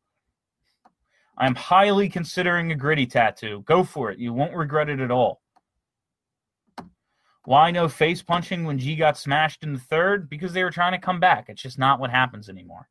I'm 1.39 1.55
highly 1.55 2.09
considering 2.09 2.73
a 2.73 2.75
gritty 2.75 3.07
tattoo. 3.07 3.63
Go 3.67 3.85
for 3.85 4.11
it. 4.11 4.19
You 4.19 4.33
won't 4.33 4.55
regret 4.55 4.89
it 4.89 5.01
at 5.01 5.11
all. 5.11 5.41
Why 7.45 7.71
no 7.71 7.89
face 7.89 8.23
punching 8.23 8.65
when 8.65 8.79
G 8.79 8.97
got 8.97 9.17
smashed 9.17 9.63
in 9.63 9.73
the 9.73 9.79
third? 9.79 10.29
Because 10.29 10.53
they 10.53 10.63
were 10.63 10.71
trying 10.71 10.93
to 10.93 10.99
come 10.99 11.21
back. 11.21 11.47
It's 11.49 11.63
just 11.63 11.79
not 11.79 11.99
what 11.99 12.11
happens 12.11 12.49
anymore. 12.49 12.89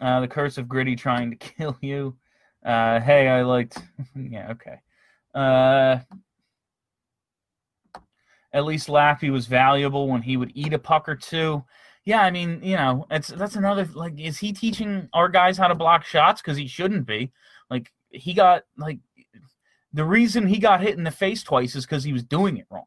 Uh, 0.00 0.20
the 0.20 0.28
curse 0.28 0.58
of 0.58 0.68
Gritty 0.68 0.96
trying 0.96 1.30
to 1.30 1.36
kill 1.56 1.76
you. 1.80 2.16
Uh, 2.64 3.00
hey, 3.00 3.28
I 3.28 3.42
liked. 3.42 3.78
yeah, 4.14 4.50
okay. 4.50 4.80
Uh, 5.34 5.98
at 8.52 8.64
least 8.64 8.88
Lappy 8.88 9.30
was 9.30 9.46
valuable 9.46 10.08
when 10.08 10.22
he 10.22 10.36
would 10.36 10.52
eat 10.54 10.72
a 10.72 10.78
puck 10.78 11.08
or 11.08 11.16
two. 11.16 11.64
Yeah, 12.04 12.22
I 12.22 12.30
mean, 12.30 12.60
you 12.62 12.76
know, 12.76 13.06
it's 13.10 13.28
that's 13.28 13.56
another 13.56 13.86
like. 13.94 14.18
Is 14.18 14.38
he 14.38 14.52
teaching 14.52 15.08
our 15.12 15.28
guys 15.28 15.58
how 15.58 15.68
to 15.68 15.74
block 15.74 16.04
shots? 16.04 16.40
Because 16.40 16.56
he 16.56 16.66
shouldn't 16.66 17.06
be. 17.06 17.30
Like 17.68 17.92
he 18.10 18.34
got 18.34 18.64
like 18.76 18.98
the 19.92 20.04
reason 20.04 20.46
he 20.46 20.58
got 20.58 20.80
hit 20.80 20.96
in 20.96 21.04
the 21.04 21.10
face 21.10 21.42
twice 21.42 21.74
is 21.74 21.84
because 21.84 22.04
he 22.04 22.12
was 22.12 22.24
doing 22.24 22.56
it 22.56 22.66
wrong. 22.70 22.84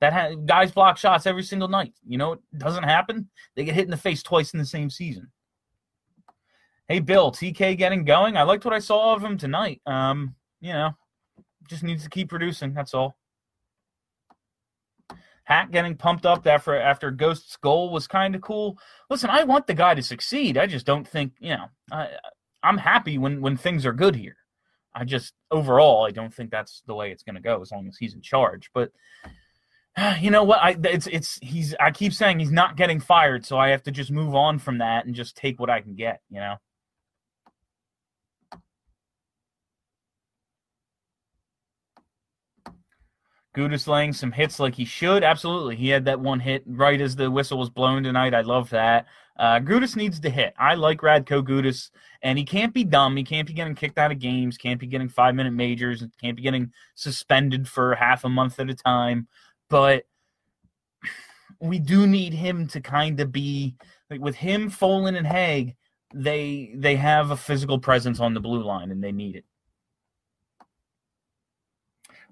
That 0.00 0.12
ha- 0.12 0.34
guys 0.46 0.72
block 0.72 0.96
shots 0.96 1.26
every 1.26 1.42
single 1.42 1.68
night. 1.68 1.92
You 2.06 2.18
know, 2.18 2.32
it 2.32 2.40
doesn't 2.58 2.84
happen. 2.84 3.28
They 3.54 3.64
get 3.64 3.74
hit 3.74 3.84
in 3.84 3.90
the 3.90 3.96
face 3.96 4.22
twice 4.22 4.52
in 4.52 4.58
the 4.58 4.64
same 4.64 4.90
season. 4.90 5.30
Hey, 6.88 7.00
Bill, 7.00 7.30
TK 7.30 7.78
getting 7.78 8.04
going. 8.04 8.36
I 8.36 8.42
liked 8.42 8.64
what 8.64 8.74
I 8.74 8.78
saw 8.80 9.14
of 9.14 9.22
him 9.22 9.36
tonight. 9.36 9.80
Um, 9.86 10.34
you 10.60 10.72
know, 10.72 10.90
just 11.68 11.84
needs 11.84 12.02
to 12.02 12.10
keep 12.10 12.28
producing. 12.28 12.74
That's 12.74 12.94
all. 12.94 13.16
Hat 15.44 15.70
getting 15.70 15.96
pumped 15.96 16.26
up 16.26 16.46
after 16.46 16.76
after 16.76 17.10
Ghost's 17.10 17.56
goal 17.56 17.90
was 17.90 18.06
kind 18.06 18.34
of 18.34 18.40
cool. 18.40 18.78
Listen, 19.08 19.30
I 19.30 19.44
want 19.44 19.66
the 19.66 19.74
guy 19.74 19.94
to 19.94 20.02
succeed. 20.02 20.56
I 20.56 20.66
just 20.66 20.86
don't 20.86 21.06
think 21.06 21.32
you 21.40 21.50
know. 21.50 21.66
I, 21.90 22.08
I'm 22.62 22.78
happy 22.78 23.18
when 23.18 23.40
when 23.40 23.56
things 23.56 23.84
are 23.84 23.92
good 23.92 24.14
here. 24.14 24.36
I 24.94 25.04
just 25.04 25.34
overall 25.50 26.04
I 26.06 26.10
don't 26.10 26.34
think 26.34 26.50
that's 26.50 26.82
the 26.86 26.94
way 26.94 27.10
it's 27.10 27.22
going 27.22 27.36
to 27.36 27.40
go 27.40 27.60
as 27.60 27.72
long 27.72 27.88
as 27.88 27.96
he's 27.96 28.14
in 28.14 28.20
charge. 28.20 28.70
But 28.74 28.92
you 30.20 30.30
know 30.30 30.44
what? 30.44 30.60
I 30.60 30.76
it's 30.84 31.06
it's 31.06 31.38
he's 31.42 31.74
I 31.80 31.90
keep 31.90 32.12
saying 32.12 32.38
he's 32.38 32.52
not 32.52 32.76
getting 32.76 33.00
fired, 33.00 33.44
so 33.44 33.58
I 33.58 33.70
have 33.70 33.82
to 33.84 33.90
just 33.90 34.10
move 34.10 34.34
on 34.34 34.58
from 34.58 34.78
that 34.78 35.06
and 35.06 35.14
just 35.14 35.36
take 35.36 35.58
what 35.58 35.70
I 35.70 35.80
can 35.80 35.94
get. 35.94 36.20
You 36.30 36.40
know. 36.40 36.56
Gudas 43.54 43.88
laying 43.88 44.12
some 44.12 44.30
hits 44.30 44.60
like 44.60 44.74
he 44.74 44.84
should. 44.84 45.24
Absolutely. 45.24 45.74
He 45.76 45.88
had 45.88 46.04
that 46.04 46.20
one 46.20 46.38
hit 46.38 46.62
right 46.66 47.00
as 47.00 47.16
the 47.16 47.30
whistle 47.30 47.58
was 47.58 47.70
blown 47.70 48.02
tonight. 48.04 48.34
I 48.34 48.42
love 48.42 48.70
that. 48.70 49.06
Uh, 49.36 49.58
Gudas 49.58 49.96
needs 49.96 50.20
to 50.20 50.30
hit. 50.30 50.54
I 50.58 50.74
like 50.74 51.00
Radko 51.00 51.42
Gudas, 51.42 51.90
and 52.22 52.38
he 52.38 52.44
can't 52.44 52.74
be 52.74 52.84
dumb. 52.84 53.16
He 53.16 53.24
can't 53.24 53.48
be 53.48 53.54
getting 53.54 53.74
kicked 53.74 53.98
out 53.98 54.12
of 54.12 54.18
games, 54.18 54.58
can't 54.58 54.78
be 54.78 54.86
getting 54.86 55.08
five 55.08 55.34
minute 55.34 55.52
majors, 55.52 56.04
can't 56.20 56.36
be 56.36 56.42
getting 56.42 56.72
suspended 56.94 57.66
for 57.66 57.94
half 57.94 58.24
a 58.24 58.28
month 58.28 58.60
at 58.60 58.70
a 58.70 58.74
time. 58.74 59.26
But 59.68 60.04
we 61.58 61.78
do 61.78 62.06
need 62.06 62.34
him 62.34 62.68
to 62.68 62.80
kind 62.80 63.18
of 63.18 63.32
be 63.32 63.76
like 64.10 64.20
with 64.20 64.36
him, 64.36 64.70
Folin, 64.70 65.16
and 65.16 65.26
Hague. 65.26 65.74
They 66.14 66.72
they 66.76 66.96
have 66.96 67.30
a 67.30 67.36
physical 67.36 67.78
presence 67.78 68.20
on 68.20 68.34
the 68.34 68.40
blue 68.40 68.62
line, 68.62 68.90
and 68.90 69.02
they 69.02 69.12
need 69.12 69.36
it. 69.36 69.44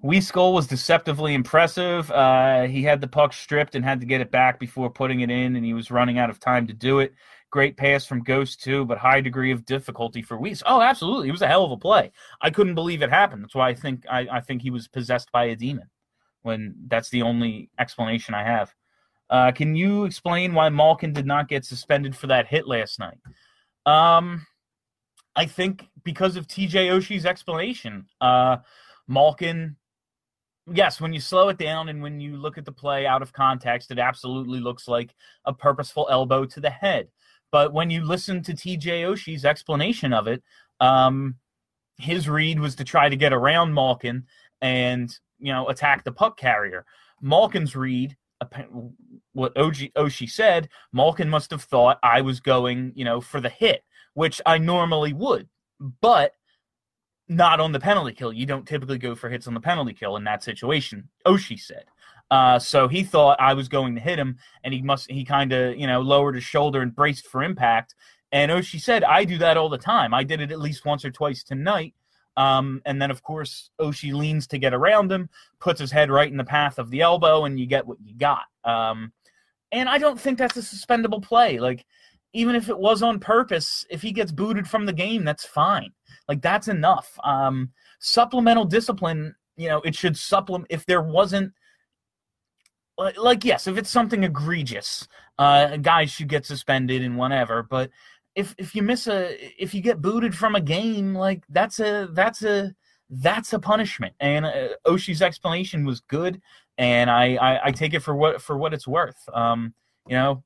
Weeskol 0.03 0.53
was 0.53 0.67
deceptively 0.67 1.33
impressive. 1.33 2.09
Uh, 2.11 2.63
he 2.63 2.83
had 2.83 3.01
the 3.01 3.07
puck 3.07 3.33
stripped 3.33 3.75
and 3.75 3.83
had 3.83 3.99
to 3.99 4.05
get 4.05 4.21
it 4.21 4.31
back 4.31 4.59
before 4.59 4.89
putting 4.89 5.21
it 5.21 5.29
in, 5.29 5.55
and 5.55 5.65
he 5.65 5.73
was 5.73 5.91
running 5.91 6.17
out 6.17 6.29
of 6.29 6.39
time 6.39 6.67
to 6.67 6.73
do 6.73 6.99
it. 6.99 7.13
Great 7.49 7.75
pass 7.75 8.05
from 8.05 8.23
Ghost 8.23 8.61
too, 8.63 8.85
but 8.85 8.97
high 8.97 9.19
degree 9.19 9.51
of 9.51 9.65
difficulty 9.65 10.21
for 10.21 10.37
Weise. 10.37 10.63
Oh, 10.65 10.81
absolutely, 10.81 11.29
it 11.29 11.33
was 11.33 11.41
a 11.41 11.47
hell 11.47 11.65
of 11.65 11.71
a 11.71 11.77
play. 11.77 12.11
I 12.41 12.49
couldn't 12.49 12.75
believe 12.75 13.01
it 13.01 13.09
happened. 13.09 13.43
That's 13.43 13.55
why 13.55 13.69
I 13.69 13.73
think 13.73 14.05
I, 14.09 14.27
I 14.31 14.39
think 14.41 14.61
he 14.61 14.69
was 14.69 14.87
possessed 14.87 15.31
by 15.31 15.45
a 15.45 15.55
demon. 15.55 15.89
When 16.43 16.75
that's 16.87 17.09
the 17.09 17.23
only 17.23 17.69
explanation 17.77 18.33
I 18.33 18.43
have. 18.43 18.73
Uh, 19.29 19.51
can 19.51 19.75
you 19.75 20.05
explain 20.05 20.53
why 20.53 20.69
Malkin 20.69 21.11
did 21.11 21.25
not 21.25 21.49
get 21.49 21.65
suspended 21.65 22.15
for 22.15 22.27
that 22.27 22.47
hit 22.47 22.67
last 22.67 22.99
night? 22.99 23.17
Um, 23.85 24.47
I 25.35 25.45
think 25.45 25.89
because 26.03 26.37
of 26.37 26.47
TJ 26.47 26.89
Oshie's 26.91 27.25
explanation. 27.25 28.05
Uh, 28.21 28.57
Malkin 29.09 29.75
yes, 30.73 31.01
when 31.01 31.13
you 31.13 31.19
slow 31.19 31.49
it 31.49 31.57
down 31.57 31.89
and 31.89 32.01
when 32.01 32.19
you 32.19 32.37
look 32.37 32.57
at 32.57 32.65
the 32.65 32.71
play 32.71 33.05
out 33.05 33.21
of 33.21 33.33
context, 33.33 33.91
it 33.91 33.99
absolutely 33.99 34.59
looks 34.59 34.87
like 34.87 35.13
a 35.45 35.53
purposeful 35.53 36.07
elbow 36.09 36.45
to 36.45 36.59
the 36.59 36.69
head. 36.69 37.07
But 37.51 37.73
when 37.73 37.89
you 37.89 38.03
listen 38.03 38.43
to 38.43 38.53
TJ 38.53 39.03
Oshie's 39.03 39.45
explanation 39.45 40.13
of 40.13 40.27
it, 40.27 40.43
um, 40.79 41.35
his 41.97 42.29
read 42.29 42.59
was 42.59 42.75
to 42.75 42.83
try 42.83 43.09
to 43.09 43.15
get 43.15 43.33
around 43.33 43.73
Malkin 43.73 44.25
and 44.61 45.13
you 45.39 45.51
know 45.51 45.67
attack 45.67 46.03
the 46.03 46.11
puck 46.11 46.37
carrier. 46.37 46.85
Malkin's 47.21 47.75
read, 47.75 48.15
what 49.33 49.53
Oshie 49.55 50.29
said, 50.29 50.69
Malkin 50.93 51.29
must 51.29 51.51
have 51.51 51.63
thought 51.63 51.99
I 52.01 52.21
was 52.21 52.39
going, 52.39 52.93
you 52.95 53.03
know, 53.03 53.19
for 53.19 53.41
the 53.41 53.49
hit, 53.49 53.83
which 54.13 54.41
I 54.45 54.57
normally 54.57 55.11
would, 55.11 55.49
but 56.01 56.33
not 57.29 57.59
on 57.59 57.71
the 57.71 57.79
penalty 57.79 58.13
kill. 58.13 58.33
You 58.33 58.45
don't 58.45 58.67
typically 58.67 58.97
go 58.97 59.15
for 59.15 59.29
hits 59.29 59.47
on 59.47 59.53
the 59.53 59.59
penalty 59.59 59.93
kill 59.93 60.17
in 60.17 60.23
that 60.25 60.43
situation. 60.43 61.07
Oshie 61.25 61.59
said. 61.59 61.85
Uh, 62.31 62.59
so 62.59 62.87
he 62.87 63.03
thought 63.03 63.39
I 63.39 63.53
was 63.53 63.67
going 63.69 63.95
to 63.95 64.01
hit 64.01 64.19
him, 64.19 64.37
and 64.63 64.73
he 64.73 64.81
must 64.81 65.09
he 65.09 65.23
kind 65.23 65.51
of 65.53 65.77
you 65.77 65.87
know 65.87 66.01
lowered 66.01 66.35
his 66.35 66.43
shoulder 66.43 66.81
and 66.81 66.95
braced 66.95 67.27
for 67.27 67.43
impact. 67.43 67.95
And 68.31 68.51
Oshie 68.51 68.81
said, 68.81 69.03
I 69.03 69.23
do 69.23 69.37
that 69.39 69.57
all 69.57 69.69
the 69.69 69.77
time. 69.77 70.13
I 70.13 70.23
did 70.23 70.41
it 70.41 70.51
at 70.51 70.59
least 70.59 70.85
once 70.85 71.03
or 71.03 71.09
twice 71.09 71.43
tonight. 71.43 71.93
Um, 72.37 72.81
and 72.85 73.01
then, 73.01 73.11
of 73.11 73.23
course, 73.23 73.71
Oshie 73.81 74.13
leans 74.13 74.47
to 74.47 74.57
get 74.57 74.73
around 74.73 75.11
him, 75.11 75.29
puts 75.59 75.79
his 75.79 75.91
head 75.91 76.11
right 76.11 76.29
in 76.29 76.37
the 76.37 76.43
path 76.43 76.77
of 76.77 76.91
the 76.91 77.01
elbow, 77.01 77.45
and 77.45 77.59
you 77.59 77.65
get 77.65 77.87
what 77.87 77.97
you 78.03 78.15
got. 78.15 78.43
Um, 78.63 79.11
and 79.71 79.89
I 79.89 79.97
don't 79.97 80.19
think 80.19 80.37
that's 80.37 80.57
a 80.57 80.61
suspendable 80.61 81.21
play. 81.21 81.59
Like, 81.59 81.85
even 82.33 82.55
if 82.55 82.69
it 82.69 82.77
was 82.77 83.01
on 83.01 83.19
purpose, 83.19 83.85
if 83.89 84.01
he 84.01 84.11
gets 84.11 84.31
booted 84.31 84.67
from 84.67 84.85
the 84.85 84.93
game, 84.93 85.23
that's 85.23 85.45
fine. 85.45 85.91
Like, 86.29 86.41
that's 86.41 86.69
enough. 86.69 87.19
Um, 87.25 87.71
supplemental 87.99 88.63
discipline, 88.63 89.35
you 89.57 89.67
know, 89.67 89.81
it 89.81 89.95
should 89.95 90.15
supplement 90.15 90.67
if 90.69 90.85
there 90.85 91.01
wasn't 91.01 91.51
like 93.17 93.45
yes, 93.45 93.67
if 93.67 93.77
it's 93.77 93.89
something 93.89 94.23
egregious, 94.23 95.07
uh, 95.37 95.77
guys 95.77 96.11
should 96.11 96.27
get 96.27 96.45
suspended 96.45 97.01
and 97.01 97.17
whatever. 97.17 97.63
But 97.63 97.91
if 98.35 98.53
if 98.57 98.75
you 98.75 98.83
miss 98.83 99.07
a 99.07 99.37
if 99.61 99.73
you 99.73 99.81
get 99.81 100.01
booted 100.01 100.35
from 100.35 100.55
a 100.55 100.61
game, 100.61 101.13
like 101.15 101.43
that's 101.49 101.79
a 101.79 102.09
that's 102.11 102.43
a 102.43 102.75
that's 103.09 103.53
a 103.53 103.59
punishment. 103.59 104.13
And 104.19 104.45
uh, 104.45 104.69
Oshie's 104.85 105.21
explanation 105.21 105.85
was 105.85 106.01
good, 106.01 106.41
and 106.77 107.09
I, 107.09 107.35
I, 107.35 107.67
I 107.67 107.71
take 107.71 107.93
it 107.93 108.01
for 108.01 108.15
what 108.15 108.41
for 108.41 108.57
what 108.57 108.73
it's 108.73 108.87
worth. 108.87 109.17
Um, 109.33 109.73
you 110.07 110.15
know, 110.15 110.43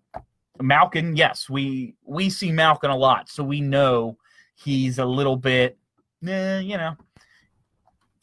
Malkin, 0.62 1.16
yes, 1.16 1.50
we 1.50 1.96
we 2.06 2.30
see 2.30 2.52
Malkin 2.52 2.92
a 2.92 2.98
lot, 2.98 3.30
so 3.30 3.44
we 3.44 3.62
know 3.62 4.18
he's 4.56 5.00
a 5.00 5.06
little 5.06 5.38
bit, 5.38 5.78
eh, 6.28 6.60
you 6.60 6.78
know, 6.78 6.96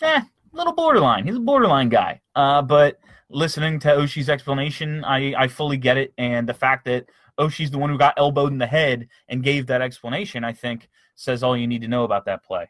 eh, 0.02 0.22
little 0.52 0.72
borderline. 0.72 1.26
He's 1.26 1.36
a 1.36 1.40
borderline 1.40 1.88
guy. 1.88 2.20
Uh, 2.34 2.62
but 2.62 2.98
listening 3.28 3.78
to 3.80 3.88
Oshie's 3.88 4.28
explanation, 4.28 5.04
I, 5.04 5.34
I 5.36 5.48
fully 5.48 5.76
get 5.76 5.96
it. 5.96 6.12
And 6.18 6.48
the 6.48 6.54
fact 6.54 6.84
that 6.86 7.06
Oshie's 7.38 7.70
the 7.70 7.78
one 7.78 7.90
who 7.90 7.98
got 7.98 8.14
elbowed 8.18 8.52
in 8.52 8.58
the 8.58 8.66
head 8.66 9.08
and 9.28 9.42
gave 9.42 9.66
that 9.66 9.82
explanation, 9.82 10.44
I 10.44 10.52
think, 10.52 10.88
says 11.14 11.42
all 11.42 11.56
you 11.56 11.66
need 11.66 11.82
to 11.82 11.88
know 11.88 12.04
about 12.04 12.24
that 12.26 12.44
play. 12.44 12.68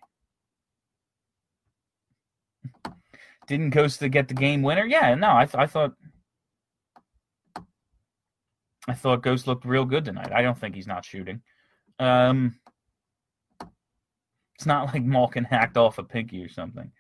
Didn't 3.47 3.73
Costa 3.73 4.09
get 4.09 4.29
the 4.29 4.35
game 4.35 4.63
winner? 4.63 4.85
Yeah, 4.85 5.15
no, 5.17 5.37
I, 5.37 5.45
th- 5.45 5.61
I 5.61 5.67
thought 5.67 5.95
I 8.89 8.95
thought 8.95 9.23
Ghost 9.23 9.47
looked 9.47 9.65
real 9.65 9.85
good 9.85 10.05
tonight. 10.05 10.33
I 10.33 10.43
don't 10.43 10.59
think 10.59 10.75
he's 10.75 10.87
not 10.87 11.05
shooting. 11.05 11.43
Um, 11.99 12.60
it's 14.61 14.67
not 14.67 14.93
like 14.93 15.03
Malkin 15.03 15.45
hacked 15.45 15.79
off 15.79 15.97
a 15.97 16.03
pinky 16.03 16.45
or 16.45 16.49
something. 16.51 16.93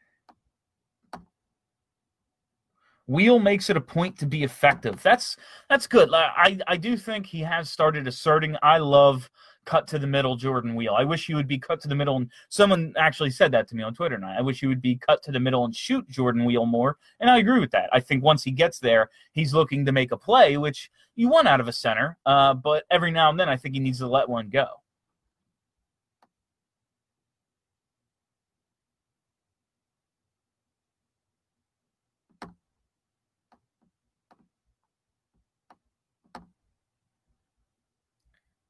Weal 3.06 3.38
makes 3.38 3.68
it 3.68 3.76
a 3.76 3.82
point 3.82 4.18
to 4.20 4.24
be 4.24 4.44
effective. 4.44 5.02
That's 5.02 5.36
that's 5.68 5.86
good. 5.86 6.08
I 6.14 6.58
I 6.66 6.78
do 6.78 6.96
think 6.96 7.26
he 7.26 7.40
has 7.40 7.68
started 7.68 8.08
asserting. 8.08 8.56
I 8.62 8.78
love 8.78 9.28
cut 9.66 9.86
to 9.88 9.98
the 9.98 10.06
middle 10.06 10.36
Jordan 10.36 10.74
Weal. 10.74 10.94
I 10.94 11.04
wish 11.04 11.26
he 11.26 11.34
would 11.34 11.46
be 11.46 11.58
cut 11.58 11.82
to 11.82 11.88
the 11.88 11.94
middle 11.94 12.16
and 12.16 12.30
someone 12.48 12.94
actually 12.96 13.28
said 13.28 13.52
that 13.52 13.68
to 13.68 13.76
me 13.76 13.82
on 13.82 13.92
Twitter 13.92 14.14
and 14.14 14.24
I 14.24 14.40
wish 14.40 14.60
he 14.60 14.66
would 14.66 14.80
be 14.80 14.96
cut 14.96 15.22
to 15.24 15.30
the 15.30 15.38
middle 15.38 15.66
and 15.66 15.76
shoot 15.76 16.08
Jordan 16.08 16.46
Weal 16.46 16.64
more. 16.64 16.96
And 17.20 17.28
I 17.28 17.40
agree 17.40 17.60
with 17.60 17.72
that. 17.72 17.90
I 17.92 18.00
think 18.00 18.24
once 18.24 18.42
he 18.42 18.52
gets 18.52 18.78
there, 18.78 19.10
he's 19.32 19.52
looking 19.52 19.84
to 19.84 19.92
make 19.92 20.12
a 20.12 20.16
play, 20.16 20.56
which 20.56 20.90
you 21.14 21.28
want 21.28 21.46
out 21.46 21.60
of 21.60 21.68
a 21.68 21.74
center. 21.74 22.16
Uh, 22.24 22.54
but 22.54 22.84
every 22.90 23.10
now 23.10 23.28
and 23.28 23.38
then 23.38 23.50
I 23.50 23.58
think 23.58 23.74
he 23.74 23.80
needs 23.80 23.98
to 23.98 24.06
let 24.06 24.30
one 24.30 24.48
go. 24.48 24.66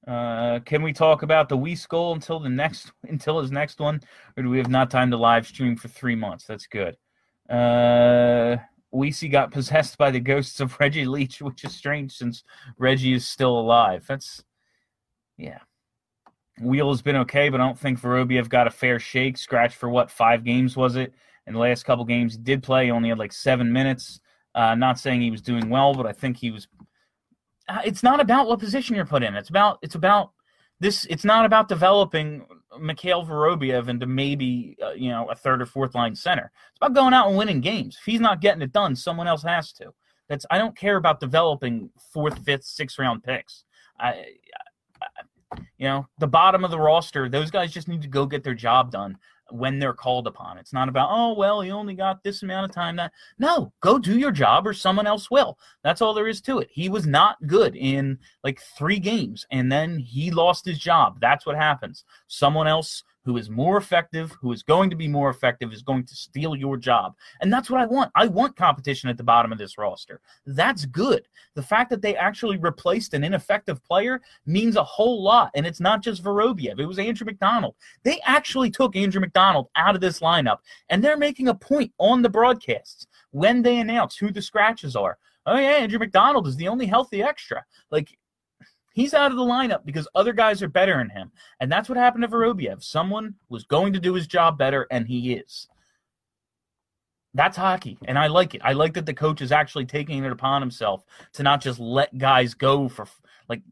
Uh, 0.06 0.60
can 0.60 0.82
we 0.82 0.92
talk 0.92 1.22
about 1.22 1.48
the 1.48 1.56
Wii 1.56 1.86
goal 1.88 2.14
until 2.14 2.40
the 2.40 2.48
next 2.48 2.90
until 3.04 3.40
his 3.40 3.50
next 3.50 3.80
one, 3.80 4.00
or 4.36 4.42
do 4.42 4.50
we 4.50 4.58
have 4.58 4.70
not 4.70 4.90
time 4.90 5.10
to 5.10 5.16
live 5.16 5.46
stream 5.46 5.76
for 5.76 5.88
three 5.88 6.16
months? 6.16 6.46
That's 6.46 6.66
good. 6.66 6.96
Uh, 7.48 8.56
Weesey 8.94 9.30
got 9.30 9.50
possessed 9.52 9.98
by 9.98 10.10
the 10.10 10.20
ghosts 10.20 10.60
of 10.60 10.76
Reggie 10.80 11.04
Leach, 11.04 11.40
which 11.40 11.64
is 11.64 11.74
strange 11.74 12.12
since 12.12 12.42
Reggie 12.78 13.12
is 13.12 13.28
still 13.28 13.58
alive. 13.58 14.04
That's 14.08 14.42
yeah. 15.36 15.58
Weal 16.60 16.90
has 16.90 17.00
been 17.00 17.16
okay, 17.16 17.48
but 17.48 17.60
I 17.60 17.66
don't 17.66 17.78
think 17.78 18.00
Vorobiev 18.00 18.48
got 18.48 18.66
a 18.66 18.70
fair 18.70 18.98
shake. 18.98 19.38
Scratch 19.38 19.74
for 19.74 19.88
what 19.88 20.10
five 20.10 20.44
games 20.44 20.76
was 20.76 20.96
it? 20.96 21.14
And 21.46 21.56
the 21.56 21.60
last 21.60 21.84
couple 21.84 22.04
games, 22.04 22.34
he 22.34 22.38
did 22.38 22.62
play. 22.62 22.86
He 22.86 22.90
only 22.90 23.08
had 23.08 23.18
like 23.18 23.32
seven 23.32 23.72
minutes. 23.72 24.20
Uh, 24.54 24.74
not 24.74 24.98
saying 24.98 25.22
he 25.22 25.30
was 25.30 25.40
doing 25.40 25.70
well, 25.70 25.94
but 25.94 26.06
I 26.06 26.12
think 26.12 26.36
he 26.36 26.50
was 26.50 26.68
it's 27.84 28.02
not 28.02 28.20
about 28.20 28.46
what 28.46 28.58
position 28.58 28.96
you're 28.96 29.04
put 29.04 29.22
in. 29.22 29.34
It's 29.34 29.50
about 29.50 29.78
it's 29.82 29.94
about 29.94 30.32
this. 30.80 31.06
It's 31.10 31.24
not 31.24 31.44
about 31.44 31.68
developing 31.68 32.46
Mikhail 32.80 33.24
Vorobiev 33.24 33.88
into 33.88 34.06
maybe 34.06 34.76
uh, 34.82 34.92
you 34.92 35.10
know 35.10 35.28
a 35.28 35.34
third 35.34 35.62
or 35.62 35.66
fourth 35.66 35.94
line 35.94 36.14
center. 36.14 36.50
It's 36.70 36.78
about 36.78 36.94
going 36.94 37.14
out 37.14 37.28
and 37.28 37.36
winning 37.36 37.60
games. 37.60 37.96
If 37.98 38.04
he's 38.04 38.20
not 38.20 38.40
getting 38.40 38.62
it 38.62 38.72
done, 38.72 38.96
someone 38.96 39.28
else 39.28 39.42
has 39.42 39.72
to. 39.74 39.92
That's 40.28 40.46
I 40.50 40.58
don't 40.58 40.76
care 40.76 40.96
about 40.96 41.20
developing 41.20 41.90
fourth, 42.12 42.38
fifth, 42.44 42.64
sixth 42.64 42.98
round 42.98 43.22
picks. 43.22 43.64
I, 43.98 44.24
I 45.02 45.58
you 45.78 45.86
know 45.88 46.06
the 46.18 46.28
bottom 46.28 46.64
of 46.64 46.70
the 46.70 46.78
roster, 46.78 47.28
those 47.28 47.50
guys 47.50 47.72
just 47.72 47.88
need 47.88 48.02
to 48.02 48.08
go 48.08 48.26
get 48.26 48.44
their 48.44 48.54
job 48.54 48.90
done 48.92 49.18
when 49.52 49.78
they're 49.78 49.92
called 49.92 50.26
upon. 50.26 50.58
It's 50.58 50.72
not 50.72 50.88
about, 50.88 51.08
oh, 51.10 51.34
well, 51.34 51.60
he 51.60 51.70
only 51.70 51.94
got 51.94 52.22
this 52.22 52.42
amount 52.42 52.70
of 52.70 52.74
time. 52.74 52.96
That 52.96 53.12
no, 53.38 53.72
go 53.80 53.98
do 53.98 54.18
your 54.18 54.32
job 54.32 54.66
or 54.66 54.72
someone 54.72 55.06
else 55.06 55.30
will. 55.30 55.58
That's 55.82 56.02
all 56.02 56.14
there 56.14 56.28
is 56.28 56.40
to 56.42 56.58
it. 56.58 56.68
He 56.72 56.88
was 56.88 57.06
not 57.06 57.36
good 57.46 57.76
in 57.76 58.18
like 58.44 58.60
three 58.76 58.98
games 58.98 59.46
and 59.50 59.70
then 59.70 59.98
he 59.98 60.30
lost 60.30 60.64
his 60.64 60.78
job. 60.78 61.18
That's 61.20 61.46
what 61.46 61.56
happens. 61.56 62.04
Someone 62.28 62.66
else 62.66 63.04
who 63.24 63.36
is 63.36 63.50
more 63.50 63.76
effective, 63.76 64.32
who 64.40 64.52
is 64.52 64.62
going 64.62 64.90
to 64.90 64.96
be 64.96 65.08
more 65.08 65.30
effective, 65.30 65.72
is 65.72 65.82
going 65.82 66.04
to 66.04 66.14
steal 66.14 66.56
your 66.56 66.76
job. 66.76 67.14
And 67.40 67.52
that's 67.52 67.70
what 67.70 67.80
I 67.80 67.86
want. 67.86 68.10
I 68.14 68.26
want 68.26 68.56
competition 68.56 69.10
at 69.10 69.16
the 69.16 69.22
bottom 69.22 69.52
of 69.52 69.58
this 69.58 69.78
roster. 69.78 70.20
That's 70.46 70.86
good. 70.86 71.26
The 71.54 71.62
fact 71.62 71.90
that 71.90 72.02
they 72.02 72.16
actually 72.16 72.56
replaced 72.56 73.14
an 73.14 73.24
ineffective 73.24 73.82
player 73.84 74.20
means 74.46 74.76
a 74.76 74.84
whole 74.84 75.22
lot. 75.22 75.50
And 75.54 75.66
it's 75.66 75.80
not 75.80 76.02
just 76.02 76.24
Vorobiev, 76.24 76.80
it 76.80 76.86
was 76.86 76.98
Andrew 76.98 77.26
MacDonald. 77.26 77.74
They 78.02 78.20
actually 78.24 78.70
took 78.70 78.96
Andrew 78.96 79.20
MacDonald 79.20 79.68
out 79.76 79.94
of 79.94 80.00
this 80.00 80.20
lineup, 80.20 80.58
and 80.88 81.02
they're 81.02 81.16
making 81.16 81.48
a 81.48 81.54
point 81.54 81.92
on 81.98 82.22
the 82.22 82.28
broadcasts 82.28 83.06
when 83.30 83.62
they 83.62 83.78
announce 83.78 84.16
who 84.16 84.30
the 84.30 84.42
scratches 84.42 84.96
are. 84.96 85.18
Oh, 85.46 85.56
yeah, 85.56 85.76
Andrew 85.78 85.98
MacDonald 85.98 86.46
is 86.46 86.56
the 86.56 86.68
only 86.68 86.86
healthy 86.86 87.22
extra. 87.22 87.64
Like, 87.90 88.16
He's 88.92 89.14
out 89.14 89.30
of 89.30 89.36
the 89.36 89.44
lineup 89.44 89.84
because 89.84 90.08
other 90.14 90.32
guys 90.32 90.62
are 90.62 90.68
better 90.68 90.96
than 90.96 91.10
him. 91.10 91.30
And 91.60 91.70
that's 91.70 91.88
what 91.88 91.98
happened 91.98 92.22
to 92.22 92.28
Vorobiev. 92.28 92.82
Someone 92.82 93.34
was 93.48 93.64
going 93.64 93.92
to 93.92 94.00
do 94.00 94.14
his 94.14 94.26
job 94.26 94.58
better, 94.58 94.86
and 94.90 95.06
he 95.06 95.34
is. 95.34 95.68
That's 97.32 97.56
hockey, 97.56 97.96
and 98.06 98.18
I 98.18 98.26
like 98.26 98.56
it. 98.56 98.62
I 98.64 98.72
like 98.72 98.94
that 98.94 99.06
the 99.06 99.14
coach 99.14 99.40
is 99.40 99.52
actually 99.52 99.86
taking 99.86 100.24
it 100.24 100.32
upon 100.32 100.62
himself 100.62 101.04
to 101.34 101.44
not 101.44 101.60
just 101.60 101.78
let 101.78 102.18
guys 102.18 102.54
go 102.54 102.88
for 102.88 103.06
like 103.48 103.62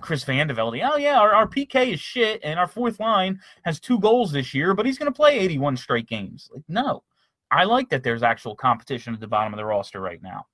Chris 0.00 0.24
Vandevelde. 0.24 0.88
Oh 0.90 0.96
yeah, 0.96 1.20
our, 1.20 1.32
our 1.32 1.46
PK 1.46 1.92
is 1.92 2.00
shit, 2.00 2.40
and 2.42 2.58
our 2.58 2.66
fourth 2.66 2.98
line 2.98 3.40
has 3.64 3.78
two 3.78 4.00
goals 4.00 4.32
this 4.32 4.52
year, 4.52 4.74
but 4.74 4.84
he's 4.84 4.98
going 4.98 5.12
to 5.12 5.16
play 5.16 5.38
81 5.38 5.76
straight 5.76 6.08
games. 6.08 6.50
Like 6.52 6.64
no, 6.66 7.04
I 7.52 7.62
like 7.64 7.88
that 7.90 8.02
there's 8.02 8.24
actual 8.24 8.56
competition 8.56 9.14
at 9.14 9.20
the 9.20 9.28
bottom 9.28 9.52
of 9.52 9.58
the 9.58 9.64
roster 9.64 10.00
right 10.00 10.20
now. 10.20 10.46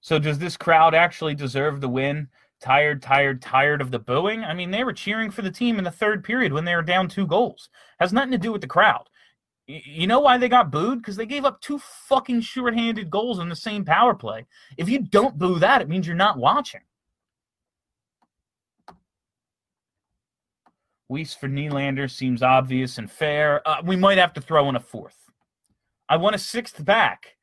So 0.00 0.18
does 0.18 0.38
this 0.38 0.56
crowd 0.56 0.94
actually 0.94 1.34
deserve 1.34 1.80
the 1.80 1.88
win? 1.88 2.28
Tired, 2.60 3.02
tired, 3.02 3.40
tired 3.40 3.80
of 3.80 3.90
the 3.90 3.98
booing? 3.98 4.42
I 4.42 4.54
mean, 4.54 4.70
they 4.70 4.84
were 4.84 4.92
cheering 4.92 5.30
for 5.30 5.42
the 5.42 5.50
team 5.50 5.78
in 5.78 5.84
the 5.84 5.90
third 5.90 6.24
period 6.24 6.52
when 6.52 6.64
they 6.64 6.74
were 6.74 6.82
down 6.82 7.08
two 7.08 7.26
goals. 7.26 7.68
Has 8.00 8.12
nothing 8.12 8.32
to 8.32 8.38
do 8.38 8.52
with 8.52 8.60
the 8.60 8.66
crowd. 8.66 9.08
You 9.66 10.06
know 10.06 10.20
why 10.20 10.38
they 10.38 10.48
got 10.48 10.70
booed? 10.70 10.98
Because 10.98 11.16
they 11.16 11.26
gave 11.26 11.44
up 11.44 11.60
two 11.60 11.78
fucking 11.78 12.40
short-handed 12.40 13.10
goals 13.10 13.38
in 13.38 13.48
the 13.48 13.56
same 13.56 13.84
power 13.84 14.14
play. 14.14 14.46
If 14.76 14.88
you 14.88 15.00
don't 15.00 15.38
boo 15.38 15.58
that, 15.58 15.82
it 15.82 15.88
means 15.88 16.06
you're 16.06 16.16
not 16.16 16.38
watching. 16.38 16.80
Weise 21.10 21.36
for 21.36 21.48
Nylander 21.48 22.10
seems 22.10 22.42
obvious 22.42 22.98
and 22.98 23.10
fair. 23.10 23.66
Uh, 23.66 23.82
we 23.84 23.96
might 23.96 24.18
have 24.18 24.32
to 24.34 24.40
throw 24.40 24.68
in 24.68 24.76
a 24.76 24.80
fourth. 24.80 25.16
I 26.08 26.16
want 26.16 26.34
a 26.34 26.38
sixth 26.38 26.84
back. 26.84 27.36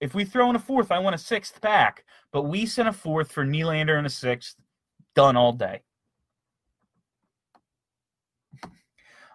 If 0.00 0.14
we 0.14 0.24
throw 0.24 0.48
in 0.50 0.56
a 0.56 0.60
fourth, 0.60 0.90
I 0.90 0.98
want 0.98 1.14
a 1.14 1.18
sixth 1.18 1.60
back. 1.60 2.04
But 2.32 2.44
we 2.44 2.66
sent 2.66 2.88
a 2.88 2.92
fourth 2.92 3.32
for 3.32 3.44
Nylander 3.44 3.98
and 3.98 4.06
a 4.06 4.10
sixth. 4.10 4.56
Done 5.14 5.36
all 5.36 5.52
day. 5.52 5.82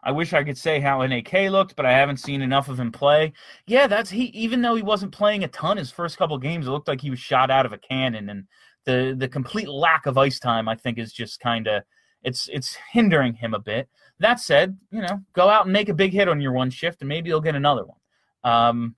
I 0.06 0.12
wish 0.12 0.34
I 0.34 0.44
could 0.44 0.58
say 0.58 0.80
how 0.80 1.04
NAK 1.04 1.34
looked, 1.50 1.76
but 1.76 1.86
I 1.86 1.92
haven't 1.92 2.18
seen 2.18 2.44
enough 2.44 2.70
of 2.70 2.80
him 2.80 2.92
play. 2.92 3.34
Yeah, 3.66 3.88
that's 3.88 4.12
he. 4.12 4.26
Even 4.26 4.62
though 4.62 4.76
he 4.76 4.84
wasn't 4.84 5.12
playing 5.12 5.44
a 5.44 5.48
ton 5.48 5.78
his 5.78 5.90
first 5.90 6.18
couple 6.18 6.38
games, 6.38 6.68
it 6.68 6.72
looked 6.72 6.88
like 6.88 7.02
he 7.02 7.10
was 7.10 7.20
shot 7.20 7.50
out 7.50 7.66
of 7.66 7.74
a 7.74 7.80
cannon. 7.80 8.30
And 8.30 8.46
the 8.86 9.16
the 9.18 9.28
complete 9.28 9.68
lack 9.68 10.06
of 10.06 10.18
ice 10.18 10.40
time, 10.40 10.70
I 10.70 10.76
think, 10.76 11.00
is 11.00 11.12
just 11.12 11.40
kind 11.40 11.68
of 11.68 11.84
it's 12.22 12.48
it's 12.54 12.78
hindering 12.92 13.34
him 13.34 13.56
a 13.56 13.60
bit. 13.60 13.90
That 14.20 14.40
said, 14.40 14.78
you 14.92 15.02
know, 15.02 15.22
go 15.34 15.50
out 15.50 15.66
and 15.66 15.74
make 15.74 15.90
a 15.90 15.94
big 15.94 16.14
hit 16.14 16.30
on 16.30 16.40
your 16.40 16.54
one 16.54 16.70
shift, 16.70 17.02
and 17.02 17.10
maybe 17.10 17.30
you'll 17.30 17.42
get 17.42 17.56
another 17.56 17.86
one. 17.86 17.98
Um, 18.44 18.96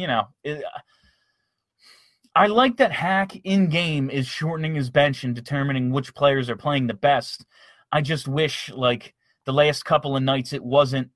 you 0.00 0.06
know, 0.06 0.28
it, 0.42 0.64
I 2.34 2.46
like 2.46 2.76
that 2.78 2.92
Hack 2.92 3.36
in 3.44 3.68
game 3.68 4.08
is 4.08 4.26
shortening 4.26 4.74
his 4.74 4.88
bench 4.88 5.24
and 5.24 5.34
determining 5.34 5.90
which 5.90 6.14
players 6.14 6.48
are 6.48 6.56
playing 6.56 6.86
the 6.86 6.94
best. 6.94 7.44
I 7.92 8.00
just 8.00 8.28
wish, 8.28 8.70
like 8.70 9.14
the 9.46 9.52
last 9.52 9.84
couple 9.84 10.16
of 10.16 10.22
nights, 10.22 10.52
it 10.52 10.64
wasn't. 10.64 11.10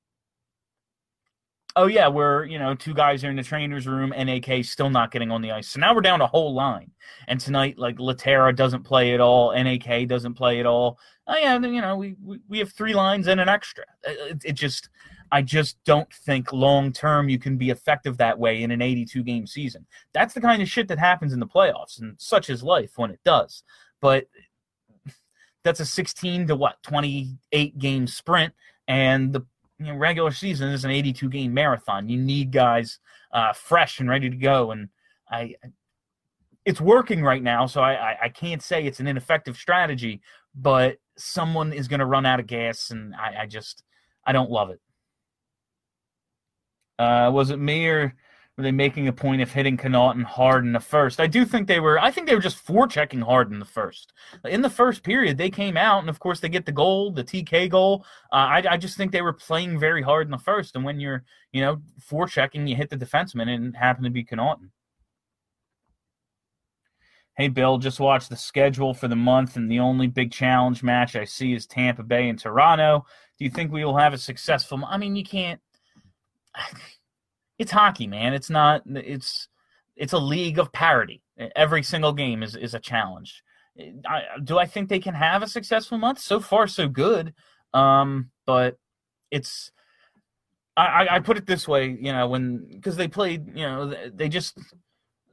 Oh 1.77 1.87
yeah, 1.87 2.09
we're 2.09 2.45
you 2.45 2.59
know 2.59 2.75
two 2.75 2.95
guys 2.95 3.25
are 3.25 3.31
in 3.31 3.37
the 3.37 3.43
trainer's 3.43 3.87
room. 3.87 4.13
Nak 4.17 4.65
still 4.65 4.91
not 4.91 5.11
getting 5.11 5.31
on 5.31 5.41
the 5.41 5.53
ice, 5.53 5.69
so 5.69 5.81
now 5.81 5.95
we're 5.95 6.03
down 6.03 6.21
a 6.21 6.27
whole 6.27 6.55
line. 6.55 6.91
And 7.27 7.41
tonight, 7.41 7.79
like 7.79 7.97
Lehtera 7.97 8.55
doesn't 8.55 8.85
play 8.85 9.15
at 9.15 9.21
all. 9.21 9.53
Nak 9.53 10.09
doesn't 10.09 10.35
play 10.35 10.61
at 10.61 10.67
all. 10.67 10.99
Oh 11.27 11.37
yeah, 11.37 11.59
you 11.59 11.81
know 11.81 11.97
we 11.97 12.17
we, 12.23 12.41
we 12.49 12.59
have 12.59 12.73
three 12.73 12.95
lines 12.95 13.27
and 13.29 13.41
an 13.41 13.49
extra. 13.49 13.85
It, 14.05 14.43
it 14.45 14.53
just 14.53 14.89
I 15.33 15.43
just 15.43 15.77
don't 15.85 16.13
think 16.13 16.53
long 16.53 16.93
term 16.93 17.29
you 17.29 17.39
can 17.39 17.57
be 17.57 17.71
effective 17.71 18.17
that 18.19 18.39
way 18.39 18.63
in 18.63 18.71
an 18.71 18.83
82 18.83 19.23
game 19.23 19.47
season. 19.47 19.87
That's 20.13 20.35
the 20.35 20.41
kind 20.41 20.63
of 20.63 20.69
shit 20.69 20.89
that 20.89 20.99
happens 20.99 21.33
in 21.33 21.41
the 21.41 21.47
playoffs, 21.47 22.01
and 22.01 22.15
such 22.19 22.51
is 22.51 22.63
life 22.63 22.93
when 22.97 23.11
it 23.11 23.21
does. 23.25 23.63
But 24.01 24.27
that's 25.63 25.81
a 25.81 25.87
16 25.87 26.49
to 26.49 26.57
what 26.57 26.83
28 26.83 27.79
game 27.79 28.07
sprint, 28.07 28.53
and 28.87 29.33
the 29.33 29.45
you 29.79 29.87
know, 29.87 29.97
regular 29.97 30.31
season 30.31 30.71
is 30.71 30.85
an 30.85 30.91
82 30.91 31.29
game 31.29 31.55
marathon. 31.55 32.09
You 32.09 32.19
need 32.19 32.53
guys 32.53 32.99
uh, 33.33 33.53
fresh 33.53 34.01
and 34.01 34.09
ready 34.09 34.31
to 34.31 34.37
go, 34.37 34.71
and 34.71 34.89
I. 35.31 35.55
It's 36.65 36.81
working 36.81 37.23
right 37.23 37.43
now, 37.43 37.67
so 37.67 37.83
I, 37.83 37.93
I, 37.93 38.19
I 38.23 38.29
can't 38.31 38.63
say 38.63 38.87
it's 38.87 38.99
an 38.99 39.07
ineffective 39.07 39.55
strategy, 39.55 40.23
but 40.55 40.97
someone 41.15 41.75
is 41.75 41.89
going 41.89 42.01
to 42.01 42.07
run 42.07 42.25
out 42.25 42.41
of 42.41 42.47
gas, 42.47 42.91
and 42.91 43.15
I, 43.15 43.43
I 43.43 43.47
just 43.47 43.83
I 44.25 44.33
don't 44.33 44.51
love 44.51 44.71
it. 44.71 44.81
Uh, 46.99 47.31
was 47.33 47.51
it 47.51 47.59
me 47.59 47.87
or 47.87 48.15
were 48.57 48.63
they 48.63 48.73
making 48.73 49.09
a 49.09 49.13
point 49.13 49.43
of 49.43 49.51
hitting 49.51 49.77
Connaughton 49.77 50.23
hard 50.23 50.65
in 50.65 50.73
the 50.73 50.81
first? 50.81 51.19
I 51.19 51.27
do 51.27 51.45
think 51.45 51.67
they 51.67 51.81
were. 51.81 51.99
I 51.99 52.13
think 52.13 52.29
they 52.29 52.37
were 52.37 52.41
just 52.41 52.65
forechecking 52.65 53.23
hard 53.23 53.51
in 53.51 53.59
the 53.59 53.65
first. 53.65 54.13
In 54.45 54.63
the 54.63 54.71
first 54.71 55.03
period, 55.03 55.37
they 55.37 55.51
came 55.51 55.77
out, 55.77 56.01
and 56.01 56.09
of 56.09 56.21
course, 56.21 56.39
they 56.39 56.49
get 56.49 56.65
the 56.65 56.73
goal, 56.73 57.11
the 57.11 57.25
TK 57.25 57.69
goal. 57.69 58.05
Uh, 58.33 58.37
I, 58.37 58.65
I 58.71 58.77
just 58.77 58.97
think 58.97 59.11
they 59.11 59.23
were 59.23 59.33
playing 59.33 59.81
very 59.81 60.03
hard 60.03 60.29
in 60.29 60.31
the 60.31 60.39
first. 60.39 60.77
And 60.77 60.85
when 60.85 61.01
you're, 61.01 61.25
you 61.53 61.63
know, 61.63 61.83
forechecking, 62.01 62.69
you 62.69 62.77
hit 62.77 62.91
the 62.91 62.97
defenseman, 62.97 63.49
and 63.49 63.75
it 63.75 63.77
happened 63.77 64.05
to 64.05 64.11
be 64.11 64.25
Connaughton. 64.25 64.71
Hey, 67.37 67.49
Bill, 67.49 67.79
just 67.79 67.99
watched 67.99 68.31
the 68.31 68.37
schedule 68.37 68.95
for 68.95 69.09
the 69.09 69.17
month, 69.17 69.57
and 69.57 69.69
the 69.69 69.81
only 69.81 70.07
big 70.07 70.31
challenge 70.31 70.85
match 70.85 71.17
I 71.17 71.25
see 71.25 71.55
is 71.55 71.67
Tampa 71.67 72.05
Bay 72.05 72.29
and 72.29 72.39
Toronto. 72.39 73.05
Do 73.37 73.45
you 73.45 73.51
think 73.51 73.73
we 73.73 73.85
will 73.85 73.97
have 73.97 74.15
a 74.15 74.19
successful? 74.19 74.81
I 74.87 74.97
mean, 74.97 75.17
you 75.17 75.25
can't 75.25 75.61
it's 77.59 77.73
hockey, 77.73 78.07
man. 78.07 78.35
It's 78.35 78.51
not. 78.51 78.83
It's 78.87 79.49
it's 79.97 80.13
a 80.13 80.19
league 80.19 80.59
of 80.59 80.73
parity. 80.73 81.23
Every 81.57 81.83
single 81.83 82.13
game 82.13 82.43
is 82.43 82.57
is 82.57 82.75
a 82.75 82.81
challenge. 82.81 83.43
I, 84.09 84.23
do 84.43 84.59
I 84.59 84.67
think 84.67 84.89
they 84.89 85.01
can 85.01 85.15
have 85.15 85.43
a 85.43 85.49
successful 85.49 85.99
month? 85.99 86.21
So 86.21 86.39
far, 86.39 86.67
so 86.67 86.89
good. 86.89 87.35
Um, 87.73 88.31
but 88.47 88.79
it's. 89.31 89.73
I, 90.77 91.07
I 91.09 91.21
put 91.21 91.37
it 91.37 91.47
this 91.47 91.69
way, 91.69 91.87
you 91.87 92.13
know, 92.13 92.27
when 92.27 92.67
because 92.69 92.97
they 92.97 93.07
played, 93.07 93.47
you 93.57 93.63
know, 93.63 93.95
they 94.13 94.29
just 94.29 94.59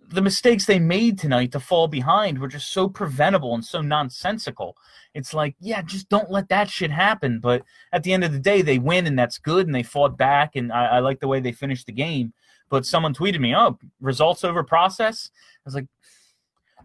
the 0.09 0.21
mistakes 0.21 0.65
they 0.65 0.79
made 0.79 1.17
tonight 1.17 1.51
to 1.53 1.59
fall 1.59 1.87
behind 1.87 2.39
were 2.39 2.47
just 2.47 2.71
so 2.71 2.89
preventable 2.89 3.53
and 3.53 3.63
so 3.63 3.81
nonsensical. 3.81 4.75
It's 5.13 5.33
like, 5.33 5.55
yeah, 5.59 5.81
just 5.81 6.09
don't 6.09 6.31
let 6.31 6.49
that 6.49 6.69
shit 6.69 6.91
happen. 6.91 7.39
But 7.39 7.63
at 7.91 8.03
the 8.03 8.13
end 8.13 8.23
of 8.23 8.31
the 8.31 8.39
day, 8.39 8.61
they 8.61 8.77
win 8.77 9.07
and 9.07 9.17
that's 9.17 9.37
good, 9.37 9.65
and 9.65 9.75
they 9.75 9.83
fought 9.83 10.17
back, 10.17 10.55
and 10.55 10.71
I, 10.71 10.85
I 10.85 10.99
like 10.99 11.19
the 11.19 11.27
way 11.27 11.39
they 11.39 11.51
finished 11.51 11.85
the 11.85 11.93
game. 11.93 12.33
But 12.69 12.85
someone 12.85 13.13
tweeted 13.13 13.39
me, 13.39 13.55
"Oh, 13.55 13.77
results 13.99 14.43
over 14.43 14.63
process." 14.63 15.29
I 15.33 15.61
was 15.65 15.75
like, 15.75 15.87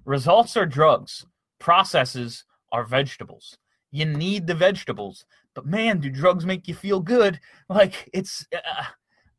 results 0.04 0.56
are 0.56 0.66
drugs, 0.66 1.26
processes 1.58 2.44
are 2.72 2.84
vegetables. 2.84 3.56
You 3.92 4.04
need 4.04 4.46
the 4.46 4.54
vegetables, 4.54 5.24
but 5.54 5.66
man, 5.66 6.00
do 6.00 6.10
drugs 6.10 6.44
make 6.44 6.68
you 6.68 6.74
feel 6.74 7.00
good? 7.00 7.40
Like 7.68 8.08
it's. 8.12 8.46
Uh, 8.52 8.84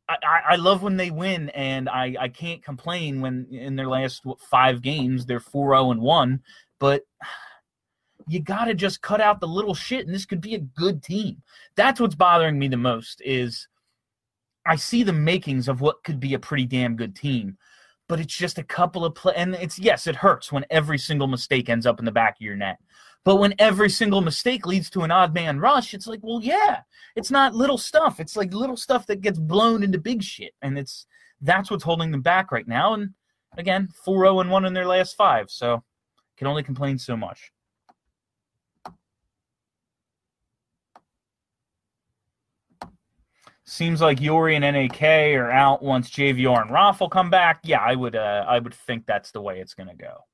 I, 0.08 0.40
I 0.50 0.56
love 0.56 0.82
when 0.82 0.96
they 0.96 1.10
win, 1.10 1.50
and 1.50 1.88
I, 1.88 2.16
I 2.18 2.28
can't 2.28 2.64
complain 2.64 3.20
when 3.20 3.46
in 3.50 3.76
their 3.76 3.88
last 3.88 4.22
five 4.50 4.80
games 4.80 5.26
they're 5.26 5.40
4 5.40 5.74
0 5.74 5.90
and 5.90 6.00
1. 6.00 6.42
But 6.78 7.02
you 8.28 8.40
got 8.40 8.66
to 8.66 8.74
just 8.74 9.02
cut 9.02 9.20
out 9.20 9.40
the 9.40 9.48
little 9.48 9.74
shit, 9.74 10.06
and 10.06 10.14
this 10.14 10.26
could 10.26 10.40
be 10.40 10.54
a 10.54 10.60
good 10.60 11.02
team. 11.02 11.42
That's 11.76 12.00
what's 12.00 12.14
bothering 12.14 12.58
me 12.58 12.68
the 12.68 12.76
most 12.76 13.22
is 13.24 13.68
I 14.66 14.76
see 14.76 15.02
the 15.02 15.12
makings 15.12 15.68
of 15.68 15.80
what 15.80 16.04
could 16.04 16.20
be 16.20 16.34
a 16.34 16.38
pretty 16.38 16.66
damn 16.66 16.96
good 16.96 17.14
team, 17.14 17.56
but 18.08 18.20
it's 18.20 18.36
just 18.36 18.58
a 18.58 18.64
couple 18.64 19.04
of 19.04 19.14
play. 19.14 19.34
And 19.36 19.54
it's 19.54 19.78
yes, 19.78 20.06
it 20.06 20.16
hurts 20.16 20.52
when 20.52 20.66
every 20.70 20.98
single 20.98 21.26
mistake 21.26 21.68
ends 21.68 21.86
up 21.86 21.98
in 21.98 22.04
the 22.04 22.12
back 22.12 22.36
of 22.36 22.42
your 22.42 22.56
net. 22.56 22.78
But 23.28 23.36
when 23.36 23.54
every 23.58 23.90
single 23.90 24.22
mistake 24.22 24.64
leads 24.64 24.88
to 24.88 25.02
an 25.02 25.10
odd 25.10 25.34
man 25.34 25.60
rush, 25.60 25.92
it's 25.92 26.06
like, 26.06 26.20
well, 26.22 26.40
yeah, 26.42 26.80
it's 27.14 27.30
not 27.30 27.54
little 27.54 27.76
stuff. 27.76 28.20
It's 28.20 28.38
like 28.38 28.54
little 28.54 28.74
stuff 28.74 29.06
that 29.06 29.20
gets 29.20 29.38
blown 29.38 29.82
into 29.82 29.98
big 29.98 30.22
shit. 30.22 30.54
And 30.62 30.78
it's 30.78 31.04
that's 31.42 31.70
what's 31.70 31.84
holding 31.84 32.10
them 32.10 32.22
back 32.22 32.50
right 32.50 32.66
now. 32.66 32.94
And 32.94 33.10
again, 33.58 33.90
4 34.02 34.24
0 34.24 34.40
and 34.40 34.50
1 34.50 34.64
in 34.64 34.72
their 34.72 34.86
last 34.86 35.14
five. 35.14 35.50
So 35.50 35.84
can 36.38 36.46
only 36.46 36.62
complain 36.62 36.96
so 36.96 37.18
much. 37.18 37.52
Seems 43.66 44.00
like 44.00 44.20
Jori 44.20 44.54
and 44.54 44.62
NAK 44.62 45.02
are 45.38 45.50
out 45.50 45.82
once 45.82 46.08
JVR 46.10 46.62
and 46.62 46.70
Raffl 46.70 47.10
come 47.10 47.28
back. 47.28 47.60
Yeah, 47.62 47.80
I 47.80 47.94
would 47.94 48.16
uh, 48.16 48.46
I 48.48 48.58
would 48.58 48.72
think 48.72 49.04
that's 49.04 49.32
the 49.32 49.42
way 49.42 49.60
it's 49.60 49.74
gonna 49.74 49.94
go. 49.94 50.24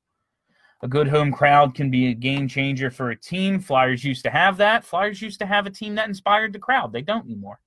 A 0.84 0.88
good 0.88 1.08
home 1.08 1.32
crowd 1.32 1.74
can 1.74 1.90
be 1.90 2.08
a 2.08 2.14
game 2.14 2.46
changer 2.46 2.90
for 2.90 3.08
a 3.08 3.16
team. 3.16 3.58
Flyers 3.58 4.04
used 4.04 4.22
to 4.24 4.30
have 4.30 4.58
that. 4.58 4.84
Flyers 4.84 5.22
used 5.22 5.38
to 5.38 5.46
have 5.46 5.64
a 5.64 5.70
team 5.70 5.94
that 5.94 6.08
inspired 6.08 6.52
the 6.52 6.58
crowd. 6.58 6.92
They 6.92 7.00
don't 7.00 7.24
anymore. 7.24 7.58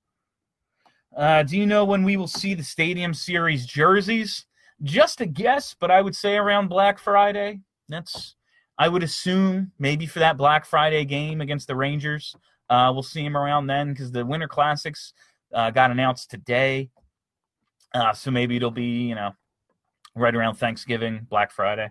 Uh, 1.16 1.42
do 1.42 1.58
you 1.58 1.66
know 1.66 1.84
when 1.84 2.04
we 2.04 2.16
will 2.16 2.28
see 2.28 2.54
the 2.54 2.62
Stadium 2.62 3.12
Series 3.12 3.66
jerseys? 3.66 4.46
Just 4.84 5.20
a 5.20 5.26
guess, 5.26 5.74
but 5.80 5.90
I 5.90 6.00
would 6.00 6.14
say 6.14 6.36
around 6.36 6.68
Black 6.68 7.00
Friday. 7.00 7.58
That's 7.88 8.36
I 8.78 8.88
would 8.88 9.02
assume 9.02 9.72
maybe 9.80 10.06
for 10.06 10.20
that 10.20 10.36
Black 10.36 10.64
Friday 10.64 11.04
game 11.04 11.40
against 11.40 11.66
the 11.66 11.74
Rangers. 11.74 12.36
Uh, 12.70 12.92
we'll 12.94 13.02
see 13.02 13.24
them 13.24 13.36
around 13.36 13.66
then 13.66 13.92
because 13.92 14.12
the 14.12 14.24
Winter 14.24 14.46
Classics 14.46 15.12
uh, 15.52 15.72
got 15.72 15.90
announced 15.90 16.30
today. 16.30 16.88
Uh, 17.92 18.12
so 18.12 18.30
maybe 18.30 18.54
it'll 18.54 18.70
be 18.70 19.08
you 19.08 19.16
know 19.16 19.32
right 20.14 20.36
around 20.36 20.54
Thanksgiving, 20.54 21.26
Black 21.28 21.50
Friday. 21.50 21.90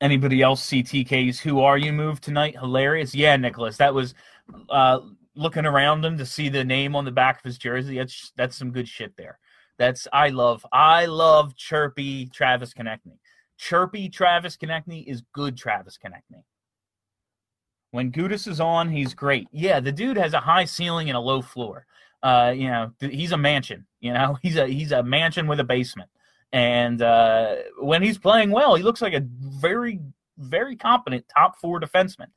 Anybody 0.00 0.42
else 0.42 0.62
see 0.62 0.82
TK's 0.82 1.40
Who 1.40 1.60
Are 1.60 1.78
You 1.78 1.92
move 1.92 2.20
tonight? 2.20 2.58
Hilarious. 2.58 3.14
Yeah, 3.14 3.36
Nicholas. 3.36 3.76
That 3.78 3.94
was 3.94 4.14
uh, 4.68 5.00
looking 5.34 5.66
around 5.66 6.04
him 6.04 6.18
to 6.18 6.26
see 6.26 6.48
the 6.48 6.64
name 6.64 6.94
on 6.94 7.04
the 7.04 7.10
back 7.10 7.38
of 7.38 7.44
his 7.44 7.58
jersey. 7.58 7.96
That's 7.96 8.32
that's 8.36 8.56
some 8.56 8.72
good 8.72 8.88
shit 8.88 9.16
there. 9.16 9.38
That's 9.78 10.06
I 10.12 10.28
love 10.28 10.66
I 10.72 11.06
love 11.06 11.56
chirpy 11.56 12.26
Travis 12.26 12.74
Konecny. 12.74 13.18
Chirpy 13.58 14.08
Travis 14.08 14.56
Konecny 14.56 15.06
is 15.06 15.22
good 15.32 15.56
Travis 15.56 15.98
Konecny. 16.02 16.42
When 17.90 18.12
Gudas 18.12 18.46
is 18.46 18.60
on, 18.60 18.90
he's 18.90 19.14
great. 19.14 19.48
Yeah, 19.52 19.80
the 19.80 19.92
dude 19.92 20.18
has 20.18 20.34
a 20.34 20.40
high 20.40 20.64
ceiling 20.64 21.08
and 21.08 21.16
a 21.16 21.20
low 21.20 21.40
floor. 21.40 21.86
Uh, 22.22 22.52
you 22.54 22.68
know, 22.68 22.92
he's 23.00 23.32
a 23.32 23.36
mansion. 23.36 23.86
You 24.00 24.12
know, 24.12 24.38
he's 24.42 24.56
a 24.56 24.66
he's 24.66 24.92
a 24.92 25.02
mansion 25.02 25.46
with 25.46 25.60
a 25.60 25.64
basement. 25.64 26.10
And 26.56 27.02
uh, 27.02 27.56
when 27.80 28.02
he's 28.02 28.16
playing 28.16 28.50
well, 28.50 28.76
he 28.76 28.82
looks 28.82 29.02
like 29.02 29.12
a 29.12 29.26
very, 29.26 30.00
very 30.38 30.74
competent 30.74 31.26
top 31.28 31.60
four 31.60 31.78
defenseman. 31.78 32.28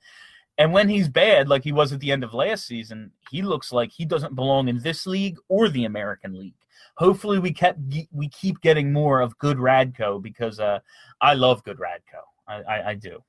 And 0.58 0.74
when 0.74 0.90
he's 0.90 1.08
bad, 1.08 1.48
like 1.48 1.64
he 1.64 1.72
was 1.72 1.94
at 1.94 2.02
the 2.02 2.12
end 2.12 2.26
of 2.26 2.34
last 2.34 2.68
season, 2.68 3.12
he 3.32 3.42
looks 3.42 3.72
like 3.72 3.94
he 3.94 4.04
doesn't 4.04 4.36
belong 4.36 4.68
in 4.68 4.82
this 4.82 5.08
league 5.08 5.38
or 5.48 5.70
the 5.70 5.86
American 5.86 6.38
League. 6.38 6.56
Hopefully, 6.98 7.40
we 7.40 7.54
kept 7.54 7.80
we 8.12 8.28
keep 8.28 8.60
getting 8.60 8.92
more 8.92 9.22
of 9.22 9.38
good 9.38 9.56
Radko 9.56 10.22
because 10.22 10.60
uh, 10.60 10.80
I 11.22 11.34
love 11.36 11.64
good 11.64 11.78
Radko. 11.78 12.20
I, 12.46 12.62
I, 12.62 12.90
I 12.90 12.96
do. 12.96 13.24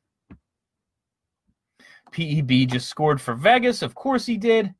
PEB 2.11 2.69
just 2.69 2.89
scored 2.89 3.21
for 3.21 3.35
Vegas. 3.35 3.83
Of 3.83 3.95
course 3.95 4.27
he 4.27 4.37
did. 4.37 4.75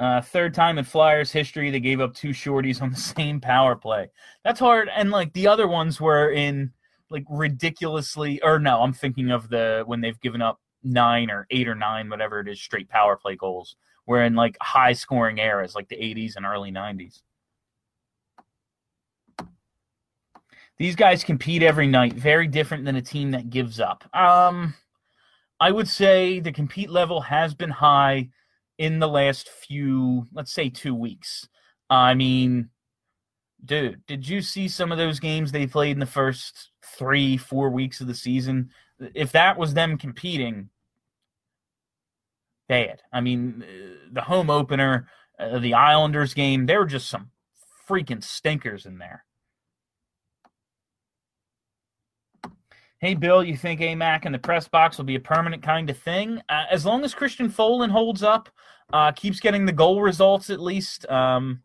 Uh, 0.00 0.22
third 0.22 0.54
time 0.54 0.78
in 0.78 0.84
Flyers 0.84 1.30
history, 1.30 1.70
they 1.70 1.78
gave 1.78 2.00
up 2.00 2.14
two 2.14 2.30
shorties 2.30 2.80
on 2.80 2.90
the 2.90 2.96
same 3.16 3.40
power 3.40 3.76
play. 3.76 4.10
That's 4.44 4.58
hard. 4.58 4.88
And 4.96 5.10
like 5.10 5.32
the 5.34 5.46
other 5.46 5.68
ones 5.68 6.00
were 6.00 6.32
in 6.32 6.72
like 7.10 7.24
ridiculously, 7.28 8.42
or 8.42 8.58
no, 8.58 8.82
I'm 8.82 8.94
thinking 8.94 9.30
of 9.30 9.50
the 9.50 9.82
when 9.86 10.00
they've 10.00 10.20
given 10.20 10.40
up 10.40 10.58
nine 10.82 11.30
or 11.30 11.46
eight 11.50 11.68
or 11.68 11.74
nine, 11.74 12.08
whatever 12.08 12.40
it 12.40 12.48
is, 12.48 12.60
straight 12.60 12.88
power 12.88 13.16
play 13.16 13.36
goals. 13.36 13.76
We're 14.06 14.24
in 14.24 14.34
like 14.34 14.56
high 14.62 14.94
scoring 14.94 15.38
eras, 15.38 15.74
like 15.74 15.88
the 15.88 15.96
80s 15.96 16.36
and 16.36 16.46
early 16.46 16.72
90s. 16.72 17.20
these 20.80 20.96
guys 20.96 21.22
compete 21.22 21.62
every 21.62 21.86
night. 21.86 22.14
Very 22.14 22.46
different 22.46 22.86
than 22.86 22.96
a 22.96 23.02
team 23.02 23.32
that 23.32 23.50
gives 23.50 23.80
up. 23.80 24.02
Um, 24.16 24.72
I 25.60 25.70
would 25.70 25.86
say 25.86 26.40
the 26.40 26.52
compete 26.52 26.88
level 26.88 27.20
has 27.20 27.52
been 27.52 27.68
high 27.68 28.30
in 28.80 28.98
the 28.98 29.06
last 29.06 29.50
few, 29.50 30.26
let's 30.32 30.50
say, 30.50 30.70
two 30.70 30.94
weeks. 30.94 31.46
I 31.90 32.14
mean, 32.14 32.70
dude, 33.62 34.00
did 34.06 34.26
you 34.26 34.40
see 34.40 34.68
some 34.68 34.90
of 34.90 34.96
those 34.96 35.20
games 35.20 35.52
they 35.52 35.66
played 35.66 35.90
in 35.90 36.00
the 36.00 36.06
first 36.06 36.70
three, 36.96 37.36
four 37.36 37.68
weeks 37.68 38.00
of 38.00 38.06
the 38.06 38.14
season? 38.14 38.70
If 38.98 39.32
that 39.32 39.58
was 39.58 39.74
them 39.74 39.98
competing, 39.98 40.70
bad. 42.68 43.02
I 43.12 43.20
mean, 43.20 43.62
the 44.12 44.22
home 44.22 44.48
opener, 44.48 45.08
uh, 45.38 45.58
the 45.58 45.74
Islanders 45.74 46.32
game, 46.32 46.64
there 46.64 46.78
were 46.78 46.86
just 46.86 47.10
some 47.10 47.30
freaking 47.86 48.24
stinkers 48.24 48.86
in 48.86 48.96
there. 48.96 49.26
Hey, 53.00 53.14
Bill, 53.14 53.42
you 53.42 53.56
think 53.56 53.80
AMAC 53.80 54.26
in 54.26 54.32
the 54.32 54.38
press 54.38 54.68
box 54.68 54.98
will 54.98 55.06
be 55.06 55.14
a 55.14 55.20
permanent 55.20 55.62
kind 55.62 55.88
of 55.88 55.96
thing? 55.96 56.38
Uh, 56.50 56.64
as 56.70 56.84
long 56.84 57.02
as 57.02 57.14
Christian 57.14 57.48
Folin 57.48 57.88
holds 57.88 58.22
up, 58.22 58.50
uh, 58.92 59.10
keeps 59.12 59.40
getting 59.40 59.64
the 59.64 59.72
goal 59.72 60.02
results 60.02 60.50
at 60.50 60.60
least, 60.60 61.08
um, 61.08 61.62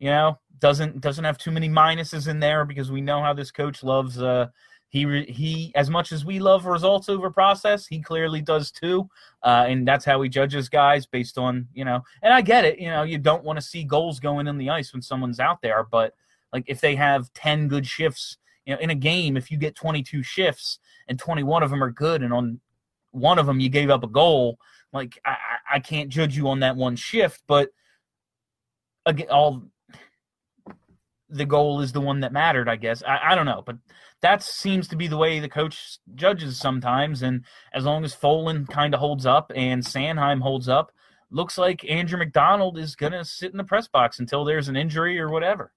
you 0.00 0.10
know, 0.10 0.38
doesn't 0.58 1.00
doesn't 1.00 1.24
have 1.24 1.38
too 1.38 1.50
many 1.50 1.66
minuses 1.66 2.28
in 2.28 2.40
there 2.40 2.66
because 2.66 2.92
we 2.92 3.00
know 3.00 3.22
how 3.22 3.32
this 3.32 3.50
coach 3.50 3.82
loves. 3.82 4.20
Uh, 4.20 4.48
he 4.90 5.22
he, 5.22 5.72
as 5.74 5.88
much 5.88 6.12
as 6.12 6.26
we 6.26 6.40
love 6.40 6.66
results 6.66 7.08
over 7.08 7.30
process, 7.30 7.86
he 7.86 8.02
clearly 8.02 8.42
does 8.42 8.70
too, 8.70 9.08
uh, 9.44 9.64
and 9.66 9.88
that's 9.88 10.04
how 10.04 10.20
he 10.20 10.28
judges 10.28 10.68
guys 10.68 11.06
based 11.06 11.38
on 11.38 11.66
you 11.72 11.86
know. 11.86 12.02
And 12.20 12.34
I 12.34 12.42
get 12.42 12.66
it, 12.66 12.78
you 12.78 12.90
know, 12.90 13.02
you 13.02 13.16
don't 13.16 13.44
want 13.44 13.56
to 13.58 13.64
see 13.64 13.82
goals 13.82 14.20
going 14.20 14.46
in 14.46 14.58
the 14.58 14.68
ice 14.68 14.92
when 14.92 15.00
someone's 15.00 15.40
out 15.40 15.62
there, 15.62 15.84
but 15.90 16.12
like 16.52 16.64
if 16.66 16.82
they 16.82 16.96
have 16.96 17.32
ten 17.32 17.66
good 17.66 17.86
shifts 17.86 18.36
you 18.66 18.74
know, 18.74 18.80
in 18.80 18.90
a 18.90 18.94
game, 18.94 19.36
if 19.36 19.50
you 19.50 19.56
get 19.56 19.76
22 19.76 20.22
shifts 20.22 20.78
and 21.08 21.18
21 21.18 21.62
of 21.62 21.70
them 21.70 21.82
are 21.82 21.90
good, 21.90 22.22
and 22.22 22.32
on 22.32 22.60
one 23.12 23.38
of 23.38 23.46
them 23.46 23.60
you 23.60 23.68
gave 23.68 23.88
up 23.88 24.04
a 24.04 24.08
goal, 24.08 24.58
like 24.92 25.18
I, 25.24 25.36
I 25.74 25.80
can't 25.80 26.10
judge 26.10 26.36
you 26.36 26.48
on 26.48 26.60
that 26.60 26.76
one 26.76 26.96
shift, 26.96 27.42
but 27.46 27.70
again, 29.06 29.28
all 29.30 29.62
the 31.28 31.44
goal 31.44 31.80
is 31.80 31.92
the 31.92 32.00
one 32.00 32.20
that 32.20 32.32
mattered, 32.32 32.68
I 32.68 32.76
guess. 32.76 33.02
I, 33.02 33.32
I 33.32 33.34
don't 33.34 33.46
know, 33.46 33.62
but 33.64 33.76
that 34.20 34.42
seems 34.42 34.88
to 34.88 34.96
be 34.96 35.06
the 35.06 35.16
way 35.16 35.38
the 35.38 35.48
coach 35.48 35.98
judges 36.14 36.58
sometimes. 36.58 37.22
And 37.22 37.44
as 37.72 37.84
long 37.84 38.04
as 38.04 38.14
Folin 38.14 38.68
kind 38.68 38.94
of 38.94 39.00
holds 39.00 39.26
up 39.26 39.50
and 39.54 39.82
Sanheim 39.82 40.40
holds 40.40 40.68
up, 40.68 40.92
looks 41.30 41.58
like 41.58 41.88
Andrew 41.88 42.18
MacDonald 42.18 42.78
is 42.78 42.94
going 42.94 43.12
to 43.12 43.24
sit 43.24 43.50
in 43.50 43.58
the 43.58 43.64
press 43.64 43.88
box 43.88 44.18
until 44.18 44.44
there's 44.44 44.68
an 44.68 44.76
injury 44.76 45.18
or 45.18 45.28
whatever. 45.28 45.72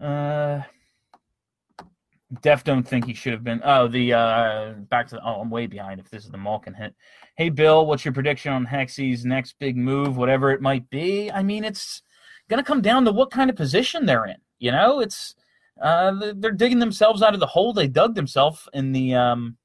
Uh, 0.00 0.62
Def 2.42 2.62
don't 2.62 2.86
think 2.86 3.06
he 3.06 3.14
should 3.14 3.32
have 3.32 3.42
been. 3.42 3.60
Oh, 3.64 3.88
the 3.88 4.12
uh, 4.12 4.72
back 4.88 5.08
to 5.08 5.16
the. 5.16 5.20
Oh, 5.24 5.40
I'm 5.40 5.50
way 5.50 5.66
behind. 5.66 6.00
If 6.00 6.10
this 6.10 6.24
is 6.24 6.30
the 6.30 6.38
Malkin 6.38 6.74
hit. 6.74 6.94
Hey, 7.36 7.50
Bill, 7.50 7.86
what's 7.86 8.04
your 8.04 8.14
prediction 8.14 8.52
on 8.52 8.64
Hexy's 8.64 9.24
next 9.24 9.56
big 9.58 9.76
move, 9.76 10.16
whatever 10.16 10.50
it 10.50 10.60
might 10.60 10.88
be? 10.90 11.30
I 11.30 11.42
mean, 11.42 11.64
it's 11.64 12.02
gonna 12.48 12.62
come 12.62 12.82
down 12.82 13.04
to 13.04 13.12
what 13.12 13.30
kind 13.30 13.50
of 13.50 13.56
position 13.56 14.06
they're 14.06 14.26
in. 14.26 14.36
You 14.58 14.70
know, 14.70 15.00
it's 15.00 15.34
uh, 15.82 16.32
they're 16.36 16.52
digging 16.52 16.78
themselves 16.78 17.22
out 17.22 17.34
of 17.34 17.40
the 17.40 17.46
hole 17.46 17.72
they 17.72 17.88
dug 17.88 18.14
themselves 18.14 18.68
in 18.74 18.92
the 18.92 19.14
um, 19.14 19.56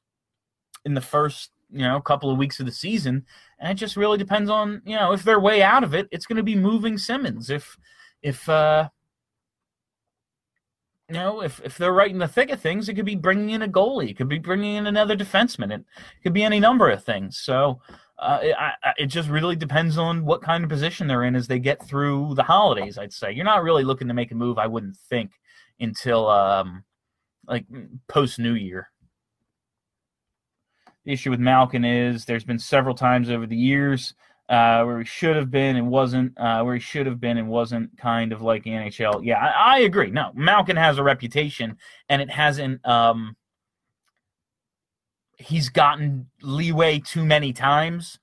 in 0.86 0.96
the 0.96 1.02
first 1.02 1.52
you 1.72 1.84
know 1.84 2.00
couple 2.02 2.32
of 2.32 2.38
weeks 2.38 2.60
of 2.60 2.66
the 2.66 2.72
season, 2.72 3.26
and 3.60 3.72
it 3.72 3.76
just 3.76 3.96
really 3.96 4.18
depends 4.18 4.50
on 4.50 4.82
you 4.86 4.96
know 4.96 5.12
if 5.12 5.24
they're 5.24 5.40
way 5.40 5.62
out 5.62 5.84
of 5.84 5.94
it, 5.94 6.08
it's 6.12 6.26
going 6.26 6.38
to 6.38 6.44
be 6.44 6.56
moving 6.56 6.98
Simmonds 6.98 7.52
If 7.52 7.78
if 8.24 8.50
uh, 8.50 8.90
you 11.10 11.14
know, 11.14 11.42
if, 11.42 11.62
if 11.64 11.78
they're 11.78 11.94
right 11.94 12.10
in 12.10 12.18
the 12.18 12.28
thick 12.28 12.50
of 12.50 12.60
things, 12.60 12.90
it 12.90 12.96
could 12.96 13.06
be 13.06 13.16
bringing 13.16 13.52
in 13.52 13.62
a 13.62 13.68
goalie, 13.68 14.10
it 14.10 14.18
could 14.18 14.30
be 14.30 14.40
bringing 14.40 14.76
in 14.76 14.88
another 14.88 15.16
defenseman, 15.16 15.72
it 15.72 15.86
could 16.24 16.34
be 16.34 16.44
any 16.44 16.60
number 16.60 16.90
of 16.90 17.04
things. 17.04 17.38
So 17.38 17.80
uh, 18.18 18.40
it, 18.42 18.56
I, 18.58 18.74
it 18.98 19.08
just 19.08 19.30
really 19.30 19.56
depends 19.56 19.98
on 19.98 20.26
what 20.26 20.42
kind 20.42 20.64
of 20.64 20.70
position 20.70 21.08
they're 21.08 21.24
in 21.24 21.36
as 21.36 21.48
they 21.48 21.60
get 21.60 21.86
through 21.86 22.34
the 22.36 22.44
holidays. 22.44 22.98
I'd 22.98 23.14
say 23.14 23.32
you're 23.32 23.46
not 23.46 23.64
really 23.64 23.84
looking 23.84 24.08
to 24.08 24.14
make 24.14 24.32
a 24.32 24.36
move. 24.36 24.58
I 24.58 24.68
wouldn't 24.68 24.98
think 24.98 25.32
until 25.80 26.28
um, 26.28 26.84
like 27.48 27.66
post 28.08 28.40
New 28.40 28.54
Year. 28.54 28.90
The 31.04 31.14
issue 31.14 31.30
with 31.30 31.40
Malkin 31.40 31.86
is 31.86 32.26
there's 32.26 32.44
been 32.44 32.58
several 32.58 32.96
times 32.96 33.30
over 33.30 33.46
the 33.46 33.56
years 33.56 34.16
uh, 34.50 34.84
where 34.84 35.00
he 35.00 35.06
should 35.06 35.36
have 35.36 35.50
been 35.50 35.76
and 35.76 35.90
wasn't, 35.90 36.34
uh, 36.38 36.62
where 36.64 36.76
he 36.76 36.80
should 36.80 37.06
have 37.06 37.20
been 37.20 37.38
and 37.38 37.48
wasn't, 37.48 37.98
kind 37.98 38.32
of 38.32 38.42
like 38.42 38.66
NHL. 38.66 39.24
Yeah, 39.24 39.40
I, 39.40 39.78
I, 39.78 39.80
agree. 39.80 40.12
No, 40.12 40.32
Malkin 40.36 40.76
has 40.76 40.98
a 40.98 41.04
reputation, 41.04 41.78
and 42.10 42.22
it 42.22 42.30
hasn't. 42.30 42.86
Um, 42.88 43.36
he's 45.38 45.70
gotten 45.70 46.28
leeway 46.42 47.00
too 47.00 47.26
many 47.26 47.54
times. 47.54 48.20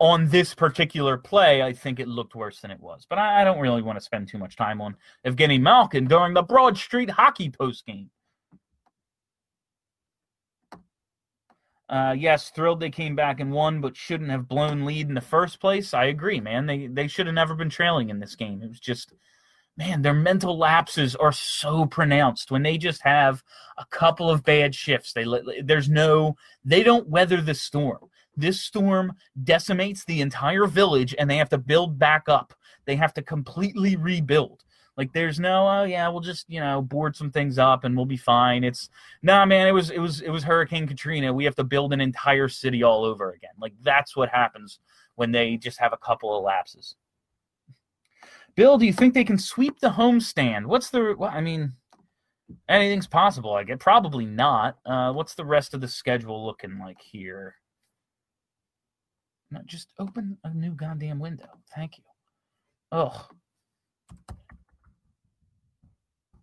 On 0.00 0.28
this 0.30 0.52
particular 0.52 1.16
play, 1.16 1.62
I 1.62 1.72
think 1.72 2.00
it 2.00 2.08
looked 2.08 2.34
worse 2.34 2.60
than 2.60 2.72
it 2.72 2.80
was. 2.80 3.06
But 3.08 3.20
I, 3.20 3.42
I 3.42 3.44
don't 3.44 3.60
really 3.60 3.82
want 3.82 3.98
to 3.98 4.04
spend 4.04 4.26
too 4.26 4.38
much 4.38 4.56
time 4.56 4.80
on 4.80 4.96
Evgeny 5.24 5.60
Malkin 5.60 6.08
during 6.08 6.34
the 6.34 6.42
Broad 6.42 6.76
Street 6.76 7.08
hockey 7.08 7.50
post 7.50 7.86
game. 7.86 8.10
Uh, 11.92 12.14
yes, 12.18 12.48
thrilled 12.48 12.80
they 12.80 12.88
came 12.88 13.14
back 13.14 13.38
and 13.38 13.52
won, 13.52 13.82
but 13.82 13.94
shouldn't 13.94 14.30
have 14.30 14.48
blown 14.48 14.86
lead 14.86 15.08
in 15.08 15.14
the 15.14 15.20
first 15.20 15.60
place. 15.60 15.92
I 15.92 16.06
agree, 16.06 16.40
man. 16.40 16.64
They 16.64 16.86
they 16.86 17.06
should 17.06 17.26
have 17.26 17.34
never 17.34 17.54
been 17.54 17.68
trailing 17.68 18.08
in 18.08 18.18
this 18.18 18.34
game. 18.34 18.62
It 18.62 18.68
was 18.68 18.80
just, 18.80 19.12
man, 19.76 20.00
their 20.00 20.14
mental 20.14 20.56
lapses 20.56 21.14
are 21.14 21.32
so 21.32 21.84
pronounced 21.84 22.50
when 22.50 22.62
they 22.62 22.78
just 22.78 23.02
have 23.02 23.44
a 23.76 23.84
couple 23.84 24.30
of 24.30 24.42
bad 24.42 24.74
shifts. 24.74 25.12
They 25.12 25.26
there's 25.62 25.90
no 25.90 26.34
they 26.64 26.82
don't 26.82 27.10
weather 27.10 27.42
the 27.42 27.54
storm. 27.54 28.08
This 28.34 28.62
storm 28.62 29.12
decimates 29.44 30.06
the 30.06 30.22
entire 30.22 30.66
village, 30.66 31.14
and 31.18 31.28
they 31.28 31.36
have 31.36 31.50
to 31.50 31.58
build 31.58 31.98
back 31.98 32.26
up. 32.26 32.54
They 32.86 32.96
have 32.96 33.12
to 33.14 33.22
completely 33.22 33.96
rebuild. 33.96 34.64
Like 34.96 35.12
there's 35.12 35.40
no, 35.40 35.66
oh 35.68 35.84
yeah, 35.84 36.08
we'll 36.08 36.20
just 36.20 36.48
you 36.48 36.60
know 36.60 36.82
board 36.82 37.16
some 37.16 37.30
things 37.30 37.58
up 37.58 37.84
and 37.84 37.96
we'll 37.96 38.06
be 38.06 38.16
fine. 38.16 38.62
It's 38.62 38.90
nah, 39.22 39.46
man. 39.46 39.66
It 39.66 39.72
was 39.72 39.90
it 39.90 39.98
was 39.98 40.20
it 40.20 40.30
was 40.30 40.44
Hurricane 40.44 40.86
Katrina. 40.86 41.32
We 41.32 41.44
have 41.44 41.56
to 41.56 41.64
build 41.64 41.92
an 41.92 42.00
entire 42.00 42.48
city 42.48 42.82
all 42.82 43.04
over 43.04 43.32
again. 43.32 43.52
Like 43.58 43.72
that's 43.82 44.16
what 44.16 44.28
happens 44.28 44.80
when 45.14 45.32
they 45.32 45.56
just 45.56 45.80
have 45.80 45.92
a 45.92 45.98
couple 45.98 46.36
of 46.36 46.44
lapses. 46.44 46.96
Bill, 48.54 48.76
do 48.76 48.84
you 48.84 48.92
think 48.92 49.14
they 49.14 49.24
can 49.24 49.38
sweep 49.38 49.80
the 49.80 49.88
homestand? 49.88 50.66
What's 50.66 50.90
the? 50.90 51.14
Well, 51.18 51.30
I 51.32 51.40
mean, 51.40 51.72
anything's 52.68 53.06
possible. 53.06 53.54
I 53.54 53.64
get 53.64 53.80
probably 53.80 54.26
not. 54.26 54.76
Uh, 54.84 55.12
what's 55.12 55.34
the 55.34 55.44
rest 55.44 55.72
of 55.72 55.80
the 55.80 55.88
schedule 55.88 56.44
looking 56.44 56.78
like 56.78 57.00
here? 57.00 57.56
No, 59.50 59.60
just 59.64 59.92
open 59.98 60.36
a 60.44 60.52
new 60.52 60.72
goddamn 60.72 61.18
window. 61.18 61.48
Thank 61.74 61.98
you. 61.98 62.04
Oh, 62.90 63.28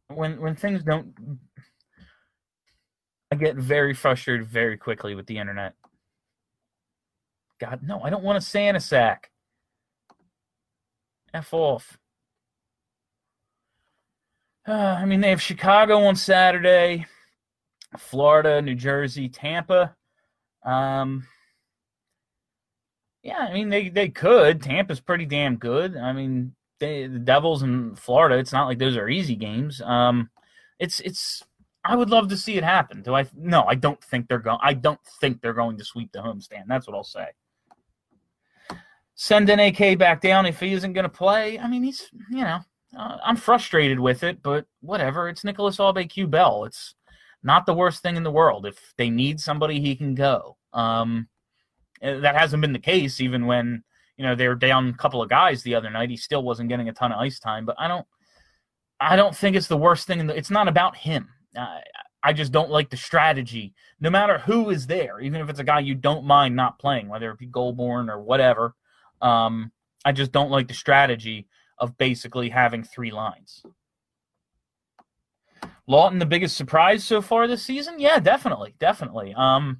when 0.09 0.41
when 0.41 0.55
things 0.55 0.83
don't 0.83 1.13
I 3.31 3.35
get 3.35 3.55
very 3.55 3.93
frustrated 3.93 4.47
very 4.47 4.77
quickly 4.77 5.13
with 5.15 5.27
the 5.27 5.37
internet. 5.37 5.75
God, 7.59 7.81
no, 7.83 8.01
I 8.01 8.09
don't 8.09 8.23
want 8.23 8.37
a 8.37 8.41
Santa 8.41 8.79
sack. 8.79 9.29
F 11.33 11.53
off. 11.53 11.97
Uh, 14.67 14.71
I 14.99 15.05
mean, 15.05 15.21
they 15.21 15.29
have 15.29 15.41
Chicago 15.41 15.99
on 15.99 16.15
Saturday, 16.15 17.05
Florida, 17.97 18.61
New 18.61 18.75
Jersey, 18.75 19.29
Tampa. 19.29 19.95
Um, 20.65 21.27
yeah, 23.21 23.37
I 23.37 23.53
mean, 23.53 23.69
they, 23.69 23.89
they 23.89 24.09
could. 24.09 24.61
Tampa's 24.63 25.01
pretty 25.01 25.25
damn 25.25 25.57
good. 25.57 25.95
I 25.97 26.13
mean, 26.13 26.55
they, 26.79 27.07
the 27.07 27.19
Devils 27.19 27.63
in 27.63 27.95
Florida, 27.95 28.37
it's 28.37 28.53
not 28.53 28.67
like 28.67 28.79
those 28.79 28.97
are 28.97 29.09
easy 29.09 29.35
games. 29.35 29.81
Um, 29.81 30.29
it's 30.79 30.99
it's. 31.01 31.43
I 31.85 31.95
would 31.95 32.09
love 32.09 32.27
to 32.29 32.37
see 32.37 32.57
it 32.57 32.63
happen. 32.63 33.01
Do 33.01 33.15
I? 33.15 33.25
No, 33.35 33.63
I 33.63 33.75
don't 33.75 34.03
think 34.03 34.27
they're 34.27 34.39
going. 34.39 34.59
I 34.61 34.73
don't 34.73 34.99
think 35.21 35.41
they're 35.41 35.53
going 35.53 35.77
to 35.77 35.85
sweep 35.85 36.11
the 36.11 36.19
homestand. 36.19 36.63
That's 36.67 36.87
what 36.87 36.95
I'll 36.95 37.03
say. 37.03 37.27
Send 39.15 39.49
an 39.49 39.59
AK 39.59 39.97
back 39.97 40.21
down 40.21 40.45
if 40.45 40.59
he 40.59 40.73
isn't 40.73 40.93
going 40.93 41.03
to 41.03 41.09
play. 41.09 41.59
I 41.59 41.67
mean, 41.67 41.83
he's 41.83 42.09
you 42.29 42.43
know, 42.43 42.59
uh, 42.97 43.17
I'm 43.23 43.35
frustrated 43.35 43.99
with 43.99 44.23
it, 44.23 44.41
but 44.41 44.65
whatever. 44.81 45.29
It's 45.29 45.43
Nicolas 45.43 45.77
Aube-Kubel. 45.77 46.65
It's 46.65 46.95
not 47.43 47.65
the 47.65 47.73
worst 47.73 48.01
thing 48.01 48.15
in 48.15 48.23
the 48.23 48.31
world. 48.31 48.65
If 48.65 48.93
they 48.97 49.09
need 49.09 49.39
somebody, 49.39 49.79
he 49.79 49.95
can 49.95 50.15
go. 50.15 50.57
Um, 50.73 51.27
that 52.01 52.35
hasn't 52.35 52.61
been 52.61 52.73
the 52.73 52.79
case 52.79 53.19
even 53.19 53.45
when 53.45 53.83
you 54.19 54.25
know, 54.25 54.35
they 54.35 54.49
were 54.49 54.55
down 54.55 54.89
a 54.89 54.93
couple 54.93 55.21
of 55.21 55.29
guys 55.29 55.63
the 55.63 55.75
other 55.75 55.89
night. 55.89 56.09
He 56.09 56.17
still 56.17 56.43
wasn't 56.43 56.67
getting 56.67 56.89
a 56.89 56.93
ton 56.93 57.13
of 57.13 57.19
ice 57.19 57.39
time, 57.39 57.65
but 57.65 57.77
I 57.79 57.87
don't, 57.87 58.05
I 58.99 59.15
don't 59.15 59.33
think 59.33 59.55
it's 59.55 59.67
the 59.67 59.77
worst 59.77 60.07
thing. 60.07 60.27
The, 60.27 60.35
it's 60.35 60.51
not 60.51 60.67
about 60.67 60.97
him. 60.97 61.29
Uh, 61.57 61.77
I 62.21 62.33
just 62.33 62.51
don't 62.51 62.69
like 62.69 62.89
the 62.89 62.97
strategy. 62.97 63.73
No 64.01 64.09
matter 64.09 64.37
who 64.37 64.71
is 64.71 64.87
there, 64.87 65.21
even 65.21 65.39
if 65.39 65.49
it's 65.49 65.61
a 65.61 65.63
guy 65.63 65.79
you 65.79 65.95
don't 65.95 66.25
mind 66.25 66.53
not 66.53 66.79
playing, 66.79 67.07
whether 67.07 67.31
it 67.31 67.37
be 67.37 67.47
Goulbourne 67.47 68.09
or 68.09 68.19
whatever. 68.19 68.75
Um, 69.21 69.71
I 70.03 70.11
just 70.11 70.33
don't 70.33 70.51
like 70.51 70.67
the 70.67 70.73
strategy 70.73 71.47
of 71.77 71.97
basically 71.97 72.49
having 72.49 72.83
three 72.83 73.11
lines. 73.11 73.63
Laughton, 75.89 76.19
the 76.19 76.25
biggest 76.25 76.57
surprise 76.57 77.05
so 77.05 77.21
far 77.21 77.47
this 77.47 77.63
season? 77.63 77.95
Yeah, 77.99 78.19
definitely, 78.19 78.75
definitely. 78.79 79.33
Um, 79.33 79.79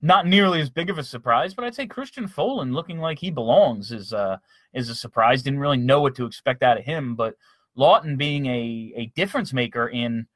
not 0.00 0.26
nearly 0.26 0.60
as 0.60 0.70
big 0.70 0.90
of 0.90 0.98
a 0.98 1.04
surprise, 1.04 1.54
but 1.54 1.64
I'd 1.64 1.74
say 1.74 1.86
Christian 1.86 2.28
Folin 2.28 2.72
looking 2.72 2.98
like 2.98 3.18
he 3.18 3.30
belongs 3.30 3.90
is 3.92 4.12
uh 4.12 4.36
is 4.72 4.88
a 4.88 4.94
surprise. 4.94 5.42
Didn't 5.42 5.60
really 5.60 5.76
know 5.76 6.00
what 6.00 6.14
to 6.16 6.26
expect 6.26 6.62
out 6.62 6.78
of 6.78 6.84
him, 6.84 7.14
but 7.14 7.34
Laughton 7.76 8.16
being 8.16 8.46
a 8.46 8.92
a 8.96 9.06
difference 9.16 9.52
maker 9.52 9.88
in 9.88 10.26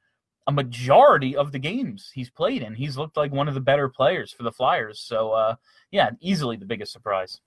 a 0.47 0.51
majority 0.51 1.35
of 1.37 1.51
the 1.53 1.59
games 1.59 2.11
he's 2.13 2.29
played 2.29 2.61
in, 2.61 2.75
he's 2.75 2.97
looked 2.97 3.15
like 3.15 3.31
one 3.31 3.47
of 3.47 3.53
the 3.53 3.61
better 3.61 3.87
players 3.87 4.31
for 4.31 4.43
the 4.43 4.51
Flyers. 4.51 4.99
So 4.99 5.31
uh, 5.31 5.55
yeah, 5.91 6.11
easily 6.19 6.57
the 6.57 6.65
biggest 6.65 6.91
surprise. 6.91 7.39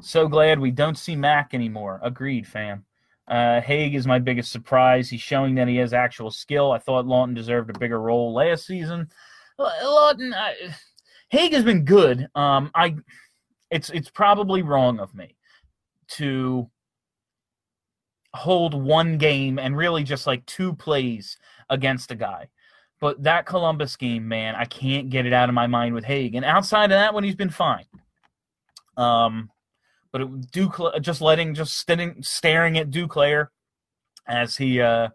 So 0.00 0.28
glad 0.28 0.60
we 0.60 0.70
don't 0.70 0.96
see 0.96 1.16
Mac 1.16 1.54
anymore. 1.54 1.98
Agreed, 2.04 2.46
fam. 2.46 2.84
Uh, 3.26 3.60
Hague 3.60 3.94
is 3.94 4.06
my 4.06 4.20
biggest 4.20 4.52
surprise. 4.52 5.10
He's 5.10 5.20
showing 5.20 5.56
that 5.56 5.68
he 5.68 5.76
has 5.76 5.92
actual 5.92 6.30
skill. 6.30 6.72
I 6.72 6.78
thought 6.78 7.04
Laughton 7.04 7.34
deserved 7.34 7.68
a 7.68 7.78
bigger 7.78 8.00
role 8.00 8.32
last 8.32 8.64
season. 8.64 9.10
Laughton, 9.58 10.32
Hague 11.30 11.52
has 11.52 11.64
been 11.64 11.84
good. 11.84 12.28
Um, 12.34 12.70
I, 12.74 12.96
it's 13.70 13.90
it's 13.90 14.10
probably 14.10 14.62
wrong 14.62 14.98
of 15.00 15.14
me 15.14 15.36
to 16.08 16.70
hold 18.34 18.74
one 18.74 19.18
game 19.18 19.58
and 19.58 19.76
really 19.76 20.04
just 20.04 20.26
like 20.26 20.44
two 20.46 20.74
plays 20.74 21.36
against 21.70 22.10
a 22.10 22.14
guy. 22.14 22.48
But 23.00 23.22
that 23.22 23.46
Columbus 23.46 23.96
game, 23.96 24.26
man, 24.26 24.54
I 24.54 24.64
can't 24.64 25.10
get 25.10 25.26
it 25.26 25.32
out 25.32 25.48
of 25.48 25.54
my 25.54 25.66
mind 25.66 25.94
with 25.94 26.04
Hague. 26.04 26.34
And 26.34 26.44
outside 26.44 26.86
of 26.86 26.98
that 26.98 27.14
one, 27.14 27.22
he's 27.22 27.36
been 27.36 27.50
fine. 27.50 27.84
Um, 28.96 29.50
but 30.10 30.22
it, 30.22 30.50
Duclair, 30.50 31.00
just 31.00 31.20
letting, 31.20 31.54
just 31.54 31.76
standing, 31.76 32.16
staring 32.22 32.76
at 32.78 32.90
Duclair 32.90 33.48
as 34.26 34.56
he 34.56 34.80
uh, 34.80 35.08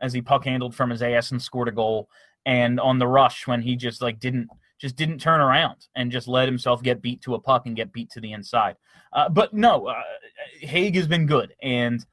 as 0.00 0.12
he 0.12 0.22
puck 0.22 0.44
handled 0.44 0.74
from 0.74 0.90
his 0.90 1.02
ass 1.02 1.30
and 1.32 1.42
scored 1.42 1.68
a 1.68 1.72
goal, 1.72 2.08
and 2.48 2.80
on 2.80 2.98
the 2.98 3.06
rush 3.06 3.46
when 3.46 3.60
he 3.60 3.76
just 3.76 4.00
like 4.00 4.18
didn't 4.18 4.48
just 4.80 4.96
didn't 4.96 5.18
turn 5.18 5.40
around 5.40 5.86
and 5.94 6.10
just 6.10 6.26
let 6.26 6.48
himself 6.48 6.82
get 6.82 7.02
beat 7.02 7.20
to 7.20 7.34
a 7.34 7.38
puck 7.38 7.66
and 7.66 7.76
get 7.76 7.92
beat 7.92 8.08
to 8.10 8.20
the 8.20 8.32
inside. 8.32 8.76
Uh, 9.12 9.28
but 9.28 9.52
no, 9.52 9.88
uh, 9.88 10.02
Hague 10.60 10.96
has 10.96 11.06
been 11.06 11.26
good, 11.26 11.52
and 11.62 12.04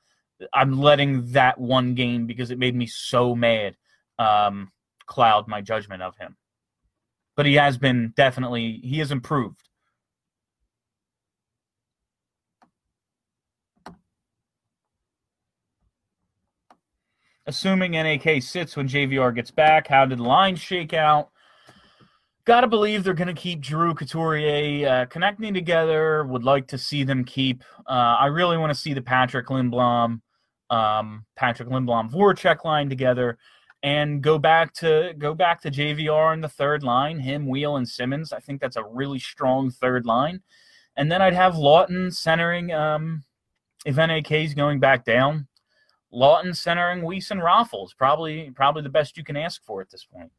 I'm 0.52 0.82
letting 0.82 1.32
that 1.32 1.58
one 1.58 1.96
game 1.96 2.28
because 2.28 2.52
it 2.52 2.60
made 2.60 2.76
me 2.76 2.86
so 2.86 3.34
mad 3.34 3.78
um, 4.20 4.72
cloud 5.06 5.48
my 5.48 5.62
judgment 5.62 6.04
of 6.04 6.18
him. 6.18 6.36
But 7.38 7.46
he 7.46 7.54
has 7.54 7.78
been 7.78 8.14
definitely 8.18 8.82
he 8.84 9.00
has 9.00 9.12
improved. 9.12 9.62
Assuming 17.48 17.92
NAK 17.92 18.42
sits 18.42 18.76
when 18.76 18.88
JVR 18.88 19.34
gets 19.34 19.52
back, 19.52 19.88
how 19.88 20.06
did 20.06 20.18
the 20.18 20.24
line 20.24 20.56
shake 20.56 20.94
out? 20.94 21.30
Got 22.46 22.62
to 22.62 22.68
believe 22.68 23.04
they're 23.04 23.14
to 23.14 23.34
keep 23.34 23.62
Drew 23.62 23.94
Couturier 23.94 24.88
uh, 24.88 25.06
connecting 25.06 25.54
together. 25.54 26.24
Would 26.26 26.44
like 26.44 26.68
to 26.68 26.78
see 26.78 27.04
them 27.04 27.24
keep. 27.24 27.64
Uh, 27.88 28.18
I 28.20 28.28
really 28.28 28.58
want 28.58 28.74
to 28.74 28.80
see 28.80 28.94
the 28.94 29.02
Patrick 29.02 29.48
Lindblom, 29.48 30.22
um, 30.70 31.26
Patrick 31.36 31.70
Lindblom 31.70 32.12
Voracek 32.12 32.64
line 32.64 32.90
together, 32.90 33.38
and 33.82 34.22
go 34.22 34.40
back 34.40 34.74
to 34.76 35.14
go 35.18 35.34
back 35.34 35.62
to 35.62 35.72
JVR 35.72 36.34
in 36.34 36.42
the 36.42 36.50
third 36.50 36.84
line. 36.84 37.20
Him, 37.20 37.48
Weal, 37.48 37.78
and 37.78 37.88
Simmonds. 37.88 38.34
I 38.34 38.40
think 38.40 38.62
that's 38.62 38.76
a 38.76 38.84
really 38.84 39.20
strong 39.20 39.70
third 39.70 40.06
line. 40.06 40.42
And 40.98 41.12
then 41.12 41.22
I'd 41.22 41.34
have 41.34 41.54
Laughton 41.54 42.14
centering. 42.14 42.72
Um, 42.72 43.24
if 43.86 43.98
NAK's 43.98 44.56
going 44.56 44.80
back 44.80 45.06
down, 45.06 45.48
Laughton 46.16 46.56
centering 46.56 47.02
Weise 47.02 47.32
and 47.32 47.44
Raffles, 47.44 47.94
probably 47.94 48.52
probably 48.52 48.82
the 48.82 48.90
best 48.90 49.18
you 49.18 49.24
can 49.24 49.36
ask 49.36 49.64
for 49.64 49.82
at 49.82 49.90
this 49.90 50.06
point. 50.06 50.32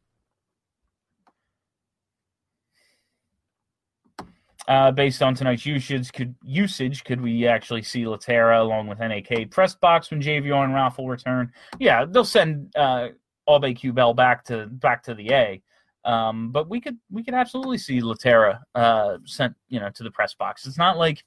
Uh, 4.69 4.91
based 4.91 5.23
on 5.23 5.35
tonight's 5.35 5.65
usage, 5.65 6.13
could 6.13 6.35
usage 6.43 7.05
could 7.05 7.21
we 7.21 7.47
actually 7.47 7.83
see 7.83 8.03
Lehtera 8.03 8.61
along 8.61 8.89
with 8.89 8.99
NAK 8.99 9.51
press 9.51 9.77
box 9.77 10.11
when 10.11 10.21
JVR 10.21 10.65
and 10.65 10.75
Raffl 10.75 11.09
return? 11.09 11.53
Yeah, 11.79 12.05
they'll 12.05 12.25
send 12.25 12.75
uh, 12.75 13.09
Aube-Kubel 13.49 14.15
back 14.17 14.45
to 14.47 14.67
back 14.67 15.05
to 15.05 15.15
the 15.15 15.31
A. 15.31 15.63
Um, 16.05 16.51
but 16.51 16.69
we 16.69 16.81
could 16.81 16.97
we 17.11 17.23
could 17.23 17.35
absolutely 17.35 17.79
see 17.79 18.01
Lehtera 18.01 18.61
uh, 18.75 19.19
sent 19.25 19.55
you 19.69 19.79
know 19.79 19.91
to 19.91 20.03
the 20.03 20.11
press 20.11 20.35
box. 20.35 20.67
It's 20.67 20.79
not 20.79 20.99
like 20.99 21.25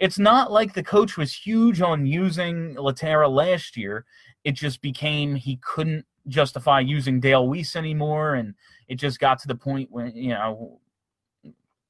it's 0.00 0.18
not 0.18 0.50
like 0.50 0.72
the 0.72 0.82
coach 0.82 1.18
was 1.18 1.32
huge 1.32 1.82
on 1.82 2.06
using 2.06 2.74
Lehtera 2.74 3.30
last 3.30 3.76
year. 3.76 4.06
It 4.44 4.52
just 4.52 4.80
became 4.80 5.34
he 5.34 5.58
couldn't 5.62 6.06
justify 6.26 6.80
using 6.80 7.20
Dale 7.20 7.46
Weise 7.46 7.76
anymore, 7.76 8.34
and 8.34 8.54
it 8.88 8.94
just 8.94 9.20
got 9.20 9.38
to 9.40 9.48
the 9.48 9.54
point 9.54 9.90
when 9.92 10.16
you 10.16 10.30
know 10.30 10.80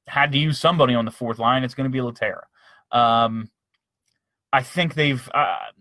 had 0.07 0.33
to 0.33 0.37
use 0.37 0.59
somebody 0.59 0.93
on 0.93 1.05
the 1.05 1.11
fourth 1.11 1.39
line. 1.39 1.63
It's 1.63 1.73
going 1.73 1.89
to 1.89 1.91
be 1.91 1.99
Lehtera. 1.99 2.41
Um, 2.91 3.49
I 4.51 4.61
think 4.61 4.93
they've 4.93 5.29
uh, 5.33 5.71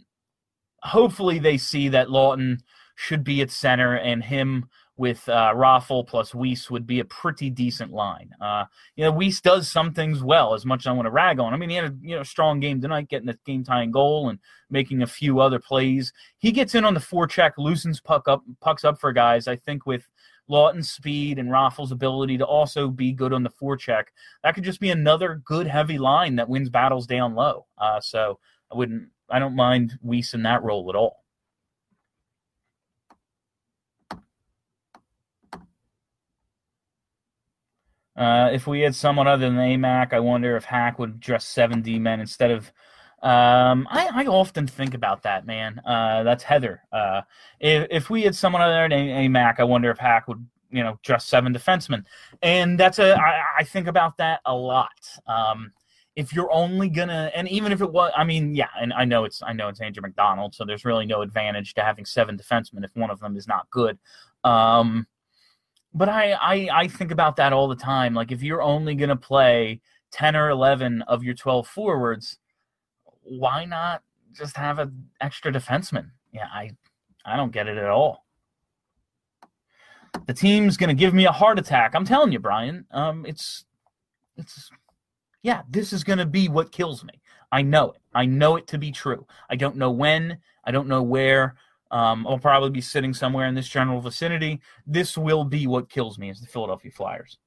hopefully 0.84 1.40
they 1.40 1.58
see 1.58 1.88
that 1.88 2.08
Laughton 2.08 2.60
should 2.94 3.24
be 3.24 3.40
at 3.40 3.50
center 3.50 3.96
and 3.96 4.22
him 4.22 4.68
with 5.00 5.26
uh, 5.30 5.54
Raffl 5.54 6.06
plus 6.06 6.32
Weise 6.32 6.70
would 6.70 6.86
be 6.86 7.00
a 7.00 7.04
pretty 7.06 7.48
decent 7.48 7.90
line. 7.90 8.28
Uh, 8.38 8.66
you 8.96 9.02
know, 9.02 9.10
Weise 9.10 9.40
does 9.40 9.66
some 9.66 9.94
things 9.94 10.22
well, 10.22 10.52
as 10.52 10.66
much 10.66 10.82
as 10.82 10.88
I 10.88 10.92
want 10.92 11.06
to 11.06 11.10
rag 11.10 11.40
on. 11.40 11.54
I 11.54 11.56
mean, 11.56 11.70
he 11.70 11.76
had 11.76 11.86
a 11.86 11.94
you 12.02 12.16
know 12.16 12.22
strong 12.22 12.60
game 12.60 12.82
tonight, 12.82 13.08
getting 13.08 13.26
the 13.26 13.38
game 13.46 13.64
tying 13.64 13.92
goal 13.92 14.28
and 14.28 14.38
making 14.68 15.00
a 15.00 15.06
few 15.06 15.40
other 15.40 15.58
plays. 15.58 16.12
He 16.36 16.52
gets 16.52 16.74
in 16.74 16.84
on 16.84 16.92
the 16.92 17.00
forecheck, 17.00 17.52
loosens 17.56 17.98
puck 17.98 18.28
up, 18.28 18.44
pucks 18.60 18.84
up 18.84 19.00
for 19.00 19.10
guys. 19.10 19.48
I 19.48 19.56
think 19.56 19.86
with 19.86 20.06
Laughton's 20.48 20.90
speed 20.90 21.38
and 21.38 21.48
Raffl's 21.48 21.92
ability 21.92 22.36
to 22.36 22.44
also 22.44 22.88
be 22.88 23.12
good 23.12 23.32
on 23.32 23.42
the 23.42 23.48
forecheck, 23.48 24.04
that 24.44 24.54
could 24.54 24.64
just 24.64 24.80
be 24.80 24.90
another 24.90 25.40
good 25.46 25.66
heavy 25.66 25.96
line 25.96 26.36
that 26.36 26.50
wins 26.50 26.68
battles 26.68 27.06
down 27.06 27.34
low. 27.34 27.64
Uh, 27.78 28.02
so 28.02 28.38
I 28.70 28.76
wouldn't, 28.76 29.08
I 29.30 29.38
don't 29.38 29.56
mind 29.56 29.98
Weise 30.04 30.34
in 30.34 30.42
that 30.42 30.62
role 30.62 30.90
at 30.90 30.94
all. 30.94 31.19
Uh, 38.20 38.50
if 38.52 38.66
we 38.66 38.82
had 38.82 38.94
someone 38.94 39.26
other 39.26 39.48
than 39.48 39.56
AMAC, 39.56 40.12
I 40.12 40.20
wonder 40.20 40.54
if 40.54 40.64
Hack 40.64 40.98
would 40.98 41.20
dress 41.20 41.46
7D 41.46 41.98
men 41.98 42.20
instead 42.20 42.50
of. 42.50 42.70
Um, 43.22 43.88
I, 43.90 44.10
I 44.12 44.26
often 44.26 44.66
think 44.66 44.92
about 44.92 45.22
that, 45.22 45.46
man. 45.46 45.78
Uh, 45.86 46.22
that's 46.22 46.44
Heather. 46.44 46.82
Uh, 46.92 47.22
if, 47.60 47.86
if 47.90 48.10
we 48.10 48.22
had 48.22 48.34
someone 48.34 48.60
other 48.60 48.88
than 48.88 48.92
AMAC, 48.92 49.58
I 49.58 49.64
wonder 49.64 49.90
if 49.90 49.96
Hack 49.96 50.28
would, 50.28 50.46
you 50.70 50.82
know, 50.82 50.98
dress 51.02 51.24
seven 51.24 51.54
defensemen. 51.54 52.04
And 52.42 52.78
that's 52.78 52.98
a, 52.98 53.18
I, 53.18 53.42
I 53.60 53.64
think 53.64 53.86
about 53.86 54.18
that 54.18 54.40
a 54.44 54.54
lot. 54.54 54.88
Um, 55.26 55.72
if 56.14 56.34
you're 56.34 56.52
only 56.52 56.90
gonna, 56.90 57.30
and 57.34 57.48
even 57.48 57.72
if 57.72 57.80
it 57.80 57.90
was, 57.90 58.12
I 58.14 58.24
mean, 58.24 58.54
yeah, 58.54 58.68
and 58.78 58.92
I 58.92 59.06
know 59.06 59.24
it's, 59.24 59.42
I 59.42 59.54
know 59.54 59.68
it's 59.68 59.80
Andrew 59.80 60.02
MacDonald, 60.02 60.54
so 60.54 60.66
there's 60.66 60.84
really 60.84 61.06
no 61.06 61.22
advantage 61.22 61.72
to 61.74 61.82
having 61.82 62.04
seven 62.04 62.36
defensemen 62.36 62.84
if 62.84 62.94
one 62.94 63.10
of 63.10 63.20
them 63.20 63.36
is 63.36 63.48
not 63.48 63.70
good. 63.70 63.98
Um, 64.44 65.06
but 65.94 66.08
I, 66.08 66.32
I 66.32 66.68
I 66.72 66.88
think 66.88 67.10
about 67.10 67.36
that 67.36 67.52
all 67.52 67.68
the 67.68 67.76
time. 67.76 68.14
Like 68.14 68.32
if 68.32 68.42
you're 68.42 68.62
only 68.62 68.94
gonna 68.94 69.16
play 69.16 69.80
ten 70.10 70.36
or 70.36 70.50
eleven 70.50 71.02
of 71.02 71.22
your 71.24 71.34
twelve 71.34 71.66
forwards, 71.66 72.38
why 73.22 73.64
not 73.64 74.02
just 74.32 74.56
have 74.56 74.78
an 74.78 75.08
extra 75.20 75.52
defenseman? 75.52 76.10
Yeah, 76.32 76.46
I 76.52 76.70
I 77.24 77.36
don't 77.36 77.52
get 77.52 77.68
it 77.68 77.76
at 77.76 77.90
all. 77.90 78.24
The 80.26 80.34
team's 80.34 80.76
gonna 80.76 80.94
give 80.94 81.14
me 81.14 81.26
a 81.26 81.32
heart 81.32 81.58
attack. 81.58 81.94
I'm 81.94 82.04
telling 82.04 82.32
you, 82.32 82.38
Brian. 82.38 82.86
Um, 82.90 83.26
it's 83.26 83.64
it's 84.36 84.70
yeah, 85.42 85.62
this 85.68 85.92
is 85.92 86.04
gonna 86.04 86.26
be 86.26 86.48
what 86.48 86.72
kills 86.72 87.04
me. 87.04 87.20
I 87.52 87.62
know 87.62 87.92
it. 87.92 88.00
I 88.14 88.26
know 88.26 88.56
it 88.56 88.66
to 88.68 88.78
be 88.78 88.92
true. 88.92 89.26
I 89.48 89.56
don't 89.56 89.76
know 89.76 89.90
when. 89.90 90.38
I 90.64 90.70
don't 90.70 90.88
know 90.88 91.02
where. 91.02 91.56
Um, 91.90 92.26
I'll 92.26 92.38
probably 92.38 92.70
be 92.70 92.80
sitting 92.80 93.12
somewhere 93.12 93.46
in 93.46 93.54
this 93.54 93.68
general 93.68 94.00
vicinity. 94.00 94.60
This 94.86 95.18
will 95.18 95.44
be 95.44 95.66
what 95.66 95.90
kills 95.90 96.18
me 96.18 96.30
is 96.30 96.40
the 96.40 96.46
Philadelphia 96.46 96.90
Flyers. 96.92 97.38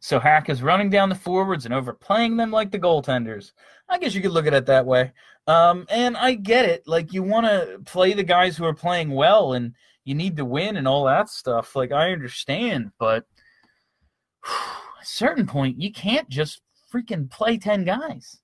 So 0.00 0.18
Hack 0.18 0.48
is 0.48 0.62
running 0.62 0.90
down 0.90 1.08
the 1.08 1.14
forwards 1.14 1.64
and 1.64 1.74
overplaying 1.74 2.36
them 2.36 2.50
like 2.50 2.70
the 2.70 2.78
goaltenders. 2.78 3.52
I 3.88 3.98
guess 3.98 4.14
you 4.14 4.22
could 4.22 4.32
look 4.32 4.46
at 4.46 4.54
it 4.54 4.66
that 4.66 4.86
way. 4.86 5.12
Um, 5.46 5.86
and 5.90 6.16
I 6.16 6.34
get 6.34 6.64
it. 6.64 6.86
Like 6.86 7.12
you 7.12 7.22
want 7.22 7.46
to 7.46 7.78
play 7.84 8.12
the 8.12 8.24
guys 8.24 8.56
who 8.56 8.64
are 8.64 8.74
playing 8.74 9.10
well, 9.10 9.52
and 9.52 9.74
you 10.04 10.14
need 10.14 10.36
to 10.36 10.44
win 10.44 10.76
and 10.76 10.88
all 10.88 11.04
that 11.04 11.28
stuff. 11.28 11.76
Like 11.76 11.92
I 11.92 12.12
understand, 12.12 12.90
but 12.98 13.24
at 14.44 15.02
a 15.02 15.06
certain 15.06 15.46
point, 15.46 15.80
you 15.80 15.92
can't 15.92 16.28
just 16.28 16.62
freaking 16.92 17.30
play 17.30 17.58
ten 17.58 17.84
guys. 17.84 18.40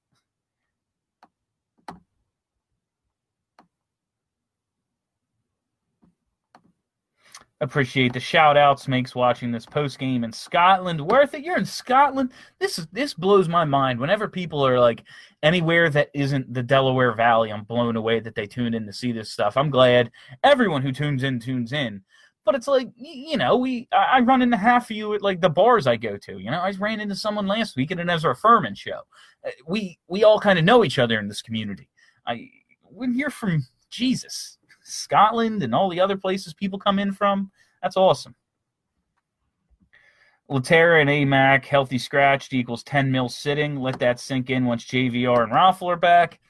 Appreciate 7.62 8.12
the 8.12 8.18
shout 8.18 8.56
outs. 8.56 8.88
Makes 8.88 9.14
watching 9.14 9.52
this 9.52 9.64
post 9.64 10.00
game 10.00 10.24
in 10.24 10.32
Scotland 10.32 11.00
worth 11.00 11.32
it. 11.32 11.44
You're 11.44 11.56
in 11.56 11.64
Scotland. 11.64 12.32
This 12.58 12.76
is 12.76 12.88
this 12.90 13.14
blows 13.14 13.48
my 13.48 13.64
mind. 13.64 14.00
Whenever 14.00 14.26
people 14.26 14.66
are 14.66 14.80
like 14.80 15.04
anywhere 15.44 15.88
that 15.88 16.10
isn't 16.12 16.52
the 16.52 16.64
Delaware 16.64 17.12
Valley, 17.12 17.52
I'm 17.52 17.62
blown 17.62 17.94
away 17.94 18.18
that 18.18 18.34
they 18.34 18.48
tune 18.48 18.74
in 18.74 18.84
to 18.86 18.92
see 18.92 19.12
this 19.12 19.30
stuff. 19.30 19.56
I'm 19.56 19.70
glad 19.70 20.10
everyone 20.42 20.82
who 20.82 20.90
tunes 20.90 21.22
in 21.22 21.38
tunes 21.38 21.72
in. 21.72 22.02
But 22.44 22.56
it's 22.56 22.66
like 22.66 22.90
you 22.96 23.36
know, 23.36 23.56
we 23.56 23.86
I 23.92 24.18
run 24.18 24.42
into 24.42 24.56
half 24.56 24.90
of 24.90 24.96
you 24.96 25.14
at 25.14 25.22
like 25.22 25.40
the 25.40 25.48
bars 25.48 25.86
I 25.86 25.94
go 25.94 26.16
to. 26.16 26.38
You 26.40 26.50
know, 26.50 26.58
I 26.58 26.72
ran 26.80 26.98
into 26.98 27.14
someone 27.14 27.46
last 27.46 27.76
week 27.76 27.92
at 27.92 28.00
an 28.00 28.10
Ezra 28.10 28.34
Furman 28.34 28.74
show. 28.74 29.02
Uh, 29.46 29.50
we 29.68 30.00
we 30.08 30.24
all 30.24 30.40
kind 30.40 30.58
of 30.58 30.64
know 30.64 30.84
each 30.84 30.98
other 30.98 31.20
in 31.20 31.28
this 31.28 31.42
community. 31.42 31.88
I 32.26 32.50
when 32.82 33.14
you're 33.14 33.30
from 33.30 33.64
Jesus, 33.88 34.58
Scotland, 34.92 35.62
and 35.62 35.74
all 35.74 35.88
the 35.88 36.00
other 36.00 36.16
places 36.16 36.54
people 36.54 36.78
come 36.78 36.98
in 36.98 37.12
from. 37.12 37.50
That's 37.82 37.96
awesome. 37.96 38.34
Lehtera 40.50 41.00
and 41.00 41.08
AMAC, 41.08 41.64
healthy 41.64 41.98
scratched 41.98 42.52
equals 42.52 42.82
10 42.82 43.10
mil 43.10 43.28
sitting. 43.28 43.76
Let 43.76 43.98
that 44.00 44.20
sink 44.20 44.50
in 44.50 44.66
once 44.66 44.84
JVR 44.84 45.44
and 45.44 45.52
Raffl 45.52 45.88
are 45.88 45.96
back. 45.96 46.40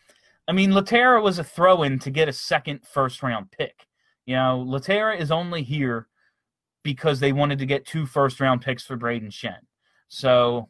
I 0.49 0.53
mean, 0.53 0.73
Lehtera 0.73 1.23
was 1.23 1.39
a 1.39 1.45
throw 1.45 1.85
in 1.85 1.99
to 2.01 2.11
get 2.11 2.29
a 2.29 2.33
second 2.33 2.81
first 2.87 3.23
round 3.23 3.51
pick. 3.51 3.87
You 4.27 4.37
know, 4.37 4.65
Lehtera 4.67 5.19
is 5.19 5.31
only 5.31 5.63
here 5.63 6.09
because 6.83 7.21
they 7.21 7.33
wanted 7.33 7.59
to 7.61 7.67
get 7.67 7.87
two 7.87 8.07
first 8.07 8.41
round 8.41 8.61
picks 8.61 8.85
for 8.85 8.97
Braden 8.97 9.31
Schenn. 9.31 9.61
So 10.09 10.69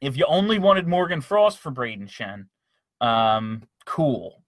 if 0.00 0.16
you 0.16 0.24
only 0.26 0.58
wanted 0.58 0.86
Morgan 0.86 1.20
Frost 1.20 1.58
for 1.58 1.70
Braden 1.70 2.06
Schenn, 2.06 2.46
um, 3.00 3.62
cool. 3.86 4.43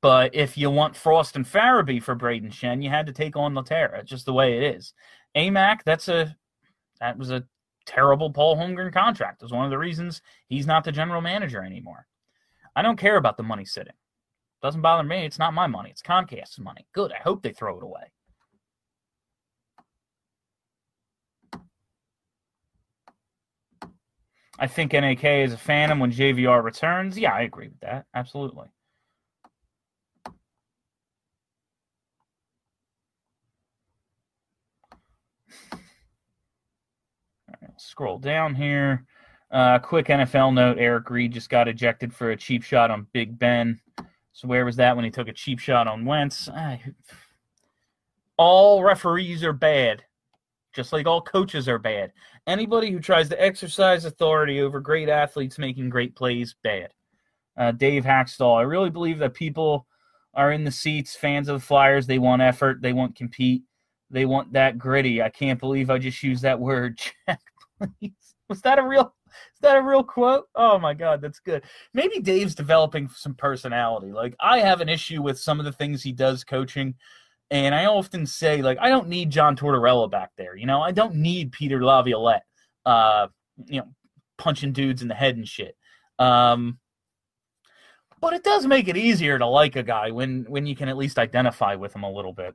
But 0.00 0.34
if 0.34 0.56
you 0.56 0.70
want 0.70 0.96
Frost 0.96 1.36
and 1.36 1.44
Farabee 1.44 2.02
for 2.02 2.14
Braden 2.14 2.50
Schenn, 2.50 2.82
you 2.82 2.90
had 2.90 3.06
to 3.06 3.12
take 3.12 3.36
on 3.36 3.54
Lehtera, 3.54 4.04
just 4.04 4.26
the 4.26 4.32
way 4.32 4.56
it 4.56 4.76
is. 4.76 4.94
AMAC, 5.36 5.80
that's 5.84 6.08
a 6.08 6.34
that 7.00 7.18
was 7.18 7.30
a 7.30 7.44
terrible 7.84 8.32
Paul 8.32 8.56
Holmgren 8.56 8.92
contract. 8.92 9.42
Was 9.42 9.52
one 9.52 9.64
of 9.64 9.70
the 9.70 9.78
reasons 9.78 10.22
he's 10.48 10.66
not 10.66 10.84
the 10.84 10.92
general 10.92 11.20
manager 11.20 11.62
anymore. 11.62 12.06
I 12.74 12.82
don't 12.82 12.98
care 12.98 13.16
about 13.16 13.36
the 13.36 13.42
money 13.42 13.64
sitting. 13.64 13.92
Doesn't 14.62 14.82
bother 14.82 15.04
me. 15.06 15.24
It's 15.24 15.38
not 15.38 15.54
my 15.54 15.66
money. 15.66 15.90
It's 15.90 16.02
Comcast's 16.02 16.58
money. 16.58 16.86
Good. 16.92 17.12
I 17.12 17.22
hope 17.22 17.42
they 17.42 17.52
throw 17.52 17.78
it 17.78 17.84
away. 17.84 18.10
I 24.58 24.66
think 24.66 24.92
NAK 24.94 25.24
is 25.24 25.52
a 25.52 25.58
phantom 25.58 25.98
when 26.00 26.10
JVR 26.10 26.64
returns. 26.64 27.18
Yeah, 27.18 27.34
I 27.34 27.42
agree 27.42 27.68
with 27.68 27.80
that. 27.80 28.06
Absolutely. 28.14 28.68
Scroll 37.86 38.18
down 38.18 38.54
here. 38.54 39.04
Uh, 39.50 39.78
quick 39.78 40.06
NFL 40.06 40.54
note: 40.54 40.76
Eric 40.78 41.08
Reid 41.08 41.32
just 41.32 41.48
got 41.48 41.68
ejected 41.68 42.12
for 42.12 42.30
a 42.30 42.36
cheap 42.36 42.62
shot 42.62 42.90
on 42.90 43.06
Big 43.12 43.38
Ben. 43.38 43.80
So 44.32 44.48
where 44.48 44.64
was 44.64 44.76
that 44.76 44.96
when 44.96 45.04
he 45.04 45.10
took 45.10 45.28
a 45.28 45.32
cheap 45.32 45.60
shot 45.60 45.86
on 45.86 46.04
Wentz? 46.04 46.48
all 48.36 48.82
referees 48.82 49.44
are 49.44 49.52
bad, 49.52 50.04
just 50.74 50.92
like 50.92 51.06
all 51.06 51.22
coaches 51.22 51.68
are 51.68 51.78
bad. 51.78 52.12
Anybody 52.46 52.90
who 52.90 53.00
tries 53.00 53.28
to 53.30 53.42
exercise 53.42 54.04
authority 54.04 54.60
over 54.60 54.80
great 54.80 55.08
athletes 55.08 55.58
making 55.58 55.88
great 55.88 56.14
plays, 56.14 56.54
bad. 56.62 56.92
Uh, 57.56 57.72
Dave 57.72 58.04
Hakstol, 58.04 58.58
I 58.58 58.62
really 58.62 58.90
believe 58.90 59.18
that 59.20 59.32
people 59.32 59.86
are 60.34 60.52
in 60.52 60.64
the 60.64 60.70
seats, 60.70 61.16
fans 61.16 61.48
of 61.48 61.60
the 61.60 61.66
Flyers. 61.66 62.06
They 62.06 62.18
want 62.18 62.42
effort, 62.42 62.82
they 62.82 62.92
want 62.92 63.16
compete, 63.16 63.62
they 64.10 64.26
want 64.26 64.52
that 64.52 64.76
gritty. 64.76 65.22
I 65.22 65.30
can't 65.30 65.58
believe 65.58 65.88
I 65.88 65.98
just 65.98 66.22
used 66.22 66.42
that 66.42 66.60
word. 66.60 67.00
Was 68.48 68.60
that 68.62 68.78
a 68.78 68.82
real? 68.82 69.14
Is 69.26 69.60
that 69.60 69.76
a 69.76 69.82
real 69.82 70.02
quote? 70.02 70.46
Oh 70.54 70.78
my 70.78 70.94
god, 70.94 71.20
that's 71.20 71.40
good. 71.40 71.64
Maybe 71.92 72.20
Dave's 72.20 72.54
developing 72.54 73.08
some 73.08 73.34
personality. 73.34 74.12
Like 74.12 74.34
I 74.40 74.60
have 74.60 74.80
an 74.80 74.88
issue 74.88 75.22
with 75.22 75.38
some 75.38 75.58
of 75.58 75.64
the 75.64 75.72
things 75.72 76.02
he 76.02 76.12
does 76.12 76.44
coaching, 76.44 76.94
and 77.50 77.74
I 77.74 77.86
often 77.86 78.26
say 78.26 78.62
like 78.62 78.78
I 78.80 78.88
don't 78.88 79.08
need 79.08 79.30
John 79.30 79.56
Tortorella 79.56 80.10
back 80.10 80.30
there. 80.36 80.56
You 80.56 80.66
know, 80.66 80.80
I 80.80 80.92
don't 80.92 81.16
need 81.16 81.52
Peter 81.52 81.84
Laviolette. 81.84 82.44
Uh, 82.84 83.28
you 83.66 83.80
know, 83.80 83.88
punching 84.38 84.72
dudes 84.72 85.02
in 85.02 85.08
the 85.08 85.14
head 85.14 85.36
and 85.36 85.48
shit. 85.48 85.76
Um, 86.18 86.78
but 88.20 88.32
it 88.32 88.44
does 88.44 88.66
make 88.66 88.88
it 88.88 88.96
easier 88.96 89.38
to 89.38 89.46
like 89.46 89.76
a 89.76 89.82
guy 89.82 90.10
when 90.10 90.44
when 90.48 90.66
you 90.66 90.76
can 90.76 90.88
at 90.88 90.96
least 90.96 91.18
identify 91.18 91.74
with 91.74 91.94
him 91.94 92.04
a 92.04 92.10
little 92.10 92.32
bit. 92.32 92.54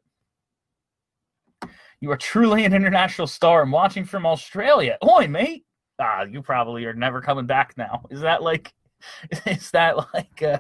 You 2.02 2.12
are 2.12 2.18
truly 2.18 2.66
an 2.66 2.74
international 2.74 3.28
star. 3.28 3.62
I'm 3.62 3.70
watching 3.70 4.06
from 4.06 4.26
Australia. 4.26 4.98
Oi, 5.08 5.28
mate. 5.28 5.66
Ah, 6.00 6.24
you 6.24 6.42
probably 6.42 6.84
are 6.86 6.96
never 6.96 7.22
coming 7.22 7.46
back 7.46 7.76
now. 7.78 8.04
Is 8.10 8.22
that 8.22 8.42
like, 8.42 8.74
is 9.46 9.70
that 9.70 9.96
like, 10.12 10.42
uh, 10.42 10.60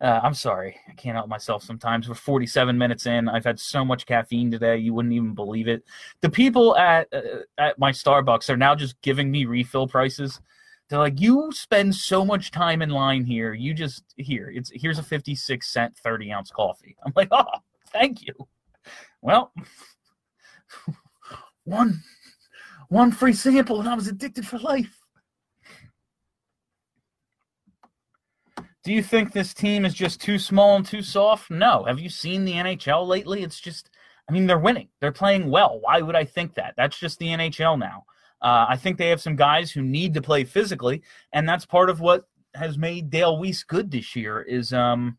uh, 0.00 0.20
I'm 0.20 0.34
sorry. 0.34 0.76
I 0.88 0.94
can't 0.94 1.14
help 1.14 1.28
myself 1.28 1.62
sometimes. 1.62 2.08
We're 2.08 2.16
47 2.16 2.76
minutes 2.76 3.06
in. 3.06 3.28
I've 3.28 3.44
had 3.44 3.60
so 3.60 3.84
much 3.84 4.04
caffeine 4.04 4.50
today. 4.50 4.76
You 4.78 4.92
wouldn't 4.94 5.14
even 5.14 5.32
believe 5.32 5.68
it. 5.68 5.84
The 6.22 6.30
people 6.30 6.76
at 6.76 7.06
uh, 7.12 7.42
at 7.56 7.78
my 7.78 7.92
Starbucks 7.92 8.50
are 8.50 8.56
now 8.56 8.74
just 8.74 9.00
giving 9.00 9.30
me 9.30 9.44
refill 9.44 9.86
prices. 9.86 10.40
They're 10.88 10.98
like, 10.98 11.20
"You 11.20 11.52
spend 11.52 11.94
so 11.94 12.24
much 12.24 12.50
time 12.50 12.82
in 12.82 12.90
line 12.90 13.24
here. 13.24 13.54
You 13.54 13.74
just 13.74 14.02
here. 14.16 14.50
It's 14.52 14.72
here's 14.74 14.98
a 14.98 15.04
56 15.04 15.72
cent 15.72 15.96
30 15.98 16.32
ounce 16.32 16.50
coffee." 16.50 16.96
I'm 17.06 17.12
like, 17.14 17.28
"Oh, 17.30 17.44
thank 17.92 18.26
you." 18.26 18.34
Well, 19.20 19.52
one 21.64 22.02
one 22.88 23.10
free 23.10 23.32
sample 23.32 23.80
and 23.80 23.88
I 23.88 23.94
was 23.94 24.06
addicted 24.06 24.46
for 24.46 24.58
life. 24.58 25.02
Do 28.84 28.92
you 28.92 29.02
think 29.02 29.32
this 29.32 29.54
team 29.54 29.84
is 29.84 29.94
just 29.94 30.20
too 30.20 30.38
small 30.38 30.76
and 30.76 30.84
too 30.84 31.02
soft? 31.02 31.50
No. 31.50 31.84
Have 31.84 32.00
you 32.00 32.08
seen 32.08 32.44
the 32.44 32.54
NHL 32.54 33.06
lately? 33.06 33.42
It's 33.42 33.60
just, 33.60 33.90
I 34.28 34.32
mean, 34.32 34.46
they're 34.46 34.58
winning. 34.58 34.88
They're 35.00 35.12
playing 35.12 35.50
well. 35.50 35.78
Why 35.80 36.00
would 36.00 36.16
I 36.16 36.24
think 36.24 36.54
that? 36.54 36.74
That's 36.76 36.98
just 36.98 37.18
the 37.18 37.28
NHL 37.28 37.78
now. 37.78 38.04
Uh, 38.42 38.66
I 38.68 38.76
think 38.76 38.98
they 38.98 39.08
have 39.08 39.20
some 39.20 39.36
guys 39.36 39.70
who 39.70 39.82
need 39.82 40.14
to 40.14 40.22
play 40.22 40.42
physically, 40.42 41.02
and 41.32 41.48
that's 41.48 41.64
part 41.64 41.90
of 41.90 42.00
what 42.00 42.24
has 42.54 42.76
made 42.76 43.08
Dale 43.08 43.38
Weise 43.38 43.64
good 43.64 43.88
this 43.92 44.16
year. 44.16 44.42
Is 44.42 44.72
um, 44.72 45.16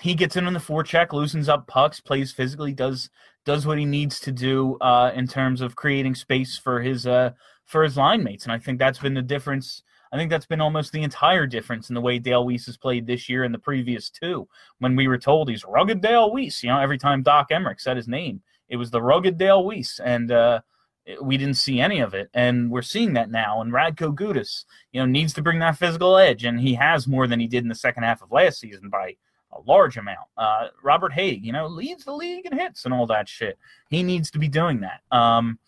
he 0.00 0.14
gets 0.14 0.36
in 0.36 0.46
on 0.46 0.52
the 0.52 0.60
forecheck, 0.60 1.12
loosens 1.12 1.48
up 1.48 1.66
pucks, 1.66 2.00
plays 2.00 2.32
physically, 2.32 2.72
does 2.72 3.10
does 3.44 3.66
what 3.66 3.78
he 3.78 3.86
needs 3.86 4.20
to 4.20 4.32
do 4.32 4.76
uh, 4.80 5.10
in 5.14 5.26
terms 5.26 5.60
of 5.60 5.74
creating 5.76 6.14
space 6.14 6.58
for 6.58 6.80
his 6.80 7.06
uh, 7.06 7.30
for 7.64 7.82
his 7.82 7.96
line 7.96 8.22
mates, 8.22 8.44
and 8.44 8.52
I 8.52 8.58
think 8.58 8.78
that's 8.78 8.98
been 8.98 9.14
the 9.14 9.22
difference. 9.22 9.82
I 10.10 10.16
think 10.16 10.30
that's 10.30 10.46
been 10.46 10.60
almost 10.60 10.92
the 10.92 11.02
entire 11.02 11.46
difference 11.46 11.90
in 11.90 11.94
the 11.94 12.00
way 12.00 12.18
Dale 12.18 12.46
Weise 12.46 12.64
has 12.64 12.78
played 12.78 13.06
this 13.06 13.28
year 13.28 13.44
and 13.44 13.52
the 13.52 13.58
previous 13.58 14.08
two. 14.08 14.48
When 14.78 14.96
we 14.96 15.06
were 15.06 15.18
told 15.18 15.50
he's 15.50 15.66
rugged 15.66 16.00
Dale 16.00 16.30
Weise, 16.30 16.62
you 16.62 16.70
know, 16.70 16.80
every 16.80 16.96
time 16.96 17.22
Doc 17.22 17.50
Emrick 17.50 17.78
said 17.78 17.98
his 17.98 18.08
name, 18.08 18.40
it 18.68 18.76
was 18.76 18.90
the 18.90 19.02
rugged 19.02 19.36
Dale 19.36 19.64
Weise, 19.64 20.00
and 20.02 20.32
uh, 20.32 20.60
we 21.22 21.36
didn't 21.36 21.54
see 21.54 21.80
any 21.80 22.00
of 22.00 22.14
it, 22.14 22.28
and 22.34 22.70
we're 22.70 22.82
seeing 22.82 23.12
that 23.14 23.30
now. 23.30 23.60
And 23.60 23.72
Radko 23.72 24.14
Gudas, 24.14 24.64
you 24.92 25.00
know, 25.00 25.06
needs 25.06 25.32
to 25.34 25.42
bring 25.42 25.58
that 25.60 25.76
physical 25.76 26.16
edge, 26.16 26.44
and 26.44 26.60
he 26.60 26.74
has 26.74 27.06
more 27.06 27.26
than 27.26 27.40
he 27.40 27.46
did 27.46 27.62
in 27.62 27.68
the 27.68 27.74
second 27.74 28.02
half 28.02 28.22
of 28.22 28.32
last 28.32 28.60
season 28.60 28.88
by 28.88 29.16
a 29.52 29.60
large 29.66 29.96
amount. 29.96 30.28
Uh, 30.36 30.68
Robert 30.82 31.12
Hägg, 31.12 31.42
you 31.42 31.52
know, 31.52 31.66
leads 31.66 32.04
the 32.04 32.12
league 32.12 32.46
in 32.46 32.58
hits 32.58 32.84
and 32.84 32.92
all 32.92 33.06
that 33.06 33.28
shit. 33.28 33.58
He 33.88 34.02
needs 34.02 34.30
to 34.32 34.38
be 34.38 34.48
doing 34.48 34.80
that. 34.80 35.00
Um, 35.10 35.58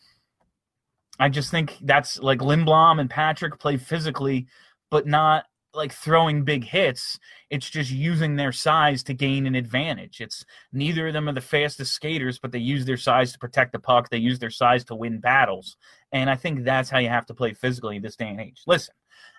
I 1.18 1.28
just 1.28 1.50
think 1.50 1.76
that's 1.82 2.18
like 2.18 2.40
Lindblom 2.40 3.00
and 3.00 3.10
Patrick 3.10 3.58
play 3.58 3.76
physically, 3.76 4.46
but 4.90 5.06
not 5.06 5.44
like 5.72 5.92
throwing 5.92 6.44
big 6.44 6.64
hits. 6.64 7.18
It's 7.48 7.70
just 7.70 7.90
using 7.90 8.36
their 8.36 8.52
size 8.52 9.02
to 9.04 9.14
gain 9.14 9.46
an 9.46 9.54
advantage. 9.54 10.20
It's 10.20 10.44
neither 10.72 11.08
of 11.08 11.12
them 11.12 11.28
are 11.28 11.32
the 11.32 11.40
fastest 11.40 11.92
skaters, 11.92 12.38
but 12.38 12.52
they 12.52 12.58
use 12.58 12.84
their 12.84 12.96
size 12.96 13.32
to 13.32 13.38
protect 13.38 13.72
the 13.72 13.78
puck. 13.78 14.08
They 14.08 14.18
use 14.18 14.38
their 14.38 14.50
size 14.50 14.84
to 14.86 14.94
win 14.94 15.20
battles. 15.20 15.76
And 16.12 16.28
I 16.28 16.34
think 16.34 16.64
that's 16.64 16.90
how 16.90 16.98
you 16.98 17.08
have 17.08 17.26
to 17.26 17.34
play 17.34 17.54
physically 17.54 17.96
in 17.96 18.02
this 18.02 18.16
day 18.16 18.28
and 18.28 18.40
age. 18.40 18.62
Listen, 18.66 18.94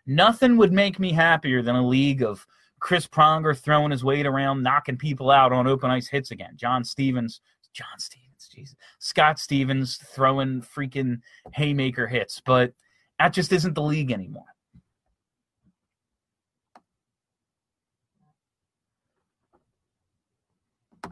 nothing 0.05 0.55
would 0.57 0.71
make 0.71 0.99
me 0.99 1.11
happier 1.11 1.61
than 1.61 1.75
a 1.75 1.87
league 1.87 2.23
of– 2.23 2.45
Chris 2.82 3.07
Pronger 3.07 3.57
throwing 3.57 3.91
his 3.91 4.03
weight 4.03 4.25
around, 4.25 4.63
knocking 4.63 4.97
people 4.97 5.32
out 5.32 5.53
on 5.53 5.67
open 5.67 5.89
ice 5.89 6.09
hits 6.09 6.32
again. 6.32 6.53
John 6.55 6.84
Stevens, 6.84 7.39
John 7.73 7.99
Stevens, 7.99 8.49
Jesus, 8.53 8.75
Scott 8.99 9.39
Stevens 9.39 9.97
throwing 9.97 10.61
freaking 10.61 11.21
haymaker 11.53 12.07
hits, 12.07 12.41
but 12.43 12.73
that 13.19 13.34
just 13.34 13.53
isn't 13.53 13.75
the 13.75 13.84
league 13.84 14.11
anymore. 14.11 14.43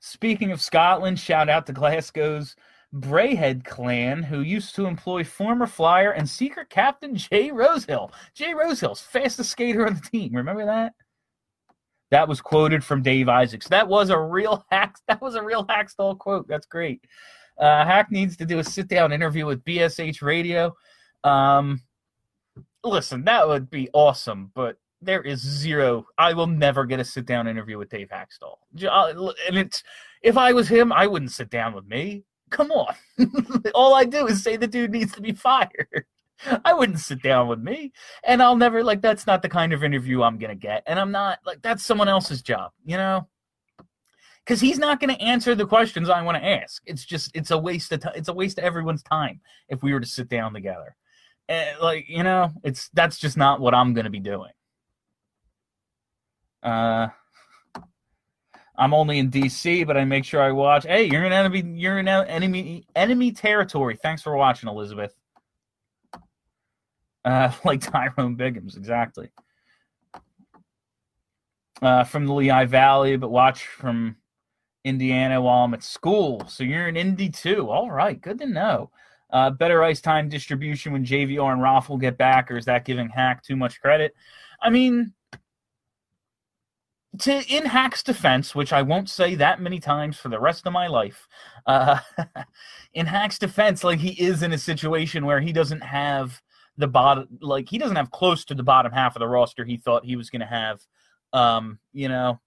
Speaking 0.00 0.52
of 0.52 0.62
Scotland, 0.62 1.18
shout 1.18 1.48
out 1.48 1.66
to 1.66 1.72
Glasgow's 1.72 2.54
Braehead 2.94 3.64
clan, 3.64 4.22
who 4.22 4.40
used 4.40 4.74
to 4.74 4.86
employ 4.86 5.24
former 5.24 5.66
Flyer 5.66 6.10
and 6.10 6.28
secret 6.28 6.70
captain 6.70 7.14
Jay 7.16 7.50
Rosehill. 7.50 8.12
Jay 8.34 8.52
Rosehill's 8.52 9.00
fastest 9.00 9.50
skater 9.50 9.86
on 9.86 9.94
the 9.94 10.00
team. 10.00 10.34
Remember 10.34 10.66
that? 10.66 10.92
That 12.10 12.28
was 12.28 12.40
quoted 12.40 12.82
from 12.82 13.02
Dave 13.02 13.28
Isaacs. 13.28 13.68
That 13.68 13.86
was 13.86 14.10
a 14.10 14.18
real 14.18 14.64
hack. 14.70 14.96
That 15.06 15.22
was 15.22 15.36
a 15.36 15.42
real 15.42 15.64
Hakstol 15.64 16.18
quote. 16.18 16.48
That's 16.48 16.66
great. 16.66 17.04
Uh, 17.58 17.84
Hack 17.84 18.10
needs 18.10 18.36
to 18.38 18.46
do 18.46 18.58
a 18.58 18.64
sit 18.64 18.88
down 18.88 19.12
interview 19.12 19.46
with 19.46 19.64
BSH 19.64 20.22
Radio. 20.22 20.74
Um, 21.24 21.82
listen, 22.82 23.24
that 23.24 23.46
would 23.46 23.70
be 23.70 23.90
awesome, 23.92 24.50
but 24.54 24.76
there 25.02 25.22
is 25.22 25.40
zero. 25.40 26.06
I 26.18 26.32
will 26.32 26.46
never 26.46 26.86
get 26.86 27.00
a 27.00 27.04
sit 27.04 27.26
down 27.26 27.46
interview 27.46 27.78
with 27.78 27.90
Dave 27.90 28.08
Hakstol. 28.08 28.56
And 29.48 29.58
it's 29.58 29.82
if 30.22 30.36
I 30.36 30.52
was 30.52 30.68
him, 30.68 30.92
I 30.92 31.06
wouldn't 31.06 31.32
sit 31.32 31.50
down 31.50 31.74
with 31.74 31.86
me. 31.86 32.24
Come 32.50 32.70
on. 32.72 32.94
All 33.74 33.94
I 33.94 34.04
do 34.04 34.26
is 34.26 34.42
say 34.42 34.56
the 34.56 34.66
dude 34.66 34.90
needs 34.90 35.12
to 35.12 35.20
be 35.20 35.32
fired. 35.32 36.04
I 36.64 36.72
wouldn't 36.72 36.98
sit 37.00 37.22
down 37.22 37.48
with 37.48 37.60
me. 37.60 37.92
And 38.24 38.42
I'll 38.42 38.56
never 38.56 38.82
like 38.82 39.02
that's 39.02 39.26
not 39.26 39.42
the 39.42 39.48
kind 39.48 39.72
of 39.72 39.84
interview 39.84 40.22
I'm 40.22 40.38
gonna 40.38 40.54
get. 40.54 40.82
And 40.86 40.98
I'm 40.98 41.10
not 41.10 41.38
like 41.44 41.62
that's 41.62 41.84
someone 41.84 42.08
else's 42.08 42.42
job, 42.42 42.72
you 42.84 42.96
know? 42.96 43.28
Because 44.44 44.60
he's 44.60 44.78
not 44.78 45.00
gonna 45.00 45.14
answer 45.14 45.54
the 45.54 45.66
questions 45.66 46.08
I 46.08 46.22
want 46.22 46.38
to 46.38 46.44
ask. 46.44 46.82
It's 46.86 47.04
just 47.04 47.30
it's 47.34 47.50
a 47.50 47.58
waste 47.58 47.92
of 47.92 48.00
time 48.00 48.12
it's 48.16 48.28
a 48.28 48.32
waste 48.34 48.58
of 48.58 48.64
everyone's 48.64 49.02
time 49.02 49.40
if 49.68 49.82
we 49.82 49.92
were 49.92 50.00
to 50.00 50.06
sit 50.06 50.28
down 50.28 50.52
together. 50.54 50.96
And 51.48 51.78
like, 51.80 52.08
you 52.08 52.22
know, 52.22 52.52
it's 52.64 52.88
that's 52.94 53.18
just 53.18 53.36
not 53.36 53.60
what 53.60 53.74
I'm 53.74 53.92
gonna 53.94 54.10
be 54.10 54.20
doing. 54.20 54.52
Uh 56.62 57.08
I'm 58.80 58.94
only 58.94 59.18
in 59.18 59.30
DC, 59.30 59.86
but 59.86 59.98
I 59.98 60.06
make 60.06 60.24
sure 60.24 60.40
I 60.40 60.52
watch. 60.52 60.86
Hey, 60.86 61.04
you're 61.04 61.24
in 61.24 61.32
enemy 61.32 61.62
you're 61.78 61.98
in 61.98 62.08
enemy 62.08 62.86
enemy 62.96 63.30
territory. 63.30 63.98
Thanks 64.02 64.22
for 64.22 64.34
watching, 64.34 64.70
Elizabeth. 64.70 65.14
Uh, 67.22 67.52
like 67.64 67.82
Tyrone 67.82 68.38
Biggums, 68.38 68.78
exactly. 68.78 69.30
Uh, 71.82 72.04
from 72.04 72.26
the 72.26 72.32
Lehigh 72.32 72.64
Valley, 72.64 73.18
but 73.18 73.30
watch 73.30 73.66
from 73.66 74.16
Indiana 74.84 75.42
while 75.42 75.64
I'm 75.64 75.74
at 75.74 75.82
school. 75.82 76.42
So 76.48 76.64
you're 76.64 76.88
in 76.88 76.96
Indy 76.96 77.28
too. 77.28 77.68
All 77.68 77.90
right, 77.90 78.18
good 78.18 78.38
to 78.38 78.46
know. 78.46 78.90
Uh, 79.28 79.50
better 79.50 79.82
ice 79.82 80.00
time 80.00 80.30
distribution 80.30 80.92
when 80.92 81.04
JVR 81.04 81.52
and 81.52 81.60
Raffl 81.60 82.00
get 82.00 82.16
back, 82.16 82.50
or 82.50 82.56
is 82.56 82.64
that 82.64 82.86
giving 82.86 83.10
Hack 83.10 83.42
too 83.42 83.56
much 83.56 83.78
credit? 83.80 84.14
I 84.62 84.70
mean, 84.70 85.12
to 87.18 87.42
in 87.48 87.66
Hack's 87.66 88.02
defense, 88.02 88.54
which 88.54 88.72
I 88.72 88.82
won't 88.82 89.08
say 89.10 89.34
that 89.34 89.60
many 89.60 89.80
times 89.80 90.16
for 90.16 90.28
the 90.28 90.38
rest 90.38 90.66
of 90.66 90.72
my 90.72 90.86
life, 90.86 91.26
uh, 91.66 91.98
in 92.94 93.06
Hack's 93.06 93.38
defense, 93.38 93.82
like 93.82 93.98
he 93.98 94.12
is 94.12 94.42
in 94.42 94.52
a 94.52 94.58
situation 94.58 95.26
where 95.26 95.40
he 95.40 95.52
doesn't 95.52 95.82
have 95.82 96.40
the 96.76 96.86
bottom, 96.86 97.26
like 97.40 97.68
he 97.68 97.78
doesn't 97.78 97.96
have 97.96 98.10
close 98.10 98.44
to 98.46 98.54
the 98.54 98.62
bottom 98.62 98.92
half 98.92 99.16
of 99.16 99.20
the 99.20 99.28
roster 99.28 99.64
he 99.64 99.76
thought 99.76 100.04
he 100.04 100.16
was 100.16 100.30
going 100.30 100.40
to 100.40 100.46
have, 100.46 100.80
um, 101.32 101.78
you 101.92 102.08
know, 102.08 102.40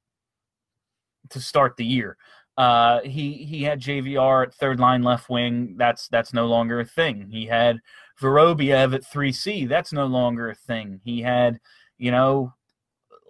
to 1.29 1.39
start 1.39 1.75
the 1.77 1.85
year. 1.85 2.17
Uh, 2.55 3.01
he 3.01 3.33
he 3.33 3.63
had 3.63 3.81
JVR 3.81 4.47
at 4.47 4.53
third 4.53 4.79
line 4.79 5.03
left 5.03 5.29
wing. 5.29 5.75
That's 5.77 6.07
that's 6.07 6.33
no 6.33 6.45
longer 6.45 6.79
a 6.79 6.85
thing. 6.85 7.27
He 7.31 7.47
had 7.47 7.79
Vorobiev 8.21 8.93
at 8.93 9.05
three 9.05 9.31
C. 9.31 9.65
That's 9.65 9.91
no 9.91 10.05
longer 10.05 10.49
a 10.49 10.55
thing. 10.55 11.01
He 11.03 11.21
had, 11.21 11.59
you 11.97 12.11
know, 12.11 12.53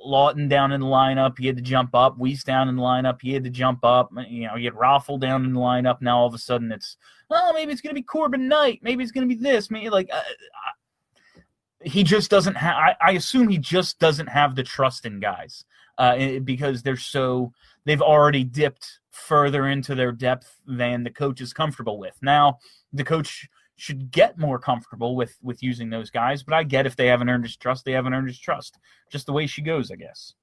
Laughton 0.06 0.50
down 0.50 0.72
in 0.72 0.82
the 0.82 0.88
lineup, 0.88 1.38
he 1.38 1.48
had 1.48 1.56
to 1.56 1.62
jump 1.62 1.96
up. 1.96 2.18
Weise 2.18 2.44
down 2.44 2.70
in 2.70 2.76
the 2.76 2.82
lineup, 2.82 3.20
he 3.22 3.34
had 3.34 3.44
to 3.44 3.50
jump 3.50 3.84
up. 3.84 4.12
You 4.28 4.48
know, 4.48 4.56
he 4.56 4.66
had 4.66 4.74
Raffl 4.74 5.20
down 5.20 5.46
in 5.46 5.54
the 5.54 5.60
lineup. 5.60 6.02
Now 6.02 6.20
all 6.20 6.28
of 6.28 6.34
a 6.34 6.40
sudden 6.40 6.72
it's, 6.72 6.98
oh, 7.30 7.52
maybe 7.54 7.72
it's 7.72 7.82
going 7.82 7.92
to 7.92 8.00
be 8.00 8.04
Corbin 8.04 8.48
Knight. 8.48 8.80
Maybe 8.82 9.04
it's 9.04 9.12
going 9.12 9.28
to 9.28 9.36
be 9.36 9.42
this. 9.42 9.72
Maybe 9.72 9.90
like, 9.90 10.10
uh, 10.12 10.18
uh, 10.18 10.72
he 11.84 12.04
just 12.04 12.30
doesn't 12.30 12.56
have. 12.56 12.76
I, 12.76 12.96
I, 13.02 13.12
assume 13.12 13.50
he 13.50 13.58
just 13.58 14.00
doesn't 14.00 14.28
have 14.28 14.56
the 14.56 14.64
trust 14.64 15.06
in 15.06 15.20
guys 15.20 15.66
uh, 15.98 16.40
because 16.40 16.82
they're 16.82 16.96
so 16.96 17.52
they've 17.86 18.02
already 18.02 18.44
dipped 18.44 19.00
further 19.12 19.68
into 19.68 19.94
their 19.94 20.12
depth 20.12 20.62
than 20.66 21.04
the 21.04 21.10
coach 21.10 21.42
is 21.42 21.54
comfortable 21.54 22.00
with. 22.00 22.18
Now 22.22 22.60
the 22.94 23.04
coach 23.04 23.48
should 23.76 24.12
get 24.12 24.38
more 24.38 24.60
comfortable 24.60 25.16
with 25.16 25.36
with 25.42 25.64
using 25.64 25.90
those 25.90 26.10
guys. 26.10 26.44
But 26.44 26.54
I 26.54 26.64
get 26.64 26.86
if 26.86 26.96
they 26.96 27.08
haven't 27.08 27.30
earned 27.30 27.46
his 27.46 27.58
trust, 27.58 27.86
they 27.86 27.94
haven't 27.94 28.14
earned 28.14 28.28
his 28.28 28.40
trust. 28.40 28.78
Just 29.12 29.26
the 29.26 29.34
way 29.34 29.48
she 29.48 29.62
goes, 29.62 29.92
I 29.92 29.96
guess. 29.96 30.34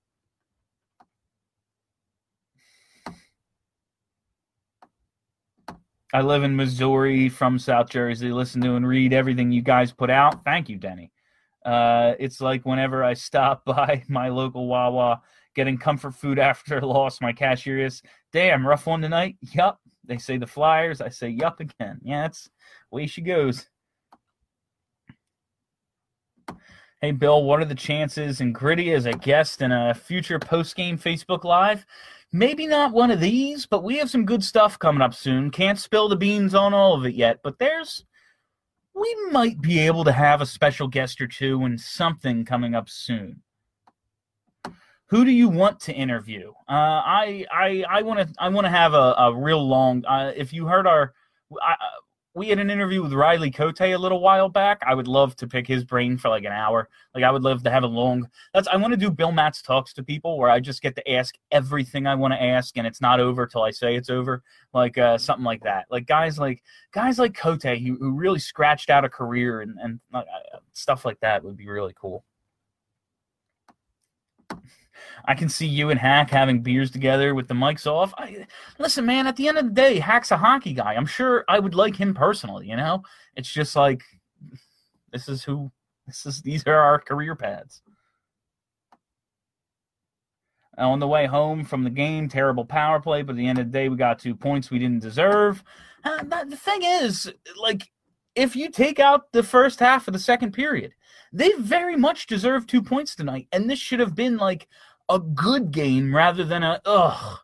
I 6.13 6.23
live 6.23 6.43
in 6.43 6.57
Missouri 6.57 7.29
from 7.29 7.57
South 7.57 7.89
Jersey. 7.89 8.33
Listen 8.33 8.61
to 8.63 8.75
and 8.75 8.87
read 8.87 9.13
everything 9.13 9.53
you 9.53 9.63
guys 9.63 9.93
put 9.93 10.11
out. 10.11 10.45
Thank 10.45 10.69
you, 10.69 10.77
Denny. 10.77 11.13
Uh, 11.65 12.15
it's 12.19 12.41
like 12.41 12.67
whenever 12.67 13.05
I 13.05 13.15
stop 13.15 13.65
by 13.67 14.03
my 14.09 14.29
local 14.29 14.67
Wawa 14.67 15.23
getting 15.55 15.79
comfort 15.79 16.15
food 16.15 16.39
after 16.41 16.79
a 16.79 16.87
loss, 16.87 17.21
my 17.21 17.33
cashier 17.33 17.85
is, 17.85 18.03
damn, 18.33 18.67
rough 18.67 18.87
one 18.87 19.03
tonight. 19.03 19.37
Yup. 19.53 19.79
They 20.11 20.19
say 20.19 20.39
the 20.39 20.47
Flyers. 20.47 21.01
I 21.01 21.09
say 21.09 21.29
yup 21.29 21.61
again. 21.61 22.01
Yeah, 22.03 22.27
it's 22.27 22.51
Away 22.91 23.07
she 23.07 23.21
goes. 23.21 23.69
Hey, 27.01 27.13
Bill, 27.13 27.45
what 27.45 27.61
are 27.61 27.65
the 27.65 27.77
chances 27.77 28.41
and 28.41 28.53
Gritty 28.53 28.93
as 28.93 29.07
a 29.07 29.13
guest 29.13 29.63
in 29.63 29.71
a 29.71 29.95
future 29.95 30.41
post 30.41 30.75
game 30.75 30.99
Facebook 30.99 31.45
Live? 31.45 31.87
Maybe 32.33 32.67
not 32.67 32.93
one 32.93 33.13
of 33.13 33.21
these, 33.21 33.67
but 33.67 33.85
we 33.85 33.99
have 33.99 34.11
some 34.11 34.27
good 34.27 34.43
stuff 34.43 34.77
coming 34.81 35.01
up 35.01 35.15
soon. 35.15 35.49
Can't 35.49 35.79
spill 35.79 36.09
the 36.09 36.17
beans 36.17 36.57
on 36.57 36.75
all 36.75 36.95
of 36.95 37.07
it 37.07 37.15
yet, 37.15 37.39
but 37.45 37.61
there's. 37.61 38.05
We 38.93 39.17
might 39.31 39.61
be 39.61 39.79
able 39.79 40.03
to 40.03 40.13
have 40.13 40.41
a 40.41 40.47
special 40.47 40.89
guest 40.89 41.21
or 41.21 41.29
two 41.29 41.65
and 41.65 41.81
something 41.81 42.45
coming 42.45 42.75
up 42.75 42.89
soon. 42.89 43.43
Who 45.11 45.25
do 45.25 45.33
you 45.33 45.49
want 45.49 45.81
to 45.81 45.93
interview? 45.93 46.53
Uh, 46.69 47.03
I 47.05 47.45
I 47.53 47.85
I 47.91 48.03
want 48.03 48.21
to 48.21 48.35
I 48.39 48.49
want 48.49 48.65
to 48.65 48.71
have 48.71 48.95
a, 48.95 49.15
a 49.19 49.35
real 49.35 49.67
long. 49.67 50.05
Uh, 50.05 50.33
if 50.37 50.53
you 50.53 50.67
heard 50.67 50.87
our, 50.87 51.15
I, 51.61 51.75
we 52.35 52.49
had 52.49 52.61
an 52.61 52.71
interview 52.71 53.03
with 53.03 53.13
Riley 53.13 53.51
Cote 53.51 53.81
a 53.81 53.97
little 53.97 54.21
while 54.21 54.49
back. 54.49 54.81
I 54.87 54.95
would 54.95 55.09
love 55.09 55.35
to 55.37 55.49
pick 55.49 55.67
his 55.67 55.83
brain 55.83 56.17
for 56.17 56.29
like 56.29 56.45
an 56.45 56.53
hour. 56.53 56.89
Like 57.13 57.25
I 57.25 57.33
would 57.33 57.43
love 57.43 57.65
to 57.65 57.71
have 57.73 57.83
a 57.83 57.89
long. 57.89 58.29
That's 58.55 58.69
I 58.69 58.77
want 58.77 58.93
to 58.93 58.97
do 58.97 59.11
Bill 59.11 59.33
Matz 59.33 59.63
talks 59.63 59.93
to 59.95 60.05
people 60.05 60.39
where 60.39 60.49
I 60.49 60.61
just 60.61 60.81
get 60.81 60.95
to 60.95 61.11
ask 61.11 61.35
everything 61.51 62.07
I 62.07 62.15
want 62.15 62.33
to 62.33 62.41
ask, 62.41 62.77
and 62.77 62.87
it's 62.87 63.01
not 63.01 63.19
over 63.19 63.49
till 63.49 63.65
I 63.65 63.73
say 63.73 63.97
it's 63.97 64.11
over. 64.11 64.45
Like 64.73 64.97
uh, 64.97 65.19
something 65.19 65.45
like 65.45 65.65
that. 65.65 65.87
Like 65.91 66.07
guys 66.07 66.39
like 66.39 66.63
guys 66.93 67.19
like 67.19 67.35
Cote 67.35 67.65
who, 67.65 67.97
who 67.99 68.13
really 68.13 68.39
scratched 68.39 68.91
out 68.91 69.05
a 69.05 69.09
career 69.09 69.63
and 69.63 69.77
and 69.83 69.99
uh, 70.15 70.23
stuff 70.73 71.05
like 71.05 71.19
that 71.19 71.43
would 71.43 71.57
be 71.57 71.69
really 71.69 71.95
cool. 72.01 72.25
I 75.25 75.35
can 75.35 75.49
see 75.49 75.67
you 75.67 75.91
and 75.91 76.01
Hack 76.01 76.31
having 76.31 76.63
beers 76.63 76.91
together 76.91 77.35
with 77.35 77.49
the 77.49 77.55
mics 77.55 77.87
off. 77.87 78.13
I, 78.17 78.47
listen, 78.79 79.07
man, 79.07 79.27
at 79.27 79.37
the 79.37 79.49
end 79.49 79.59
of 79.59 79.65
the 79.65 79.71
day, 79.73 79.99
Hack's 79.99 80.31
a 80.31 80.37
hockey 80.37 80.73
guy. 80.73 80.95
I'm 80.95 81.07
sure 81.07 81.45
I 81.49 81.59
would 81.59 81.75
like 81.75 81.97
him 81.97 82.15
personally, 82.15 82.69
you 82.69 82.77
know? 82.77 83.03
It's 83.37 83.53
just 83.53 83.77
like 83.77 84.03
this 85.13 85.29
is 85.29 85.45
who 85.45 85.71
this 86.07 86.27
is 86.27 86.43
these 86.43 86.67
are 86.67 86.75
our 86.75 86.99
career 86.99 87.35
paths. 87.37 87.83
On 90.79 90.99
the 90.99 91.09
way 91.09 91.27
home 91.27 91.65
from 91.65 91.85
the 91.85 91.91
game, 91.91 92.29
terrible 92.29 92.65
power 92.65 93.01
play, 93.01 93.23
but 93.23 93.33
at 93.33 93.37
the 93.37 93.47
end 93.47 93.59
of 93.59 93.67
the 93.67 93.73
day, 93.73 93.89
we 93.89 93.97
got 93.97 94.19
two 94.19 94.35
points 94.35 94.71
we 94.71 94.79
didn't 94.79 95.03
deserve. 95.03 95.63
Uh, 96.05 96.23
the 96.45 96.57
thing 96.57 96.83
is, 96.83 97.31
like, 97.61 97.91
if 98.35 98.57
you 98.57 98.71
take 98.71 98.99
out 98.99 99.31
the 99.33 99.43
first 99.43 99.79
half 99.81 100.09
of 100.09 100.15
the 100.15 100.19
second 100.19 100.53
period, 100.53 100.95
they 101.33 101.53
very 101.59 101.97
much 101.97 102.27
deserve 102.27 102.67
two 102.67 102.83
points 102.83 103.15
tonight. 103.15 103.47
And 103.53 103.69
this 103.69 103.79
should 103.79 104.01
have 104.01 104.15
been 104.15 104.37
like 104.37 104.69
a 105.11 105.19
good 105.19 105.73
game 105.73 106.15
rather 106.15 106.45
than 106.45 106.63
a 106.63 106.81
ugh 106.87 107.39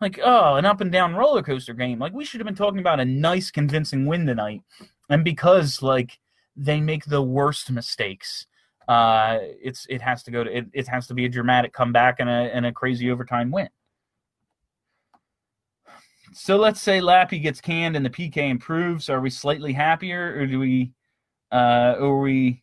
like 0.00 0.18
oh 0.24 0.56
an 0.56 0.64
up 0.64 0.80
and 0.80 0.90
down 0.90 1.14
roller 1.14 1.42
coaster 1.42 1.74
game. 1.74 1.98
Like 1.98 2.14
we 2.14 2.24
should 2.24 2.40
have 2.40 2.46
been 2.46 2.54
talking 2.54 2.80
about 2.80 3.00
a 3.00 3.04
nice 3.04 3.50
convincing 3.50 4.06
win 4.06 4.26
tonight. 4.26 4.62
And 5.08 5.22
because 5.24 5.82
like 5.82 6.18
they 6.56 6.80
make 6.80 7.04
the 7.04 7.22
worst 7.22 7.70
mistakes 7.70 8.46
uh 8.88 9.38
it's 9.62 9.86
it 9.88 10.00
has 10.02 10.22
to 10.24 10.30
go 10.30 10.42
to 10.42 10.56
it, 10.58 10.66
it 10.72 10.88
has 10.88 11.06
to 11.06 11.14
be 11.14 11.26
a 11.26 11.28
dramatic 11.28 11.72
comeback 11.72 12.18
and 12.18 12.28
a 12.28 12.54
and 12.54 12.66
a 12.66 12.72
crazy 12.72 13.10
overtime 13.10 13.50
win. 13.50 13.68
So 16.32 16.56
let's 16.56 16.80
say 16.80 17.00
Lappy 17.00 17.40
gets 17.40 17.60
canned 17.60 17.96
and 17.96 18.04
the 18.04 18.10
PK 18.10 18.48
improves. 18.48 19.08
Are 19.10 19.20
we 19.20 19.30
slightly 19.30 19.72
happier, 19.72 20.36
or 20.38 20.46
do 20.46 20.60
we, 20.60 20.92
uh, 21.50 21.96
or 21.98 22.18
are 22.18 22.20
we 22.20 22.62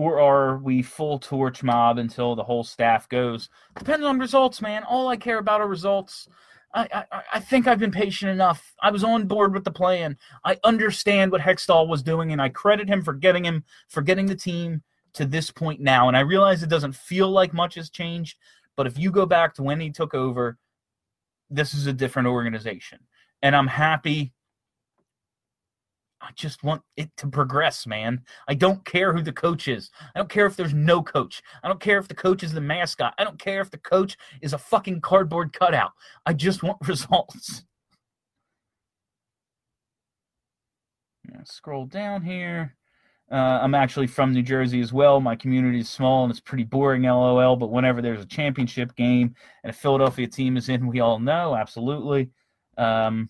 or 0.00 0.18
are 0.18 0.56
we 0.56 0.80
full 0.80 1.18
torch 1.18 1.62
mob 1.62 1.98
until 1.98 2.34
the 2.34 2.42
whole 2.42 2.64
staff 2.64 3.06
goes? 3.10 3.50
Depends 3.78 4.06
on 4.06 4.18
results, 4.18 4.62
man. 4.62 4.82
All 4.84 5.08
I 5.08 5.18
care 5.18 5.36
about 5.36 5.60
are 5.60 5.68
results. 5.68 6.26
I, 6.72 6.88
I, 7.12 7.22
I 7.34 7.40
think 7.40 7.66
I've 7.66 7.78
been 7.78 7.90
patient 7.90 8.30
enough. 8.30 8.72
I 8.80 8.90
was 8.92 9.04
on 9.04 9.26
board 9.26 9.52
with 9.52 9.64
the 9.64 9.70
plan. 9.70 10.16
I 10.42 10.56
understand 10.64 11.30
what 11.30 11.42
Hextall 11.42 11.86
was 11.86 12.02
doing, 12.02 12.32
and 12.32 12.40
I 12.40 12.48
credit 12.48 12.88
him 12.88 13.02
for 13.02 13.12
getting 13.12 13.44
him 13.44 13.62
for 13.88 14.00
getting 14.00 14.24
the 14.24 14.34
team 14.34 14.82
to 15.12 15.26
this 15.26 15.50
point 15.50 15.80
now. 15.80 16.08
And 16.08 16.16
I 16.16 16.20
realize 16.20 16.62
it 16.62 16.70
doesn't 16.70 16.96
feel 16.96 17.28
like 17.28 17.52
much 17.52 17.74
has 17.74 17.90
changed, 17.90 18.38
but 18.76 18.86
if 18.86 18.96
you 18.96 19.10
go 19.10 19.26
back 19.26 19.52
to 19.56 19.62
when 19.62 19.80
he 19.80 19.90
took 19.90 20.14
over, 20.14 20.56
this 21.50 21.74
is 21.74 21.86
a 21.86 21.92
different 21.92 22.28
organization. 22.28 23.00
And 23.42 23.54
I'm 23.54 23.66
happy 23.66 24.32
I 26.20 26.30
just 26.34 26.62
want 26.62 26.82
it 26.96 27.10
to 27.16 27.26
progress, 27.26 27.86
man. 27.86 28.22
I 28.46 28.54
don't 28.54 28.84
care 28.84 29.12
who 29.12 29.22
the 29.22 29.32
coach 29.32 29.68
is. 29.68 29.90
I 30.14 30.18
don't 30.18 30.28
care 30.28 30.46
if 30.46 30.56
there's 30.56 30.74
no 30.74 31.02
coach. 31.02 31.42
I 31.62 31.68
don't 31.68 31.80
care 31.80 31.98
if 31.98 32.08
the 32.08 32.14
coach 32.14 32.42
is 32.42 32.52
the 32.52 32.60
mascot. 32.60 33.14
I 33.18 33.24
don't 33.24 33.38
care 33.38 33.60
if 33.60 33.70
the 33.70 33.78
coach 33.78 34.16
is 34.42 34.52
a 34.52 34.58
fucking 34.58 35.00
cardboard 35.00 35.52
cutout. 35.52 35.92
I 36.26 36.34
just 36.34 36.62
want 36.62 36.78
results. 36.86 37.64
scroll 41.44 41.86
down 41.86 42.22
here. 42.22 42.76
Uh, 43.30 43.60
I'm 43.62 43.74
actually 43.74 44.08
from 44.08 44.32
New 44.32 44.42
Jersey 44.42 44.80
as 44.80 44.92
well. 44.92 45.20
My 45.20 45.36
community 45.36 45.80
is 45.80 45.88
small 45.88 46.24
and 46.24 46.30
it's 46.30 46.40
pretty 46.40 46.64
boring, 46.64 47.02
lol. 47.02 47.56
But 47.56 47.70
whenever 47.70 48.02
there's 48.02 48.22
a 48.22 48.26
championship 48.26 48.94
game 48.96 49.34
and 49.62 49.70
a 49.70 49.72
Philadelphia 49.72 50.26
team 50.26 50.56
is 50.56 50.68
in, 50.68 50.86
we 50.86 51.00
all 51.00 51.20
know 51.20 51.54
absolutely. 51.54 52.30
Um, 52.76 53.28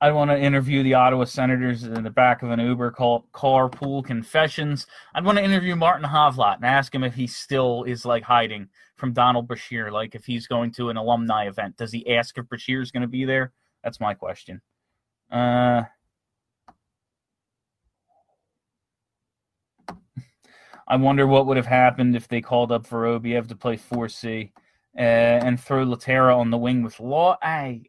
I 0.00 0.12
want 0.12 0.30
to 0.30 0.38
interview 0.38 0.84
the 0.84 0.94
Ottawa 0.94 1.24
Senators 1.24 1.82
in 1.82 2.04
the 2.04 2.10
back 2.10 2.44
of 2.44 2.52
an 2.52 2.60
Uber 2.60 2.92
called 2.92 3.24
Carpool 3.32 4.04
Confessions. 4.04 4.86
I'd 5.12 5.24
want 5.24 5.38
to 5.38 5.44
interview 5.44 5.74
Martin 5.74 6.08
Havlat 6.08 6.56
and 6.56 6.64
ask 6.64 6.94
him 6.94 7.02
if 7.02 7.14
he 7.14 7.26
still 7.26 7.82
is 7.82 8.04
like 8.04 8.22
hiding 8.22 8.68
from 8.94 9.12
Donald 9.12 9.48
Brashear, 9.48 9.90
like 9.90 10.14
if 10.14 10.24
he's 10.24 10.46
going 10.46 10.70
to 10.72 10.90
an 10.90 10.96
alumni 10.96 11.48
event. 11.48 11.76
Does 11.76 11.90
he 11.90 12.14
ask 12.14 12.38
if 12.38 12.48
Brashear 12.48 12.80
is 12.80 12.92
going 12.92 13.00
to 13.02 13.08
be 13.08 13.24
there? 13.24 13.52
That's 13.82 13.98
my 13.98 14.14
question. 14.14 14.60
Uh, 15.32 15.82
I 20.86 20.96
wonder 20.96 21.26
what 21.26 21.46
would 21.46 21.56
have 21.56 21.66
happened 21.66 22.14
if 22.14 22.28
they 22.28 22.40
called 22.40 22.70
up 22.70 22.86
Vorobiev 22.86 23.48
to 23.48 23.56
play 23.56 23.76
4C 23.76 24.52
uh, 24.96 25.00
and 25.00 25.60
throw 25.60 25.84
Lehtera 25.84 26.36
on 26.36 26.50
the 26.50 26.56
wing 26.56 26.84
with 26.84 27.00
Law. 27.00 27.36
I 27.42 27.82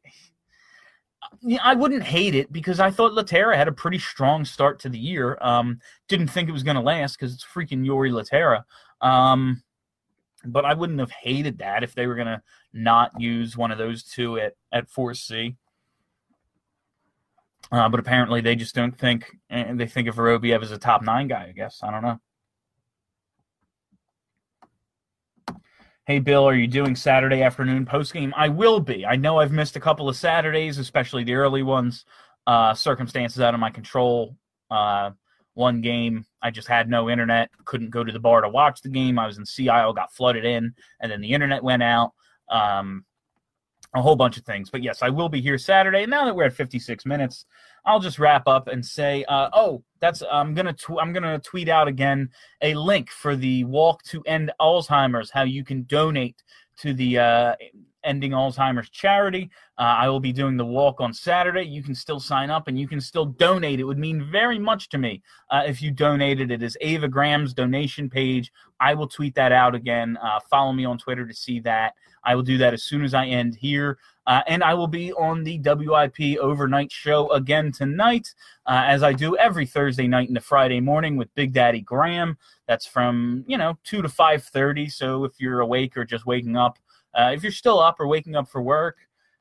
I 1.61 1.73
wouldn't 1.73 2.03
hate 2.03 2.35
it 2.35 2.51
because 2.51 2.79
I 2.79 2.91
thought 2.91 3.13
Lehtera 3.13 3.55
had 3.55 3.67
a 3.67 3.73
pretty 3.73 3.99
strong 3.99 4.45
start 4.45 4.79
to 4.79 4.89
the 4.89 4.99
year. 4.99 5.37
Um, 5.41 5.79
didn't 6.07 6.27
think 6.27 6.49
it 6.49 6.53
was 6.53 6.63
going 6.63 6.75
to 6.75 6.81
last 6.81 7.17
because 7.17 7.33
it's 7.33 7.45
freaking 7.45 7.85
Jori 7.85 8.11
Lehtera. 8.11 8.63
Um, 9.05 9.63
but 10.45 10.65
I 10.65 10.73
wouldn't 10.73 10.99
have 10.99 11.11
hated 11.11 11.59
that 11.59 11.83
if 11.83 11.95
they 11.95 12.07
were 12.07 12.15
going 12.15 12.27
to 12.27 12.41
not 12.73 13.19
use 13.19 13.57
one 13.57 13.71
of 13.71 13.77
those 13.77 14.03
two 14.03 14.37
at, 14.37 14.53
at 14.71 14.89
4C. 14.89 15.55
Uh, 17.71 17.87
but 17.87 17.99
apparently 17.99 18.41
they 18.41 18.55
just 18.55 18.75
don't 18.75 18.97
think, 18.97 19.37
and 19.49 19.79
they 19.79 19.85
think 19.85 20.07
of 20.07 20.15
Vorobiev 20.15 20.63
as 20.63 20.71
a 20.71 20.77
top 20.77 21.03
nine 21.03 21.27
guy, 21.27 21.47
I 21.49 21.51
guess. 21.51 21.79
I 21.83 21.91
don't 21.91 22.01
know. 22.01 22.19
Hey, 26.09 26.17
Bill, 26.17 26.43
are 26.43 26.55
you 26.55 26.65
doing 26.65 26.95
Saturday 26.95 27.43
afternoon 27.43 27.85
post 27.85 28.13
game? 28.13 28.33
I 28.35 28.49
will 28.49 28.79
be. 28.79 29.05
I 29.05 29.15
know 29.15 29.37
I've 29.37 29.51
missed 29.51 29.75
a 29.75 29.79
couple 29.79 30.09
of 30.09 30.15
Saturdays, 30.15 30.79
especially 30.79 31.23
the 31.23 31.35
early 31.35 31.61
ones. 31.61 32.03
Uh, 32.47 32.73
circumstances 32.73 33.41
out 33.41 33.53
of 33.53 33.59
my 33.59 33.69
control. 33.69 34.35
Uh, 34.71 35.11
one 35.53 35.81
game, 35.81 36.25
I 36.41 36.49
just 36.49 36.67
had 36.67 36.89
no 36.89 37.11
internet, 37.11 37.51
couldn't 37.63 37.91
go 37.91 38.03
to 38.03 38.11
the 38.11 38.19
bar 38.19 38.41
to 38.41 38.49
watch 38.49 38.81
the 38.81 38.89
game. 38.89 39.19
I 39.19 39.27
was 39.27 39.37
in 39.37 39.45
Sea 39.45 39.69
Isle, 39.69 39.93
got 39.93 40.11
flooded 40.11 40.45
in, 40.45 40.73
and 40.99 41.11
then 41.11 41.21
the 41.21 41.31
internet 41.31 41.63
went 41.63 41.83
out. 41.83 42.13
Um, 42.49 43.05
a 43.93 44.01
whole 44.01 44.15
bunch 44.15 44.37
of 44.37 44.45
things. 44.45 44.71
But 44.71 44.81
yes, 44.81 45.03
I 45.03 45.09
will 45.09 45.29
be 45.29 45.41
here 45.41 45.59
Saturday. 45.59 46.07
Now 46.07 46.25
that 46.25 46.35
we're 46.35 46.45
at 46.45 46.53
56 46.53 47.05
minutes, 47.05 47.45
I'll 47.89 47.99
just 47.99 48.19
wrap 48.19 48.47
up 48.47 48.67
and 48.67 48.85
say, 48.85 49.23
uh, 49.23 49.49
oh, 49.51 49.83
that's 49.99 50.21
I'm 50.31 50.53
gonna 50.53 50.73
tw- 50.73 51.01
I'm 51.01 51.11
gonna 51.11 51.39
tweet 51.39 51.69
out 51.69 51.87
again 51.87 52.29
a 52.61 52.75
link 52.75 53.09
for 53.09 53.35
the 53.35 53.63
Walk 53.63 54.03
to 54.03 54.21
End 54.27 54.51
Alzheimer's, 54.61 55.31
how 55.31 55.41
you 55.41 55.63
can 55.65 55.83
donate 55.83 56.43
to 56.81 56.93
the 56.93 57.17
uh, 57.17 57.55
Ending 58.03 58.31
Alzheimer's 58.31 58.91
charity. 58.91 59.49
Uh, 59.79 59.81
I 59.81 60.07
will 60.07 60.19
be 60.19 60.31
doing 60.31 60.55
the 60.55 60.65
walk 60.65 61.01
on 61.01 61.13
Saturday. 61.13 61.63
You 61.63 61.81
can 61.81 61.95
still 61.95 62.19
sign 62.19 62.51
up 62.51 62.67
and 62.67 62.79
you 62.79 62.87
can 62.87 63.01
still 63.01 63.25
donate. 63.25 63.79
It 63.79 63.85
would 63.85 63.97
mean 63.97 64.29
very 64.31 64.59
much 64.59 64.89
to 64.89 64.99
me 64.99 65.23
uh, 65.49 65.63
if 65.65 65.81
you 65.81 65.89
donated. 65.89 66.51
It 66.51 66.61
is 66.61 66.77
Ava 66.81 67.07
Graham's 67.07 67.55
donation 67.55 68.07
page. 68.07 68.51
I 68.79 68.93
will 68.93 69.07
tweet 69.07 69.33
that 69.33 69.51
out 69.51 69.73
again. 69.73 70.15
Uh, 70.21 70.39
follow 70.47 70.73
me 70.73 70.85
on 70.85 70.99
Twitter 70.99 71.25
to 71.25 71.33
see 71.33 71.59
that. 71.61 71.95
I 72.23 72.35
will 72.35 72.43
do 72.43 72.57
that 72.59 72.73
as 72.73 72.83
soon 72.83 73.03
as 73.03 73.13
I 73.13 73.25
end 73.25 73.55
here. 73.55 73.97
Uh, 74.27 74.43
and 74.45 74.63
I 74.63 74.75
will 74.75 74.87
be 74.87 75.11
on 75.13 75.43
the 75.43 75.59
WIP 75.59 76.37
overnight 76.39 76.91
show 76.91 77.31
again 77.31 77.71
tonight, 77.71 78.33
uh, 78.67 78.83
as 78.85 79.01
I 79.01 79.11
do 79.11 79.35
every 79.37 79.65
Thursday 79.65 80.07
night 80.07 80.31
the 80.31 80.39
Friday 80.39 80.79
morning 80.79 81.17
with 81.17 81.33
Big 81.33 81.51
Daddy 81.51 81.81
Graham. 81.81 82.37
That's 82.67 82.85
from 82.85 83.43
you 83.47 83.57
know 83.57 83.79
two 83.83 84.03
to 84.03 84.09
five 84.09 84.43
thirty. 84.43 84.87
So 84.87 85.23
if 85.23 85.33
you're 85.39 85.61
awake 85.61 85.97
or 85.97 86.05
just 86.05 86.27
waking 86.27 86.57
up, 86.57 86.77
uh, 87.15 87.31
if 87.33 87.41
you're 87.41 87.51
still 87.51 87.79
up 87.79 87.99
or 87.99 88.07
waking 88.07 88.35
up 88.35 88.47
for 88.47 88.61
work, 88.61 88.97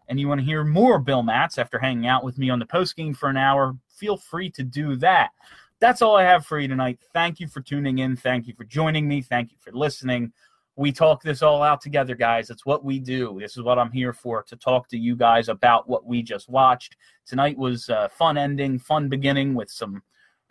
and 0.08 0.18
you 0.18 0.26
want 0.26 0.40
to 0.40 0.44
hear 0.46 0.64
more 0.64 0.98
Bill 0.98 1.22
Matz 1.22 1.58
after 1.58 1.78
hanging 1.78 2.06
out 2.06 2.24
with 2.24 2.38
me 2.38 2.48
on 2.48 2.58
the 2.58 2.64
post 2.64 2.96
game 2.96 3.12
for 3.12 3.28
an 3.28 3.36
hour, 3.36 3.76
feel 3.90 4.16
free 4.16 4.50
to 4.52 4.62
do 4.62 4.96
that. 4.96 5.32
That's 5.80 6.00
all 6.00 6.16
I 6.16 6.22
have 6.22 6.46
for 6.46 6.58
you 6.58 6.66
tonight. 6.66 6.98
Thank 7.12 7.40
you 7.40 7.46
for 7.46 7.60
tuning 7.60 7.98
in. 7.98 8.16
Thank 8.16 8.46
you 8.46 8.54
for 8.54 8.64
joining 8.64 9.06
me. 9.06 9.20
Thank 9.20 9.52
you 9.52 9.58
for 9.60 9.70
listening 9.72 10.32
we 10.78 10.92
talk 10.92 11.20
this 11.24 11.42
all 11.42 11.64
out 11.64 11.80
together, 11.80 12.14
guys. 12.14 12.50
It's 12.50 12.64
what 12.64 12.84
we 12.84 13.00
do. 13.00 13.36
This 13.40 13.56
is 13.56 13.64
what 13.64 13.80
I'm 13.80 13.90
here 13.90 14.12
for 14.12 14.44
to 14.44 14.54
talk 14.54 14.86
to 14.88 14.96
you 14.96 15.16
guys 15.16 15.48
about 15.48 15.88
what 15.88 16.06
we 16.06 16.22
just 16.22 16.48
watched. 16.48 16.96
Tonight 17.26 17.58
was 17.58 17.88
a 17.88 18.08
fun 18.10 18.38
ending, 18.38 18.78
fun 18.78 19.08
beginning 19.08 19.54
with 19.54 19.70
some 19.70 20.00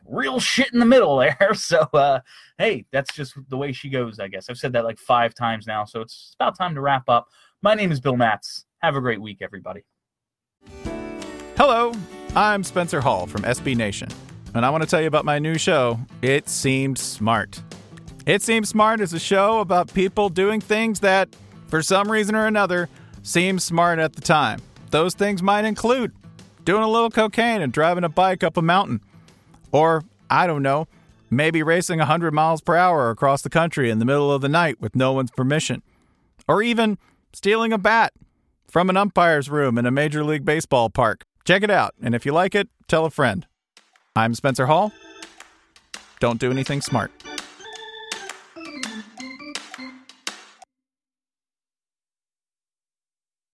real 0.06 0.42
shit 0.42 0.74
in 0.74 0.80
the 0.80 0.86
middle 0.86 1.18
there. 1.18 1.38
So, 1.56 1.80
uh, 1.94 2.20
hey, 2.58 2.86
that's 2.92 3.14
just 3.16 3.36
the 3.50 3.58
way 3.58 3.72
she 3.72 3.90
goes, 3.90 4.20
I 4.20 4.28
guess. 4.28 4.50
I've 4.50 4.58
said 4.58 4.74
that 4.74 4.84
like 4.84 5.00
five 5.00 5.34
times 5.34 5.66
now, 5.66 5.86
so 5.86 6.02
it's 6.02 6.36
about 6.38 6.58
time 6.58 6.76
to 6.76 6.82
wrap 6.82 7.08
up. 7.08 7.30
My 7.62 7.74
name 7.74 7.92
is 7.92 8.02
Bill 8.02 8.18
Matz. 8.18 8.66
Have 8.80 8.98
a 8.98 9.02
great 9.02 9.22
week, 9.22 9.38
everybody. 9.42 9.86
Hello, 11.56 11.94
I'm 12.36 12.66
Spencer 12.66 13.00
Hall 13.00 13.28
from 13.28 13.44
SB 13.44 13.78
Nation, 13.78 14.10
and 14.54 14.66
I 14.66 14.70
want 14.72 14.84
to 14.84 14.90
tell 14.90 15.02
you 15.02 15.08
about 15.08 15.24
my 15.24 15.40
new 15.40 15.58
show, 15.58 15.98
It 16.22 16.50
Seemed 16.50 16.98
Smart. 16.98 17.62
It 18.28 18.42
Seems 18.42 18.68
Smart 18.68 19.00
is 19.00 19.14
a 19.14 19.20
show 19.20 19.62
about 19.62 19.94
people 19.94 20.28
doing 20.28 20.60
things 20.60 21.00
that, 21.00 21.34
for 21.70 21.82
some 21.82 22.12
reason 22.12 22.36
or 22.36 22.46
another, 22.46 22.90
seem 23.24 23.58
smart 23.58 24.00
at 24.00 24.16
the 24.16 24.22
time. 24.22 24.60
Those 24.92 25.14
things 25.14 25.42
might 25.42 25.64
include 25.64 26.12
doing 26.66 26.84
a 26.84 26.90
little 26.90 27.10
cocaine 27.10 27.62
and 27.62 27.72
driving 27.72 28.04
a 28.04 28.10
bike 28.10 28.44
up 28.44 28.58
a 28.58 28.62
mountain. 28.62 29.00
Or, 29.72 30.04
I 30.30 30.46
don't 30.46 30.62
know, 30.62 30.90
maybe 31.30 31.64
racing 31.64 32.00
100 32.00 32.34
miles 32.34 32.60
per 32.60 32.76
hour 32.76 33.12
across 33.12 33.44
the 33.44 33.50
country 33.50 33.90
in 33.90 34.00
the 34.00 34.06
middle 34.06 34.30
of 34.30 34.42
the 34.42 34.50
night 34.50 34.82
with 34.82 34.94
no 34.94 35.14
one's 35.14 35.32
permission. 35.32 35.82
Or 36.50 36.62
even 36.62 36.98
stealing 37.32 37.72
a 37.72 37.78
bat 37.78 38.12
from 38.68 38.90
an 38.90 38.98
umpire's 38.98 39.50
room 39.50 39.78
in 39.78 39.86
a 39.86 39.92
Major 39.92 40.26
League 40.26 40.44
Baseball 40.44 40.90
park. 40.90 41.24
Check 41.46 41.64
it 41.64 41.72
out, 41.72 41.96
and 42.02 42.14
if 42.14 42.26
you 42.26 42.34
like 42.34 42.56
it, 42.56 42.68
tell 42.90 43.06
a 43.06 43.10
friend. 43.10 43.48
I'm 44.18 44.36
Spencer 44.36 44.66
Hall. 44.66 44.92
Don't 46.20 46.42
do 46.42 46.52
anything 46.52 46.82
smart. 46.82 47.10